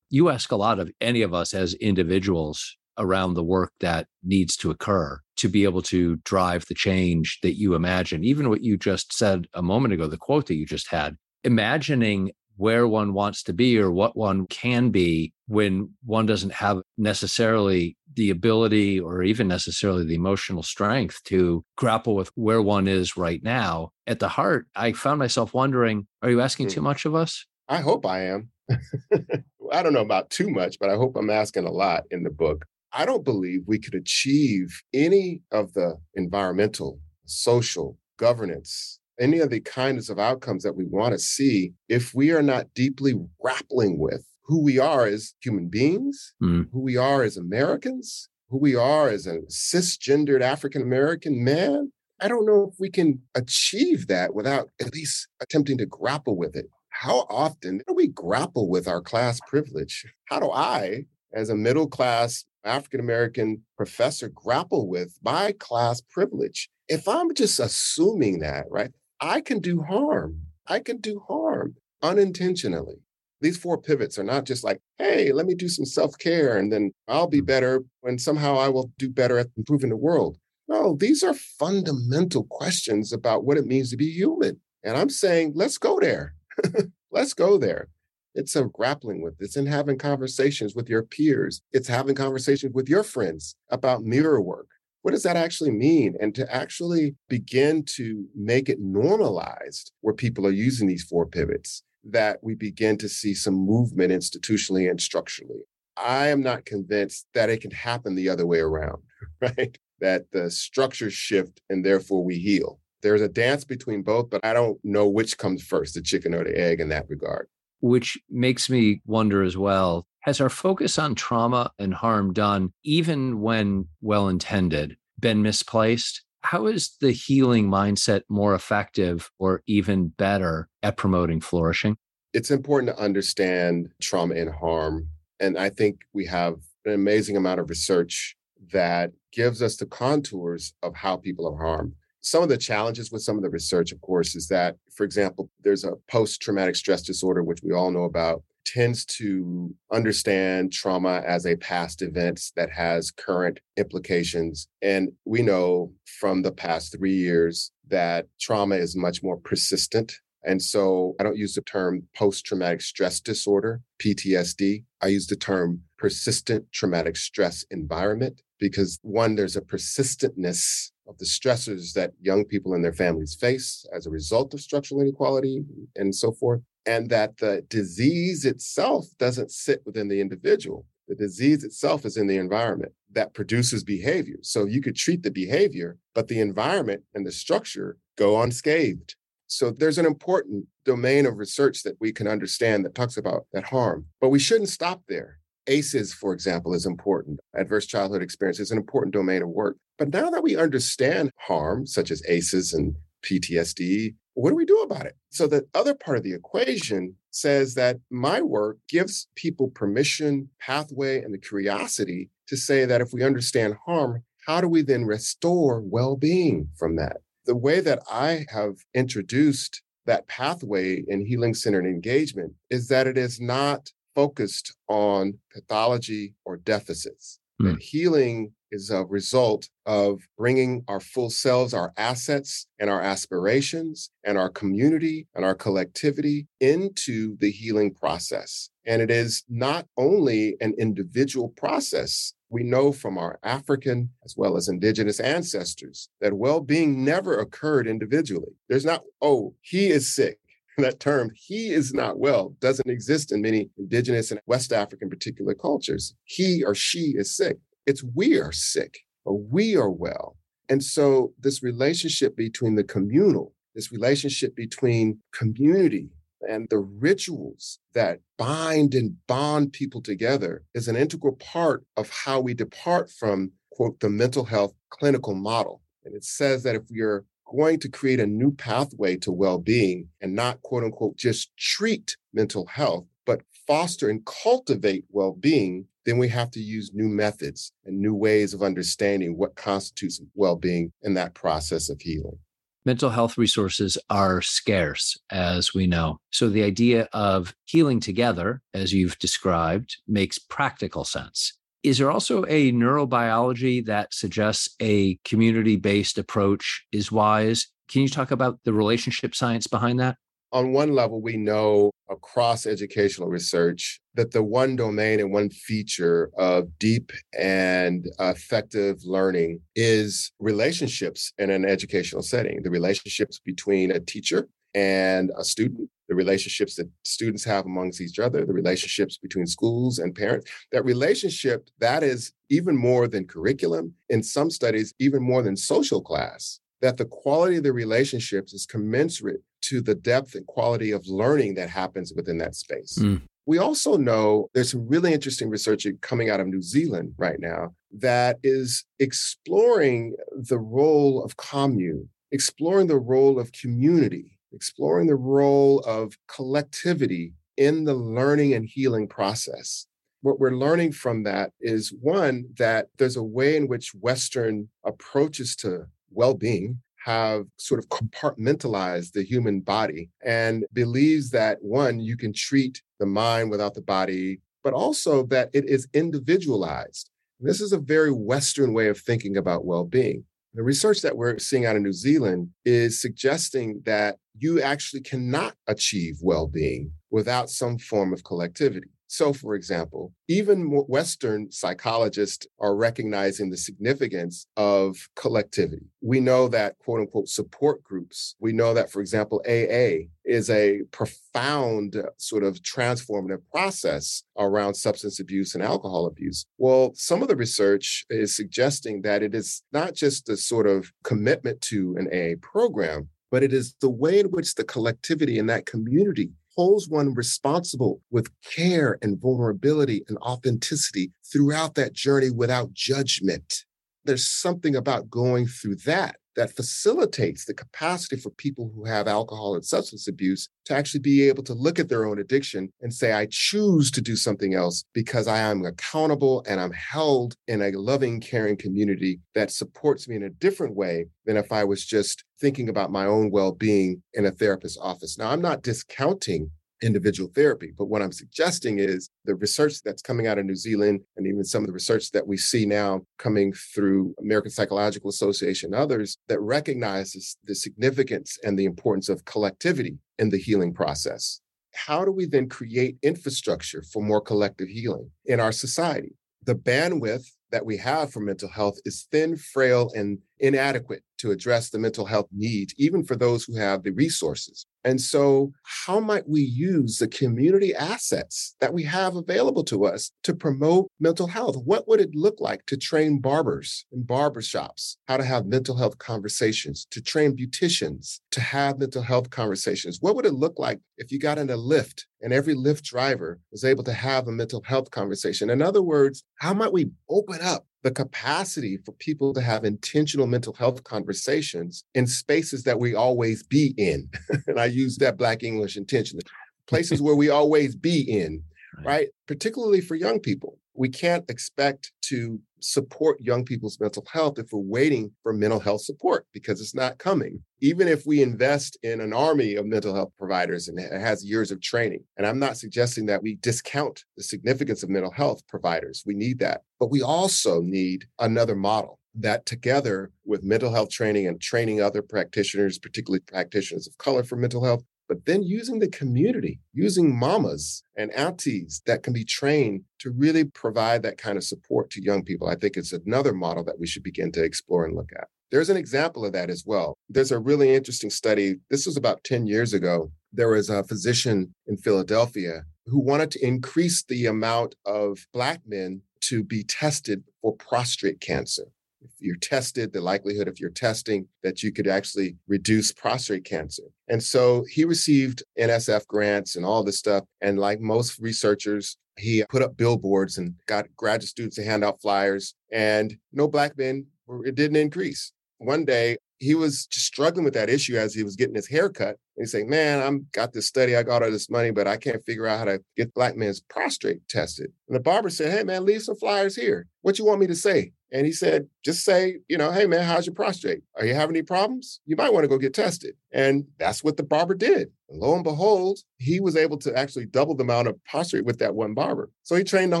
You 0.08 0.28
ask 0.28 0.50
a 0.50 0.56
lot 0.56 0.80
of 0.80 0.90
any 1.00 1.22
of 1.22 1.32
us 1.32 1.54
as 1.54 1.74
individuals 1.74 2.76
around 3.00 3.34
the 3.34 3.42
work 3.42 3.72
that 3.80 4.06
needs 4.22 4.56
to 4.58 4.70
occur 4.70 5.20
to 5.36 5.48
be 5.48 5.64
able 5.64 5.82
to 5.82 6.16
drive 6.24 6.66
the 6.66 6.74
change 6.74 7.38
that 7.42 7.58
you 7.58 7.74
imagine. 7.74 8.22
Even 8.22 8.48
what 8.48 8.62
you 8.62 8.76
just 8.76 9.12
said 9.12 9.46
a 9.54 9.62
moment 9.62 9.94
ago, 9.94 10.06
the 10.06 10.16
quote 10.16 10.46
that 10.46 10.54
you 10.54 10.66
just 10.66 10.88
had, 10.88 11.16
imagining 11.42 12.30
where 12.56 12.86
one 12.86 13.14
wants 13.14 13.42
to 13.42 13.54
be 13.54 13.78
or 13.78 13.90
what 13.90 14.14
one 14.14 14.46
can 14.46 14.90
be 14.90 15.32
when 15.48 15.88
one 16.04 16.26
doesn't 16.26 16.52
have 16.52 16.82
necessarily 16.98 17.96
the 18.16 18.28
ability 18.28 19.00
or 19.00 19.22
even 19.22 19.48
necessarily 19.48 20.04
the 20.04 20.14
emotional 20.14 20.62
strength 20.62 21.22
to 21.24 21.64
grapple 21.78 22.14
with 22.14 22.30
where 22.34 22.60
one 22.60 22.86
is 22.86 23.16
right 23.16 23.42
now. 23.42 23.90
At 24.06 24.18
the 24.18 24.28
heart, 24.28 24.66
I 24.76 24.92
found 24.92 25.18
myself 25.18 25.54
wondering 25.54 26.06
are 26.22 26.28
you 26.28 26.42
asking 26.42 26.68
too 26.68 26.80
hmm. 26.80 26.84
much 26.84 27.06
of 27.06 27.14
us? 27.14 27.46
I 27.66 27.78
hope 27.78 28.04
I 28.04 28.26
am. 28.26 28.50
I 29.72 29.82
don't 29.82 29.94
know 29.94 30.00
about 30.00 30.28
too 30.28 30.50
much, 30.50 30.78
but 30.78 30.90
I 30.90 30.96
hope 30.96 31.16
I'm 31.16 31.30
asking 31.30 31.64
a 31.64 31.72
lot 31.72 32.04
in 32.10 32.24
the 32.24 32.30
book. 32.30 32.66
I 32.92 33.06
don't 33.06 33.24
believe 33.24 33.62
we 33.66 33.78
could 33.78 33.94
achieve 33.94 34.82
any 34.92 35.42
of 35.52 35.74
the 35.74 35.98
environmental, 36.14 37.00
social, 37.24 37.98
governance, 38.16 38.98
any 39.18 39.38
of 39.38 39.50
the 39.50 39.60
kinds 39.60 40.10
of 40.10 40.18
outcomes 40.18 40.62
that 40.64 40.76
we 40.76 40.84
want 40.84 41.12
to 41.12 41.18
see 41.18 41.72
if 41.88 42.14
we 42.14 42.32
are 42.32 42.42
not 42.42 42.74
deeply 42.74 43.14
grappling 43.40 43.98
with 43.98 44.24
who 44.42 44.62
we 44.62 44.78
are 44.78 45.06
as 45.06 45.34
human 45.40 45.68
beings, 45.68 46.34
mm. 46.42 46.66
who 46.72 46.80
we 46.80 46.96
are 46.96 47.22
as 47.22 47.36
Americans, 47.36 48.28
who 48.48 48.58
we 48.58 48.74
are 48.74 49.08
as 49.08 49.26
a 49.26 49.38
cisgendered 49.48 50.40
African 50.40 50.82
American 50.82 51.44
man. 51.44 51.92
I 52.20 52.28
don't 52.28 52.44
know 52.44 52.70
if 52.72 52.80
we 52.80 52.90
can 52.90 53.20
achieve 53.34 54.08
that 54.08 54.34
without 54.34 54.70
at 54.80 54.92
least 54.92 55.28
attempting 55.40 55.78
to 55.78 55.86
grapple 55.86 56.36
with 56.36 56.56
it. 56.56 56.66
How 56.88 57.26
often 57.30 57.82
do 57.86 57.94
we 57.94 58.08
grapple 58.08 58.68
with 58.68 58.88
our 58.88 59.00
class 59.00 59.38
privilege? 59.48 60.04
How 60.28 60.40
do 60.40 60.50
I, 60.50 61.04
as 61.32 61.48
a 61.48 61.54
middle 61.54 61.86
class 61.86 62.44
African 62.64 63.00
American 63.00 63.62
professor, 63.76 64.28
grapple 64.28 64.88
with 64.88 65.18
my 65.22 65.52
class 65.58 66.00
privilege? 66.00 66.68
If 66.88 67.06
I'm 67.08 67.34
just 67.34 67.60
assuming 67.60 68.40
that, 68.40 68.66
right? 68.70 68.90
I 69.20 69.40
can 69.40 69.60
do 69.60 69.82
harm. 69.82 70.46
I 70.66 70.80
can 70.80 70.98
do 70.98 71.22
harm 71.28 71.76
unintentionally. 72.02 72.96
These 73.40 73.56
four 73.56 73.80
pivots 73.80 74.18
are 74.18 74.24
not 74.24 74.44
just 74.44 74.64
like, 74.64 74.80
hey, 74.98 75.32
let 75.32 75.46
me 75.46 75.54
do 75.54 75.68
some 75.68 75.84
self 75.84 76.18
care 76.18 76.58
and 76.58 76.72
then 76.72 76.92
I'll 77.08 77.26
be 77.26 77.40
mm. 77.40 77.46
better 77.46 77.84
when 78.00 78.18
somehow 78.18 78.58
I 78.58 78.68
will 78.68 78.92
do 78.98 79.08
better 79.08 79.38
at 79.38 79.48
improving 79.56 79.90
the 79.90 79.96
world. 79.96 80.36
No, 80.68 80.94
these 80.94 81.22
are 81.22 81.34
fundamental 81.34 82.46
questions 82.48 83.12
about 83.12 83.44
what 83.44 83.56
it 83.56 83.66
means 83.66 83.90
to 83.90 83.96
be 83.96 84.10
human. 84.10 84.60
And 84.84 84.96
I'm 84.96 85.10
saying, 85.10 85.52
let's 85.54 85.78
go 85.78 85.98
there. 86.00 86.34
let's 87.10 87.34
go 87.34 87.58
there. 87.58 87.88
It's 88.34 88.56
a 88.56 88.64
grappling 88.64 89.22
with 89.22 89.34
it's 89.40 89.56
in 89.56 89.66
having 89.66 89.98
conversations 89.98 90.74
with 90.74 90.88
your 90.88 91.02
peers. 91.02 91.62
It's 91.72 91.88
having 91.88 92.14
conversations 92.14 92.72
with 92.74 92.88
your 92.88 93.02
friends 93.02 93.56
about 93.70 94.02
mirror 94.02 94.40
work 94.40 94.68
what 95.02 95.12
does 95.12 95.22
that 95.22 95.36
actually 95.36 95.70
mean? 95.70 96.16
And 96.20 96.34
to 96.34 96.54
actually 96.54 97.16
begin 97.28 97.84
to 97.96 98.26
make 98.34 98.68
it 98.68 98.80
normalized 98.80 99.92
where 100.00 100.14
people 100.14 100.46
are 100.46 100.52
using 100.52 100.86
these 100.86 101.04
four 101.04 101.26
pivots, 101.26 101.82
that 102.04 102.38
we 102.42 102.54
begin 102.54 102.96
to 102.98 103.08
see 103.08 103.34
some 103.34 103.54
movement 103.54 104.12
institutionally 104.12 104.90
and 104.90 105.00
structurally. 105.00 105.60
I 105.96 106.28
am 106.28 106.42
not 106.42 106.64
convinced 106.64 107.26
that 107.34 107.50
it 107.50 107.60
can 107.60 107.70
happen 107.70 108.14
the 108.14 108.28
other 108.28 108.46
way 108.46 108.60
around, 108.60 109.02
right? 109.40 109.76
That 110.00 110.30
the 110.32 110.50
structures 110.50 111.12
shift 111.12 111.60
and 111.68 111.84
therefore 111.84 112.24
we 112.24 112.38
heal. 112.38 112.80
There's 113.02 113.22
a 113.22 113.28
dance 113.28 113.64
between 113.64 114.02
both, 114.02 114.28
but 114.28 114.44
I 114.44 114.52
don't 114.52 114.78
know 114.84 115.08
which 115.08 115.38
comes 115.38 115.62
first, 115.62 115.94
the 115.94 116.02
chicken 116.02 116.34
or 116.34 116.44
the 116.44 116.58
egg 116.58 116.80
in 116.80 116.90
that 116.90 117.08
regard. 117.08 117.48
Which 117.80 118.18
makes 118.28 118.68
me 118.68 119.00
wonder 119.06 119.42
as 119.42 119.56
well 119.56 120.06
has 120.20 120.40
our 120.40 120.50
focus 120.50 120.98
on 120.98 121.14
trauma 121.14 121.72
and 121.78 121.94
harm 121.94 122.32
done, 122.32 122.72
even 122.84 123.40
when 123.40 123.88
well 124.00 124.28
intended, 124.28 124.96
been 125.18 125.42
misplaced? 125.42 126.22
How 126.42 126.66
is 126.66 126.96
the 127.00 127.12
healing 127.12 127.68
mindset 127.68 128.22
more 128.28 128.54
effective 128.54 129.30
or 129.38 129.62
even 129.66 130.08
better 130.08 130.68
at 130.82 130.96
promoting 130.96 131.40
flourishing? 131.40 131.96
It's 132.32 132.50
important 132.50 132.96
to 132.96 133.02
understand 133.02 133.90
trauma 134.00 134.34
and 134.36 134.50
harm. 134.50 135.08
And 135.38 135.58
I 135.58 135.70
think 135.70 136.00
we 136.12 136.26
have 136.26 136.56
an 136.84 136.92
amazing 136.92 137.36
amount 137.36 137.60
of 137.60 137.68
research 137.68 138.36
that 138.72 139.12
gives 139.32 139.62
us 139.62 139.76
the 139.76 139.86
contours 139.86 140.74
of 140.82 140.94
how 140.96 141.16
people 141.16 141.46
are 141.48 141.56
harmed. 141.56 141.94
Some 142.22 142.42
of 142.42 142.48
the 142.48 142.58
challenges 142.58 143.10
with 143.10 143.22
some 143.22 143.36
of 143.36 143.42
the 143.42 143.50
research, 143.50 143.92
of 143.92 144.00
course, 144.02 144.34
is 144.34 144.48
that, 144.48 144.76
for 144.94 145.04
example, 145.04 145.50
there's 145.62 145.84
a 145.84 145.96
post 146.10 146.40
traumatic 146.42 146.76
stress 146.76 147.02
disorder, 147.02 147.42
which 147.42 147.62
we 147.62 147.72
all 147.72 147.90
know 147.90 148.04
about, 148.04 148.42
tends 148.66 149.04
to 149.06 149.74
understand 149.90 150.72
trauma 150.72 151.22
as 151.26 151.46
a 151.46 151.56
past 151.56 152.02
event 152.02 152.40
that 152.56 152.70
has 152.70 153.10
current 153.10 153.58
implications. 153.76 154.68
And 154.82 155.10
we 155.24 155.42
know 155.42 155.92
from 156.04 156.42
the 156.42 156.52
past 156.52 156.94
three 156.96 157.14
years 157.14 157.72
that 157.88 158.26
trauma 158.38 158.76
is 158.76 158.94
much 158.94 159.22
more 159.22 159.38
persistent 159.38 160.12
And 160.42 160.62
so 160.62 161.14
I 161.20 161.22
don't 161.22 161.36
use 161.36 161.54
the 161.54 161.60
term 161.62 162.04
post 162.16 162.46
traumatic 162.46 162.80
stress 162.80 163.20
disorder, 163.20 163.82
PTSD. 164.02 164.84
I 165.02 165.08
use 165.08 165.26
the 165.26 165.36
term 165.36 165.82
persistent 165.98 166.72
traumatic 166.72 167.16
stress 167.16 167.64
environment 167.70 168.40
because 168.60 168.98
one, 169.02 169.34
there's 169.34 169.56
a 169.56 169.62
persistentness 169.62 170.92
of 171.08 171.18
the 171.18 171.24
stressors 171.24 171.92
that 171.94 172.12
young 172.20 172.44
people 172.44 172.74
and 172.74 172.84
their 172.84 172.92
families 172.92 173.34
face 173.34 173.84
as 173.94 174.06
a 174.06 174.10
result 174.10 174.54
of 174.54 174.60
structural 174.60 175.00
inequality 175.00 175.64
and 175.96 176.14
so 176.14 176.30
forth. 176.30 176.60
And 176.86 177.10
that 177.10 177.38
the 177.38 177.64
disease 177.68 178.44
itself 178.44 179.06
doesn't 179.18 179.50
sit 179.50 179.82
within 179.84 180.08
the 180.08 180.20
individual. 180.20 180.86
The 181.08 181.16
disease 181.16 181.64
itself 181.64 182.06
is 182.06 182.16
in 182.16 182.28
the 182.28 182.36
environment 182.36 182.92
that 183.12 183.34
produces 183.34 183.82
behavior. 183.82 184.36
So 184.42 184.66
you 184.66 184.80
could 184.80 184.94
treat 184.94 185.24
the 185.24 185.30
behavior, 185.30 185.98
but 186.14 186.28
the 186.28 186.38
environment 186.38 187.02
and 187.14 187.26
the 187.26 187.32
structure 187.32 187.98
go 188.16 188.40
unscathed. 188.40 189.16
So 189.48 189.72
there's 189.72 189.98
an 189.98 190.06
important 190.06 190.66
domain 190.84 191.26
of 191.26 191.36
research 191.36 191.82
that 191.82 191.96
we 192.00 192.12
can 192.12 192.28
understand 192.28 192.84
that 192.84 192.94
talks 192.94 193.16
about 193.16 193.46
that 193.52 193.64
harm. 193.64 194.06
But 194.20 194.28
we 194.28 194.38
shouldn't 194.38 194.68
stop 194.68 195.02
there. 195.08 195.39
ACEs, 195.70 196.12
for 196.12 196.32
example, 196.32 196.74
is 196.74 196.84
important. 196.84 197.40
Adverse 197.56 197.86
childhood 197.86 198.22
experience 198.22 198.58
is 198.58 198.70
an 198.70 198.78
important 198.78 199.14
domain 199.14 199.42
of 199.42 199.48
work. 199.48 199.76
But 199.98 200.12
now 200.12 200.28
that 200.30 200.42
we 200.42 200.56
understand 200.56 201.30
harm, 201.38 201.86
such 201.86 202.10
as 202.10 202.22
ACEs 202.28 202.74
and 202.74 202.96
PTSD, 203.24 204.14
what 204.34 204.50
do 204.50 204.56
we 204.56 204.64
do 204.64 204.80
about 204.80 205.06
it? 205.06 205.16
So 205.30 205.46
the 205.46 205.66
other 205.74 205.94
part 205.94 206.18
of 206.18 206.24
the 206.24 206.34
equation 206.34 207.16
says 207.30 207.74
that 207.74 207.98
my 208.10 208.40
work 208.40 208.78
gives 208.88 209.28
people 209.36 209.68
permission, 209.68 210.48
pathway, 210.60 211.22
and 211.22 211.32
the 211.32 211.38
curiosity 211.38 212.30
to 212.48 212.56
say 212.56 212.84
that 212.84 213.00
if 213.00 213.12
we 213.12 213.22
understand 213.22 213.76
harm, 213.86 214.24
how 214.46 214.60
do 214.60 214.68
we 214.68 214.82
then 214.82 215.04
restore 215.04 215.80
well 215.80 216.16
being 216.16 216.68
from 216.76 216.96
that? 216.96 217.18
The 217.44 217.56
way 217.56 217.80
that 217.80 218.02
I 218.10 218.46
have 218.48 218.76
introduced 218.94 219.82
that 220.06 220.26
pathway 220.26 221.04
in 221.06 221.26
healing 221.26 221.54
centered 221.54 221.84
engagement 221.84 222.54
is 222.70 222.88
that 222.88 223.06
it 223.06 223.18
is 223.18 223.40
not 223.40 223.92
focused 224.14 224.74
on 224.88 225.38
pathology 225.52 226.34
or 226.44 226.56
deficits. 226.56 227.38
Mm. 227.60 227.72
That 227.72 227.82
healing 227.82 228.52
is 228.70 228.90
a 228.90 229.04
result 229.04 229.68
of 229.86 230.20
bringing 230.38 230.84
our 230.88 231.00
full 231.00 231.30
selves, 231.30 231.74
our 231.74 231.92
assets, 231.96 232.66
and 232.78 232.88
our 232.88 233.00
aspirations, 233.00 234.10
and 234.24 234.38
our 234.38 234.48
community 234.48 235.26
and 235.34 235.44
our 235.44 235.54
collectivity 235.54 236.46
into 236.60 237.36
the 237.38 237.50
healing 237.50 237.92
process. 237.92 238.70
And 238.86 239.02
it 239.02 239.10
is 239.10 239.44
not 239.48 239.86
only 239.96 240.56
an 240.60 240.74
individual 240.78 241.48
process. 241.48 242.32
We 242.48 242.62
know 242.62 242.92
from 242.92 243.18
our 243.18 243.38
African 243.42 244.10
as 244.24 244.34
well 244.36 244.56
as 244.56 244.68
indigenous 244.68 245.20
ancestors 245.20 246.08
that 246.20 246.32
well 246.32 246.60
being 246.60 247.04
never 247.04 247.38
occurred 247.38 247.86
individually. 247.86 248.52
There's 248.68 248.84
not, 248.84 249.02
oh, 249.20 249.54
he 249.60 249.88
is 249.90 250.14
sick 250.14 250.38
that 250.82 251.00
term, 251.00 251.30
he 251.34 251.70
is 251.70 251.92
not 251.92 252.18
well, 252.18 252.54
doesn't 252.60 252.88
exist 252.88 253.32
in 253.32 253.42
many 253.42 253.70
indigenous 253.78 254.30
and 254.30 254.40
West 254.46 254.72
African 254.72 255.08
particular 255.08 255.54
cultures. 255.54 256.14
He 256.24 256.62
or 256.64 256.74
she 256.74 257.14
is 257.16 257.36
sick. 257.36 257.58
It's 257.86 258.04
we 258.14 258.38
are 258.38 258.52
sick 258.52 258.98
or 259.24 259.38
we 259.38 259.76
are 259.76 259.90
well. 259.90 260.36
And 260.68 260.82
so 260.82 261.32
this 261.38 261.62
relationship 261.62 262.36
between 262.36 262.76
the 262.76 262.84
communal, 262.84 263.54
this 263.74 263.90
relationship 263.90 264.54
between 264.54 265.18
community 265.32 266.10
and 266.48 266.68
the 266.70 266.78
rituals 266.78 267.80
that 267.92 268.20
bind 268.38 268.94
and 268.94 269.16
bond 269.26 269.72
people 269.72 270.00
together 270.00 270.62
is 270.74 270.88
an 270.88 270.96
integral 270.96 271.36
part 271.36 271.84
of 271.96 272.08
how 272.10 272.40
we 272.40 272.54
depart 272.54 273.10
from, 273.10 273.52
quote, 273.72 273.98
the 274.00 274.08
mental 274.08 274.44
health 274.44 274.72
clinical 274.90 275.34
model. 275.34 275.82
And 276.04 276.14
it 276.14 276.24
says 276.24 276.62
that 276.62 276.76
if 276.76 276.82
we 276.90 277.00
are 277.00 277.24
going 277.54 277.80
to 277.80 277.88
create 277.88 278.20
a 278.20 278.26
new 278.26 278.52
pathway 278.52 279.16
to 279.16 279.32
well 279.32 279.58
being 279.58 280.08
and 280.20 280.34
not, 280.34 280.62
quote 280.62 280.84
unquote, 280.84 281.16
just 281.16 281.56
treat 281.56 282.16
mental 282.32 282.66
health, 282.66 283.06
but 283.26 283.42
foster 283.66 284.08
and 284.08 284.24
cultivate 284.26 285.04
well 285.10 285.32
being, 285.32 285.86
then 286.06 286.18
we 286.18 286.28
have 286.28 286.50
to 286.52 286.60
use 286.60 286.90
new 286.94 287.08
methods 287.08 287.72
and 287.84 287.98
new 287.98 288.14
ways 288.14 288.54
of 288.54 288.62
understanding 288.62 289.36
what 289.36 289.54
constitutes 289.54 290.20
well 290.34 290.56
being 290.56 290.92
in 291.02 291.14
that 291.14 291.34
process 291.34 291.88
of 291.88 292.00
healing. 292.00 292.38
Mental 292.86 293.10
health 293.10 293.36
resources 293.36 293.98
are 294.08 294.40
scarce, 294.40 295.18
as 295.30 295.74
we 295.74 295.86
know. 295.86 296.16
So 296.30 296.48
the 296.48 296.62
idea 296.62 297.08
of 297.12 297.54
healing 297.66 298.00
together, 298.00 298.62
as 298.72 298.94
you've 298.94 299.18
described, 299.18 299.98
makes 300.08 300.38
practical 300.38 301.04
sense. 301.04 301.52
Is 301.82 301.98
there 301.98 302.10
also 302.10 302.44
a 302.46 302.72
neurobiology 302.72 303.84
that 303.86 304.12
suggests 304.12 304.74
a 304.80 305.16
community 305.24 305.76
based 305.76 306.18
approach 306.18 306.84
is 306.92 307.10
wise? 307.10 307.68
Can 307.88 308.02
you 308.02 308.08
talk 308.08 308.30
about 308.30 308.58
the 308.64 308.72
relationship 308.72 309.34
science 309.34 309.66
behind 309.66 309.98
that? 310.00 310.16
on 310.52 310.72
one 310.72 310.92
level, 310.92 311.20
we 311.20 311.36
know 311.36 311.90
across 312.10 312.66
educational 312.66 313.28
research 313.28 314.00
that 314.14 314.32
the 314.32 314.42
one 314.42 314.74
domain 314.74 315.20
and 315.20 315.32
one 315.32 315.48
feature 315.48 316.30
of 316.36 316.66
deep 316.78 317.12
and 317.38 318.08
effective 318.18 318.98
learning 319.04 319.60
is 319.76 320.32
relationships 320.40 321.32
in 321.38 321.50
an 321.50 321.64
educational 321.64 322.22
setting, 322.22 322.62
the 322.62 322.70
relationships 322.70 323.38
between 323.38 323.92
a 323.92 324.00
teacher 324.00 324.48
and 324.74 325.30
a 325.36 325.44
student, 325.44 325.88
the 326.08 326.14
relationships 326.14 326.76
that 326.76 326.88
students 327.04 327.44
have 327.44 327.66
amongst 327.66 328.00
each 328.00 328.18
other, 328.18 328.44
the 328.44 328.52
relationships 328.52 329.18
between 329.18 329.46
schools 329.46 329.98
and 329.98 330.14
parents. 330.14 330.50
That 330.72 330.84
relationship, 330.84 331.68
that 331.78 332.02
is 332.02 332.32
even 332.48 332.76
more 332.76 333.08
than 333.08 333.26
curriculum, 333.26 333.94
in 334.08 334.22
some 334.22 334.50
studies, 334.50 334.94
even 334.98 335.22
more 335.22 335.42
than 335.42 335.56
social 335.56 336.00
class 336.00 336.60
that 336.80 336.96
the 336.96 337.04
quality 337.04 337.56
of 337.56 337.62
the 337.62 337.72
relationships 337.72 338.52
is 338.52 338.66
commensurate 338.66 339.42
to 339.62 339.80
the 339.80 339.94
depth 339.94 340.34
and 340.34 340.46
quality 340.46 340.90
of 340.90 341.06
learning 341.06 341.54
that 341.54 341.68
happens 341.68 342.12
within 342.14 342.38
that 342.38 342.54
space. 342.54 342.98
Mm. 342.98 343.22
We 343.46 343.58
also 343.58 343.96
know 343.96 344.48
there's 344.54 344.70
some 344.70 344.86
really 344.88 345.12
interesting 345.12 345.50
research 345.50 345.86
coming 346.00 346.30
out 346.30 346.40
of 346.40 346.46
New 346.46 346.62
Zealand 346.62 347.14
right 347.18 347.38
now 347.40 347.74
that 347.98 348.38
is 348.42 348.84
exploring 348.98 350.14
the 350.32 350.58
role 350.58 351.22
of 351.24 351.36
commune, 351.36 352.08
exploring 352.30 352.86
the 352.86 352.98
role 352.98 353.38
of 353.38 353.52
community, 353.52 354.38
exploring 354.52 355.06
the 355.06 355.16
role 355.16 355.80
of 355.80 356.16
collectivity 356.28 357.34
in 357.56 357.84
the 357.84 357.94
learning 357.94 358.54
and 358.54 358.66
healing 358.66 359.06
process. 359.06 359.86
What 360.22 360.38
we're 360.38 360.56
learning 360.56 360.92
from 360.92 361.22
that 361.24 361.52
is 361.60 361.94
one, 362.00 362.46
that 362.58 362.88
there's 362.98 363.16
a 363.16 363.22
way 363.22 363.56
in 363.56 363.68
which 363.68 363.94
Western 363.94 364.68
approaches 364.84 365.56
to 365.56 365.86
well 366.10 366.34
being 366.34 366.80
have 367.04 367.46
sort 367.56 367.78
of 367.80 367.88
compartmentalized 367.88 369.12
the 369.12 369.22
human 369.22 369.60
body 369.60 370.10
and 370.22 370.64
believes 370.72 371.30
that 371.30 371.58
one, 371.62 371.98
you 371.98 372.16
can 372.16 372.32
treat 372.32 372.82
the 372.98 373.06
mind 373.06 373.50
without 373.50 373.74
the 373.74 373.80
body, 373.80 374.40
but 374.62 374.74
also 374.74 375.24
that 375.24 375.48
it 375.54 375.64
is 375.66 375.88
individualized. 375.94 377.10
This 377.40 377.60
is 377.62 377.72
a 377.72 377.78
very 377.78 378.10
Western 378.10 378.74
way 378.74 378.88
of 378.88 378.98
thinking 378.98 379.38
about 379.38 379.64
well 379.64 379.84
being. 379.84 380.24
The 380.52 380.64
research 380.64 381.02
that 381.02 381.16
we're 381.16 381.38
seeing 381.38 381.64
out 381.64 381.76
of 381.76 381.82
New 381.82 381.92
Zealand 381.92 382.50
is 382.64 383.00
suggesting 383.00 383.82
that 383.86 384.16
you 384.36 384.60
actually 384.60 385.00
cannot 385.00 385.54
achieve 385.68 386.16
well 386.22 386.48
being 386.48 386.90
without 387.08 387.50
some 387.50 387.78
form 387.78 388.12
of 388.12 388.24
collectivity. 388.24 388.88
So, 389.12 389.32
for 389.32 389.56
example, 389.56 390.14
even 390.28 390.66
Western 390.70 391.50
psychologists 391.50 392.46
are 392.60 392.76
recognizing 392.76 393.50
the 393.50 393.56
significance 393.56 394.46
of 394.56 395.08
collectivity. 395.16 395.86
We 396.00 396.20
know 396.20 396.46
that, 396.46 396.78
quote 396.78 397.00
unquote, 397.00 397.28
support 397.28 397.82
groups, 397.82 398.36
we 398.38 398.52
know 398.52 398.72
that, 398.72 398.88
for 398.88 399.00
example, 399.00 399.42
AA 399.48 400.06
is 400.24 400.48
a 400.48 400.82
profound 400.92 401.96
uh, 401.96 402.10
sort 402.18 402.44
of 402.44 402.62
transformative 402.62 403.40
process 403.50 404.22
around 404.38 404.74
substance 404.74 405.18
abuse 405.18 405.56
and 405.56 405.64
alcohol 405.64 406.06
abuse. 406.06 406.46
Well, 406.56 406.92
some 406.94 407.20
of 407.20 407.26
the 407.26 407.34
research 407.34 408.04
is 408.10 408.36
suggesting 408.36 409.02
that 409.02 409.24
it 409.24 409.34
is 409.34 409.64
not 409.72 409.94
just 409.94 410.26
the 410.26 410.36
sort 410.36 410.68
of 410.68 410.92
commitment 411.02 411.62
to 411.62 411.96
an 411.98 412.06
AA 412.12 412.36
program, 412.40 413.08
but 413.28 413.42
it 413.42 413.52
is 413.52 413.74
the 413.80 413.90
way 413.90 414.20
in 414.20 414.26
which 414.26 414.54
the 414.54 414.62
collectivity 414.62 415.36
in 415.36 415.46
that 415.46 415.66
community 415.66 416.30
holds 416.60 416.90
one 416.90 417.14
responsible 417.14 418.02
with 418.10 418.28
care 418.42 418.98
and 419.00 419.18
vulnerability 419.18 420.04
and 420.08 420.18
authenticity 420.18 421.10
throughout 421.32 421.74
that 421.74 421.94
journey 421.94 422.28
without 422.28 422.70
judgment. 422.74 423.64
There's 424.04 424.28
something 424.28 424.76
about 424.76 425.08
going 425.08 425.46
through 425.46 425.76
that 425.86 426.16
that 426.36 426.54
facilitates 426.54 427.44
the 427.44 427.54
capacity 427.54 428.16
for 428.16 428.30
people 428.30 428.70
who 428.74 428.84
have 428.84 429.08
alcohol 429.08 429.54
and 429.54 429.64
substance 429.64 430.06
abuse 430.08 430.48
to 430.64 430.74
actually 430.74 431.00
be 431.00 431.28
able 431.28 431.42
to 431.42 431.54
look 431.54 431.78
at 431.78 431.88
their 431.88 432.06
own 432.06 432.18
addiction 432.18 432.70
and 432.80 432.92
say, 432.92 433.12
I 433.12 433.26
choose 433.30 433.90
to 433.92 434.00
do 434.00 434.16
something 434.16 434.54
else 434.54 434.84
because 434.92 435.26
I 435.26 435.38
am 435.38 435.64
accountable 435.64 436.44
and 436.48 436.60
I'm 436.60 436.72
held 436.72 437.34
in 437.48 437.62
a 437.62 437.72
loving, 437.72 438.20
caring 438.20 438.56
community 438.56 439.20
that 439.34 439.50
supports 439.50 440.08
me 440.08 440.16
in 440.16 440.22
a 440.22 440.30
different 440.30 440.76
way 440.76 441.06
than 441.26 441.36
if 441.36 441.52
I 441.52 441.64
was 441.64 441.84
just 441.84 442.24
thinking 442.40 442.68
about 442.68 442.92
my 442.92 443.06
own 443.06 443.30
well 443.30 443.52
being 443.52 444.02
in 444.14 444.26
a 444.26 444.30
therapist's 444.30 444.78
office. 444.80 445.18
Now, 445.18 445.30
I'm 445.30 445.42
not 445.42 445.62
discounting 445.62 446.50
individual 446.82 447.30
therapy. 447.34 447.72
But 447.76 447.86
what 447.86 448.02
I'm 448.02 448.12
suggesting 448.12 448.78
is 448.78 449.10
the 449.24 449.34
research 449.34 449.82
that's 449.82 450.02
coming 450.02 450.26
out 450.26 450.38
of 450.38 450.46
New 450.46 450.56
Zealand 450.56 451.00
and 451.16 451.26
even 451.26 451.44
some 451.44 451.62
of 451.62 451.66
the 451.66 451.72
research 451.72 452.10
that 452.12 452.26
we 452.26 452.36
see 452.36 452.66
now 452.66 453.02
coming 453.18 453.52
through 453.52 454.14
American 454.20 454.50
Psychological 454.50 455.10
Association 455.10 455.72
and 455.72 455.82
others 455.82 456.16
that 456.28 456.40
recognizes 456.40 457.36
the 457.44 457.54
significance 457.54 458.38
and 458.44 458.58
the 458.58 458.64
importance 458.64 459.08
of 459.08 459.24
collectivity 459.24 459.98
in 460.18 460.30
the 460.30 460.38
healing 460.38 460.72
process. 460.72 461.40
How 461.74 462.04
do 462.04 462.10
we 462.10 462.26
then 462.26 462.48
create 462.48 462.96
infrastructure 463.02 463.82
for 463.92 464.02
more 464.02 464.20
collective 464.20 464.68
healing 464.68 465.10
in 465.26 465.38
our 465.38 465.52
society? 465.52 466.14
The 466.44 466.54
bandwidth 466.54 467.26
that 467.52 467.66
we 467.66 467.76
have 467.76 468.12
for 468.12 468.20
mental 468.20 468.48
health 468.48 468.78
is 468.84 469.06
thin, 469.10 469.36
frail, 469.36 469.90
and 469.94 470.18
inadequate 470.38 471.02
to 471.18 471.30
address 471.30 471.70
the 471.70 471.78
mental 471.78 472.06
health 472.06 472.28
needs, 472.32 472.74
even 472.78 473.04
for 473.04 473.16
those 473.16 473.44
who 473.44 473.56
have 473.56 473.82
the 473.82 473.90
resources. 473.90 474.66
And 474.84 475.00
so, 475.00 475.52
how 475.62 476.00
might 476.00 476.28
we 476.28 476.40
use 476.40 476.98
the 476.98 477.08
community 477.08 477.74
assets 477.74 478.56
that 478.60 478.72
we 478.72 478.82
have 478.84 479.14
available 479.14 479.64
to 479.64 479.84
us 479.84 480.10
to 480.22 480.34
promote 480.34 480.90
mental 480.98 481.26
health? 481.26 481.56
What 481.56 481.86
would 481.86 482.00
it 482.00 482.14
look 482.14 482.40
like 482.40 482.64
to 482.66 482.76
train 482.76 483.20
barbers 483.20 483.84
in 483.92 484.04
barber 484.04 484.40
shops 484.40 484.96
how 485.06 485.18
to 485.18 485.24
have 485.24 485.46
mental 485.46 485.76
health 485.76 485.98
conversations, 485.98 486.86
to 486.90 487.02
train 487.02 487.36
beauticians 487.36 488.20
to 488.30 488.40
have 488.40 488.78
mental 488.78 489.02
health 489.02 489.30
conversations? 489.30 489.98
What 490.00 490.16
would 490.16 490.26
it 490.26 490.34
look 490.34 490.58
like 490.58 490.80
if 490.96 491.12
you 491.12 491.18
got 491.18 491.38
in 491.38 491.50
a 491.50 491.56
Lyft 491.56 492.04
and 492.22 492.32
every 492.32 492.54
Lyft 492.54 492.82
driver 492.82 493.38
was 493.52 493.64
able 493.64 493.84
to 493.84 493.92
have 493.92 494.28
a 494.28 494.32
mental 494.32 494.62
health 494.64 494.90
conversation? 494.90 495.50
In 495.50 495.60
other 495.60 495.82
words, 495.82 496.24
how 496.36 496.54
might 496.54 496.72
we 496.72 496.90
open 497.08 497.40
up 497.42 497.66
the 497.82 497.90
capacity 497.90 498.76
for 498.84 498.92
people 498.92 499.32
to 499.34 499.40
have 499.40 499.64
intentional 499.64 500.26
mental 500.26 500.52
health 500.52 500.84
conversations 500.84 501.84
in 501.94 502.06
spaces 502.06 502.62
that 502.64 502.78
we 502.78 502.94
always 502.94 503.42
be 503.42 503.74
in. 503.78 504.08
and 504.46 504.60
I 504.60 504.66
use 504.66 504.96
that 504.98 505.16
Black 505.16 505.42
English 505.42 505.76
intentionally, 505.76 506.24
places 506.66 507.00
where 507.00 507.16
we 507.16 507.30
always 507.30 507.74
be 507.74 508.00
in, 508.00 508.42
right. 508.78 508.86
right? 508.86 509.08
Particularly 509.26 509.80
for 509.80 509.94
young 509.94 510.20
people 510.20 510.58
we 510.74 510.88
can't 510.88 511.28
expect 511.28 511.92
to 512.00 512.40
support 512.60 513.20
young 513.20 513.44
people's 513.44 513.78
mental 513.80 514.04
health 514.10 514.38
if 514.38 514.46
we're 514.50 514.60
waiting 514.60 515.10
for 515.22 515.32
mental 515.32 515.60
health 515.60 515.82
support 515.82 516.26
because 516.32 516.58
it's 516.58 516.74
not 516.74 516.98
coming. 516.98 517.42
Even 517.60 517.88
if 517.88 518.06
we 518.06 518.22
invest 518.22 518.78
in 518.82 519.00
an 519.00 519.12
army 519.12 519.56
of 519.56 519.66
mental 519.66 519.94
health 519.94 520.12
providers 520.18 520.68
and 520.68 520.78
it 520.78 520.90
has 520.92 521.22
years 521.22 521.50
of 521.50 521.60
training. 521.60 522.02
And 522.16 522.26
I'm 522.26 522.38
not 522.38 522.56
suggesting 522.56 523.04
that 523.06 523.22
we 523.22 523.36
discount 523.36 524.04
the 524.16 524.22
significance 524.22 524.82
of 524.82 524.88
mental 524.88 525.12
health 525.12 525.46
providers. 525.48 526.02
We 526.06 526.14
need 526.14 526.38
that. 526.38 526.62
But 526.78 526.90
we 526.90 527.02
also 527.02 527.60
need 527.60 528.06
another 528.18 528.56
model 528.56 529.00
that 529.14 529.44
together 529.44 530.12
with 530.24 530.44
mental 530.44 530.72
health 530.72 530.90
training 530.90 531.26
and 531.26 531.40
training 531.40 531.80
other 531.80 532.00
practitioners, 532.00 532.78
particularly 532.78 533.20
practitioners 533.20 533.88
of 533.88 533.98
color 533.98 534.22
for 534.22 534.36
mental 534.36 534.64
health, 534.64 534.84
but 535.10 535.26
then 535.26 535.42
using 535.42 535.80
the 535.80 535.88
community, 535.88 536.60
using 536.72 537.18
mamas 537.18 537.82
and 537.96 538.12
aunties 538.12 538.80
that 538.86 539.02
can 539.02 539.12
be 539.12 539.24
trained 539.24 539.82
to 539.98 540.12
really 540.12 540.44
provide 540.44 541.02
that 541.02 541.18
kind 541.18 541.36
of 541.36 541.42
support 541.42 541.90
to 541.90 542.00
young 542.00 542.22
people. 542.22 542.46
I 542.46 542.54
think 542.54 542.76
it's 542.76 542.92
another 542.92 543.32
model 543.32 543.64
that 543.64 543.80
we 543.80 543.88
should 543.88 544.04
begin 544.04 544.30
to 544.30 544.44
explore 544.44 544.84
and 544.84 544.94
look 544.94 545.10
at. 545.18 545.26
There's 545.50 545.68
an 545.68 545.76
example 545.76 546.24
of 546.24 546.32
that 546.34 546.48
as 546.48 546.62
well. 546.64 546.96
There's 547.08 547.32
a 547.32 547.40
really 547.40 547.74
interesting 547.74 548.08
study. 548.08 548.58
This 548.70 548.86
was 548.86 548.96
about 548.96 549.24
10 549.24 549.48
years 549.48 549.74
ago. 549.74 550.12
There 550.32 550.50
was 550.50 550.70
a 550.70 550.84
physician 550.84 551.56
in 551.66 551.76
Philadelphia 551.76 552.62
who 552.86 553.00
wanted 553.00 553.32
to 553.32 553.44
increase 553.44 554.04
the 554.04 554.26
amount 554.26 554.76
of 554.86 555.26
Black 555.32 555.62
men 555.66 556.02
to 556.20 556.44
be 556.44 556.62
tested 556.62 557.24
for 557.42 557.56
prostate 557.56 558.20
cancer 558.20 558.66
if 559.02 559.10
you're 559.18 559.36
tested, 559.36 559.92
the 559.92 560.00
likelihood 560.00 560.48
of 560.48 560.58
your 560.58 560.70
testing 560.70 561.26
that 561.42 561.62
you 561.62 561.72
could 561.72 561.86
actually 561.86 562.36
reduce 562.48 562.92
prostate 562.92 563.44
cancer. 563.44 563.84
And 564.08 564.22
so 564.22 564.64
he 564.70 564.84
received 564.84 565.42
NSF 565.58 566.06
grants 566.06 566.56
and 566.56 566.64
all 566.64 566.84
this 566.84 566.98
stuff. 566.98 567.24
And 567.40 567.58
like 567.58 567.80
most 567.80 568.18
researchers, 568.18 568.96
he 569.16 569.44
put 569.48 569.62
up 569.62 569.76
billboards 569.76 570.38
and 570.38 570.54
got 570.66 570.86
graduate 570.96 571.28
students 571.28 571.56
to 571.56 571.64
hand 571.64 571.84
out 571.84 572.00
flyers, 572.00 572.54
and 572.72 573.16
no 573.32 573.48
black 573.48 573.76
men, 573.76 574.06
it 574.44 574.54
didn't 574.54 574.76
increase. 574.76 575.32
One 575.58 575.84
day, 575.84 576.16
he 576.38 576.54
was 576.54 576.88
struggling 576.90 577.44
with 577.44 577.52
that 577.52 577.68
issue 577.68 577.96
as 577.96 578.14
he 578.14 578.24
was 578.24 578.34
getting 578.34 578.54
his 578.54 578.68
hair 578.68 578.88
cut. 578.88 579.08
And 579.08 579.44
he's 579.44 579.52
saying, 579.52 579.68
Man, 579.68 580.00
I'm 580.00 580.26
got 580.32 580.54
this 580.54 580.66
study, 580.66 580.96
I 580.96 581.02
got 581.02 581.22
all 581.22 581.30
this 581.30 581.50
money, 581.50 581.70
but 581.70 581.86
I 581.86 581.98
can't 581.98 582.24
figure 582.24 582.46
out 582.46 582.58
how 582.58 582.64
to 582.64 582.80
get 582.96 583.12
black 583.12 583.36
men's 583.36 583.60
prostate 583.60 584.26
tested. 584.26 584.72
And 584.88 584.96
the 584.96 585.00
barber 585.00 585.28
said, 585.28 585.52
Hey 585.52 585.64
man, 585.64 585.84
leave 585.84 586.02
some 586.02 586.16
flyers 586.16 586.56
here. 586.56 586.86
What 587.02 587.18
you 587.18 587.26
want 587.26 587.40
me 587.40 587.46
to 587.46 587.54
say? 587.54 587.92
And 588.12 588.26
he 588.26 588.32
said, 588.32 588.68
just 588.84 589.04
say, 589.04 589.38
you 589.48 589.56
know, 589.56 589.70
hey 589.70 589.86
man, 589.86 590.02
how's 590.02 590.26
your 590.26 590.34
prostate? 590.34 590.82
Are 590.96 591.04
you 591.04 591.14
having 591.14 591.36
any 591.36 591.42
problems? 591.42 592.00
You 592.06 592.16
might 592.16 592.32
want 592.32 592.44
to 592.44 592.48
go 592.48 592.58
get 592.58 592.74
tested. 592.74 593.14
And 593.32 593.66
that's 593.78 594.02
what 594.02 594.16
the 594.16 594.22
barber 594.22 594.54
did. 594.54 594.88
And 595.08 595.20
lo 595.20 595.34
and 595.34 595.44
behold, 595.44 596.00
he 596.18 596.40
was 596.40 596.56
able 596.56 596.78
to 596.78 596.96
actually 596.96 597.26
double 597.26 597.54
the 597.54 597.64
amount 597.64 597.88
of 597.88 598.02
prostate 598.04 598.44
with 598.44 598.58
that 598.58 598.74
one 598.74 598.94
barber. 598.94 599.30
So 599.42 599.54
he 599.56 599.64
trained 599.64 599.92
the 599.92 600.00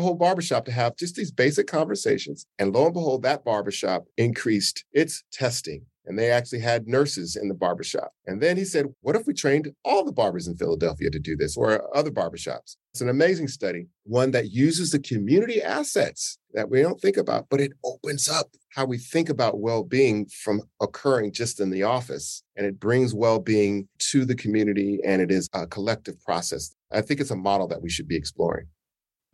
whole 0.00 0.14
barbershop 0.14 0.64
to 0.66 0.72
have 0.72 0.96
just 0.96 1.14
these 1.14 1.32
basic 1.32 1.66
conversations. 1.66 2.46
And 2.58 2.72
lo 2.72 2.86
and 2.86 2.94
behold, 2.94 3.22
that 3.22 3.44
barbershop 3.44 4.04
increased 4.16 4.84
its 4.92 5.22
testing 5.32 5.86
and 6.06 6.18
they 6.18 6.30
actually 6.30 6.60
had 6.60 6.88
nurses 6.88 7.36
in 7.36 7.48
the 7.48 7.54
barbershop. 7.54 8.12
And 8.26 8.40
then 8.40 8.56
he 8.56 8.64
said, 8.64 8.86
What 9.00 9.16
if 9.16 9.26
we 9.26 9.34
trained 9.34 9.72
all 9.84 10.04
the 10.04 10.12
barbers 10.12 10.48
in 10.48 10.56
Philadelphia 10.56 11.10
to 11.10 11.18
do 11.18 11.36
this 11.36 11.56
or 11.56 11.96
other 11.96 12.10
barbershops? 12.10 12.76
It's 12.92 13.00
an 13.00 13.08
amazing 13.08 13.46
study, 13.46 13.86
one 14.02 14.32
that 14.32 14.50
uses 14.50 14.90
the 14.90 14.98
community 14.98 15.62
assets 15.62 16.38
that 16.54 16.70
we 16.70 16.82
don't 16.82 17.00
think 17.00 17.16
about, 17.16 17.46
but 17.48 17.60
it 17.60 17.72
opens 17.84 18.28
up 18.28 18.48
how 18.74 18.84
we 18.84 18.98
think 18.98 19.28
about 19.28 19.60
well 19.60 19.84
being 19.84 20.26
from 20.26 20.62
occurring 20.80 21.32
just 21.32 21.60
in 21.60 21.70
the 21.70 21.84
office. 21.84 22.42
And 22.56 22.66
it 22.66 22.80
brings 22.80 23.14
well 23.14 23.38
being 23.38 23.88
to 24.10 24.24
the 24.24 24.34
community, 24.34 24.98
and 25.04 25.22
it 25.22 25.30
is 25.30 25.48
a 25.52 25.68
collective 25.68 26.20
process. 26.24 26.74
I 26.90 27.00
think 27.00 27.20
it's 27.20 27.30
a 27.30 27.36
model 27.36 27.68
that 27.68 27.80
we 27.80 27.90
should 27.90 28.08
be 28.08 28.16
exploring. 28.16 28.66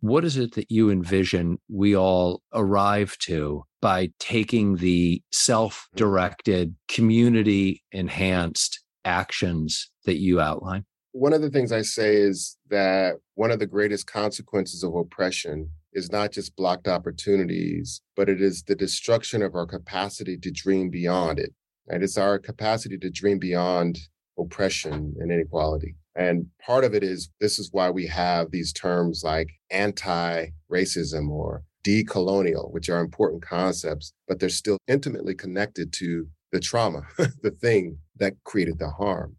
What 0.01 0.23
is 0.23 0.37
it 0.37 0.53
that 0.53 0.69
you 0.69 0.91
envision 0.91 1.57
we 1.67 1.95
all 1.95 2.43
arrive 2.53 3.17
to 3.21 3.63
by 3.81 4.11
taking 4.19 4.75
the 4.75 5.23
self 5.31 5.87
directed, 5.95 6.75
community 6.87 7.83
enhanced 7.91 8.83
actions 9.03 9.89
that 10.05 10.19
you 10.19 10.39
outline? 10.39 10.85
One 11.19 11.33
of 11.33 11.41
the 11.41 11.49
things 11.49 11.71
I 11.71 11.81
say 11.81 12.15
is 12.15 12.57
that 12.69 13.15
one 13.33 13.49
of 13.49 13.57
the 13.57 13.65
greatest 13.65 14.05
consequences 14.05 14.83
of 14.83 14.93
oppression 14.93 15.71
is 15.91 16.11
not 16.11 16.31
just 16.31 16.55
blocked 16.55 16.87
opportunities, 16.87 18.03
but 18.15 18.29
it 18.29 18.39
is 18.39 18.61
the 18.61 18.75
destruction 18.75 19.41
of 19.41 19.55
our 19.55 19.65
capacity 19.65 20.37
to 20.37 20.51
dream 20.51 20.91
beyond 20.91 21.39
it. 21.39 21.55
And 21.87 22.03
it's 22.03 22.19
our 22.19 22.37
capacity 22.37 22.99
to 22.99 23.09
dream 23.09 23.39
beyond 23.39 23.97
oppression 24.37 25.15
and 25.17 25.31
inequality. 25.31 25.95
And 26.15 26.45
part 26.63 26.83
of 26.83 26.93
it 26.93 27.03
is 27.03 27.31
this 27.41 27.57
is 27.57 27.69
why 27.71 27.89
we 27.89 28.05
have 28.05 28.51
these 28.51 28.71
terms 28.71 29.23
like 29.23 29.49
anti 29.71 30.49
racism 30.71 31.31
or 31.31 31.63
decolonial, 31.83 32.71
which 32.71 32.89
are 32.89 32.99
important 32.99 33.41
concepts, 33.41 34.13
but 34.27 34.39
they're 34.39 34.49
still 34.49 34.77
intimately 34.87 35.33
connected 35.33 35.91
to 35.93 36.27
the 36.51 36.59
trauma, 36.59 37.01
the 37.17 37.57
thing 37.59 37.97
that 38.17 38.35
created 38.43 38.77
the 38.77 38.91
harm. 38.91 39.35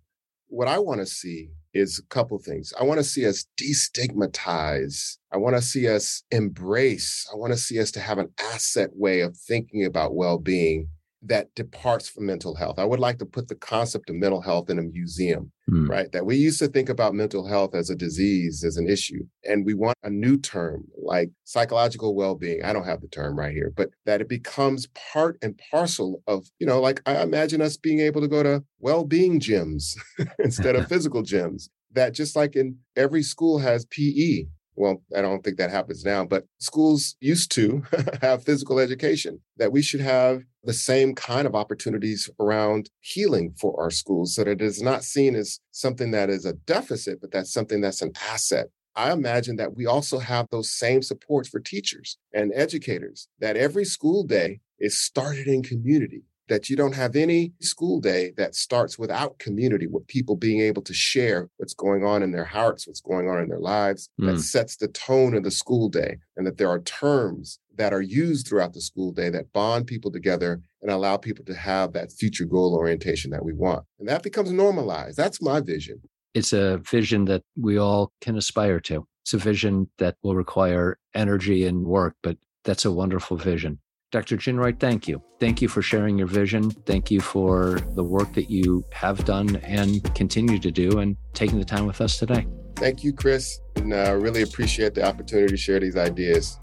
What 0.48 0.66
I 0.66 0.80
want 0.80 0.98
to 0.98 1.06
see 1.06 1.50
is 1.74 1.98
a 1.98 2.06
couple 2.14 2.38
things. 2.38 2.72
I 2.78 2.84
want 2.84 2.98
to 2.98 3.04
see 3.04 3.26
us 3.26 3.46
destigmatize. 3.60 5.18
I 5.32 5.36
want 5.36 5.56
to 5.56 5.62
see 5.62 5.88
us 5.88 6.22
embrace. 6.30 7.28
I 7.32 7.36
want 7.36 7.52
to 7.52 7.58
see 7.58 7.78
us 7.80 7.90
to 7.92 8.00
have 8.00 8.18
an 8.18 8.30
asset 8.38 8.90
way 8.94 9.20
of 9.20 9.36
thinking 9.36 9.84
about 9.84 10.14
well-being 10.14 10.88
that 11.22 11.54
departs 11.54 12.08
from 12.08 12.26
mental 12.26 12.54
health. 12.54 12.78
I 12.78 12.84
would 12.84 13.00
like 13.00 13.18
to 13.18 13.26
put 13.26 13.48
the 13.48 13.54
concept 13.54 14.08
of 14.08 14.16
mental 14.16 14.40
health 14.40 14.70
in 14.70 14.78
a 14.78 14.82
museum, 14.82 15.50
mm. 15.68 15.88
right? 15.88 16.10
That 16.12 16.26
we 16.26 16.36
used 16.36 16.58
to 16.60 16.68
think 16.68 16.88
about 16.88 17.14
mental 17.14 17.46
health 17.46 17.74
as 17.74 17.90
a 17.90 17.96
disease, 17.96 18.62
as 18.64 18.76
an 18.76 18.88
issue. 18.88 19.24
And 19.44 19.66
we 19.66 19.74
want 19.74 19.98
a 20.02 20.10
new 20.10 20.38
term 20.38 20.84
like 21.02 21.30
psychological 21.44 22.14
well 22.14 22.34
being. 22.34 22.62
I 22.62 22.72
don't 22.72 22.86
have 22.86 23.00
the 23.00 23.08
term 23.08 23.38
right 23.38 23.52
here, 23.52 23.72
but 23.76 23.90
that 24.06 24.20
it 24.20 24.28
becomes 24.28 24.86
part 25.12 25.38
and 25.42 25.60
parcel 25.70 26.22
of, 26.26 26.46
you 26.58 26.66
know, 26.66 26.80
like 26.80 27.02
I 27.06 27.22
imagine 27.22 27.60
us 27.60 27.76
being 27.76 28.00
able 28.00 28.20
to 28.20 28.28
go 28.28 28.42
to 28.42 28.62
well 28.78 29.04
being 29.04 29.40
gyms 29.40 29.96
instead 30.38 30.76
of 30.76 30.88
physical 30.88 31.22
gyms. 31.22 31.68
That 31.92 32.12
just 32.12 32.36
like 32.36 32.54
in 32.54 32.76
every 32.96 33.22
school 33.22 33.58
has 33.58 33.86
PE, 33.86 34.44
well, 34.78 35.02
I 35.16 35.22
don't 35.22 35.42
think 35.42 35.58
that 35.58 35.70
happens 35.70 36.04
now, 36.04 36.24
but 36.24 36.44
schools 36.58 37.16
used 37.20 37.50
to 37.52 37.82
have 38.22 38.44
physical 38.44 38.78
education, 38.78 39.40
that 39.56 39.72
we 39.72 39.82
should 39.82 40.00
have 40.00 40.42
the 40.68 40.74
same 40.74 41.14
kind 41.14 41.46
of 41.46 41.54
opportunities 41.54 42.28
around 42.38 42.90
healing 43.00 43.54
for 43.58 43.80
our 43.80 43.90
schools 43.90 44.34
so 44.34 44.44
that 44.44 44.50
it 44.50 44.60
is 44.60 44.82
not 44.82 45.02
seen 45.02 45.34
as 45.34 45.60
something 45.70 46.10
that 46.10 46.28
is 46.28 46.44
a 46.44 46.52
deficit, 46.52 47.22
but 47.22 47.30
that's 47.30 47.54
something 47.54 47.80
that's 47.80 48.02
an 48.02 48.12
asset. 48.30 48.66
I 48.94 49.12
imagine 49.12 49.56
that 49.56 49.74
we 49.74 49.86
also 49.86 50.18
have 50.18 50.46
those 50.50 50.70
same 50.70 51.00
supports 51.00 51.48
for 51.48 51.58
teachers 51.58 52.18
and 52.34 52.52
educators, 52.54 53.28
that 53.38 53.56
every 53.56 53.86
school 53.86 54.24
day 54.24 54.60
is 54.78 55.00
started 55.00 55.46
in 55.46 55.62
community 55.62 56.24
that 56.48 56.68
you 56.68 56.76
don't 56.76 56.94
have 56.94 57.16
any 57.16 57.52
school 57.60 58.00
day 58.00 58.32
that 58.36 58.54
starts 58.54 58.98
without 58.98 59.38
community, 59.38 59.86
with 59.86 60.06
people 60.06 60.36
being 60.36 60.60
able 60.60 60.82
to 60.82 60.94
share 60.94 61.48
what's 61.56 61.74
going 61.74 62.04
on 62.04 62.22
in 62.22 62.32
their 62.32 62.44
hearts, 62.44 62.86
what's 62.86 63.00
going 63.00 63.28
on 63.28 63.40
in 63.40 63.48
their 63.48 63.60
lives, 63.60 64.08
mm. 64.20 64.26
that 64.26 64.40
sets 64.40 64.76
the 64.76 64.88
tone 64.88 65.34
of 65.34 65.44
the 65.44 65.50
school 65.50 65.88
day, 65.88 66.16
and 66.36 66.46
that 66.46 66.58
there 66.58 66.68
are 66.68 66.80
terms 66.80 67.58
that 67.76 67.92
are 67.92 68.02
used 68.02 68.46
throughout 68.48 68.72
the 68.72 68.80
school 68.80 69.12
day 69.12 69.30
that 69.30 69.52
bond 69.52 69.86
people 69.86 70.10
together 70.10 70.60
and 70.82 70.90
allow 70.90 71.16
people 71.16 71.44
to 71.44 71.54
have 71.54 71.92
that 71.92 72.10
future 72.12 72.44
goal 72.44 72.74
orientation 72.74 73.30
that 73.30 73.44
we 73.44 73.52
want. 73.52 73.84
And 73.98 74.08
that 74.08 74.22
becomes 74.22 74.50
normalized. 74.50 75.16
That's 75.16 75.40
my 75.42 75.60
vision. 75.60 76.00
it's 76.34 76.52
a 76.52 76.78
vision 76.78 77.24
that 77.26 77.42
we 77.56 77.78
all 77.78 78.12
can 78.20 78.36
aspire 78.36 78.80
to. 78.80 79.06
It's 79.24 79.34
a 79.34 79.38
vision 79.38 79.88
that 79.98 80.16
will 80.22 80.36
require 80.36 80.98
energy 81.14 81.64
and 81.64 81.84
work, 81.84 82.16
but 82.22 82.36
that's 82.64 82.84
a 82.84 82.92
wonderful 82.92 83.36
vision. 83.36 83.78
Dr. 84.10 84.38
Ginwright, 84.38 84.80
thank 84.80 85.06
you. 85.06 85.22
Thank 85.38 85.60
you 85.60 85.68
for 85.68 85.82
sharing 85.82 86.16
your 86.16 86.28
vision. 86.28 86.70
Thank 86.70 87.10
you 87.10 87.20
for 87.20 87.80
the 87.94 88.02
work 88.02 88.32
that 88.34 88.50
you 88.50 88.82
have 88.90 89.26
done 89.26 89.56
and 89.56 90.02
continue 90.14 90.58
to 90.58 90.70
do 90.70 90.98
and 91.00 91.14
taking 91.34 91.58
the 91.58 91.64
time 91.64 91.86
with 91.86 92.00
us 92.00 92.18
today. 92.18 92.46
Thank 92.76 93.04
you, 93.04 93.12
Chris. 93.12 93.60
And 93.76 93.92
I 93.92 94.12
uh, 94.12 94.14
really 94.14 94.40
appreciate 94.42 94.94
the 94.94 95.06
opportunity 95.06 95.48
to 95.48 95.56
share 95.58 95.78
these 95.78 95.96
ideas. 95.96 96.56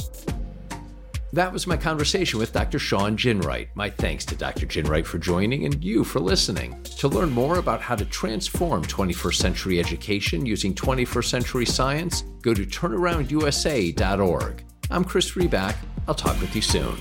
That 1.33 1.53
was 1.53 1.67
my 1.67 1.77
conversation 1.77 2.39
with 2.39 2.51
Dr. 2.51 2.79
Shawn 2.79 3.15
Ginwright. 3.15 3.67
My 3.75 3.91
thanks 3.91 4.25
to 4.25 4.35
Dr. 4.35 4.65
Ginwright 4.65 5.05
for 5.05 5.19
joining 5.19 5.65
and 5.65 5.83
you 5.83 6.03
for 6.03 6.21
listening. 6.21 6.81
To 6.97 7.07
learn 7.07 7.29
more 7.29 7.59
about 7.59 7.81
how 7.81 7.95
to 7.95 8.05
transform 8.05 8.83
21st 8.85 9.35
century 9.35 9.79
education 9.79 10.47
using 10.47 10.73
21st 10.73 11.25
century 11.25 11.65
science, 11.65 12.23
go 12.41 12.55
to 12.55 12.65
turnaroundusa.org. 12.65 14.63
I'm 14.89 15.03
Chris 15.03 15.31
Riback. 15.33 15.75
I'll 16.07 16.15
talk 16.15 16.39
with 16.39 16.55
you 16.55 16.61
soon. 16.61 16.95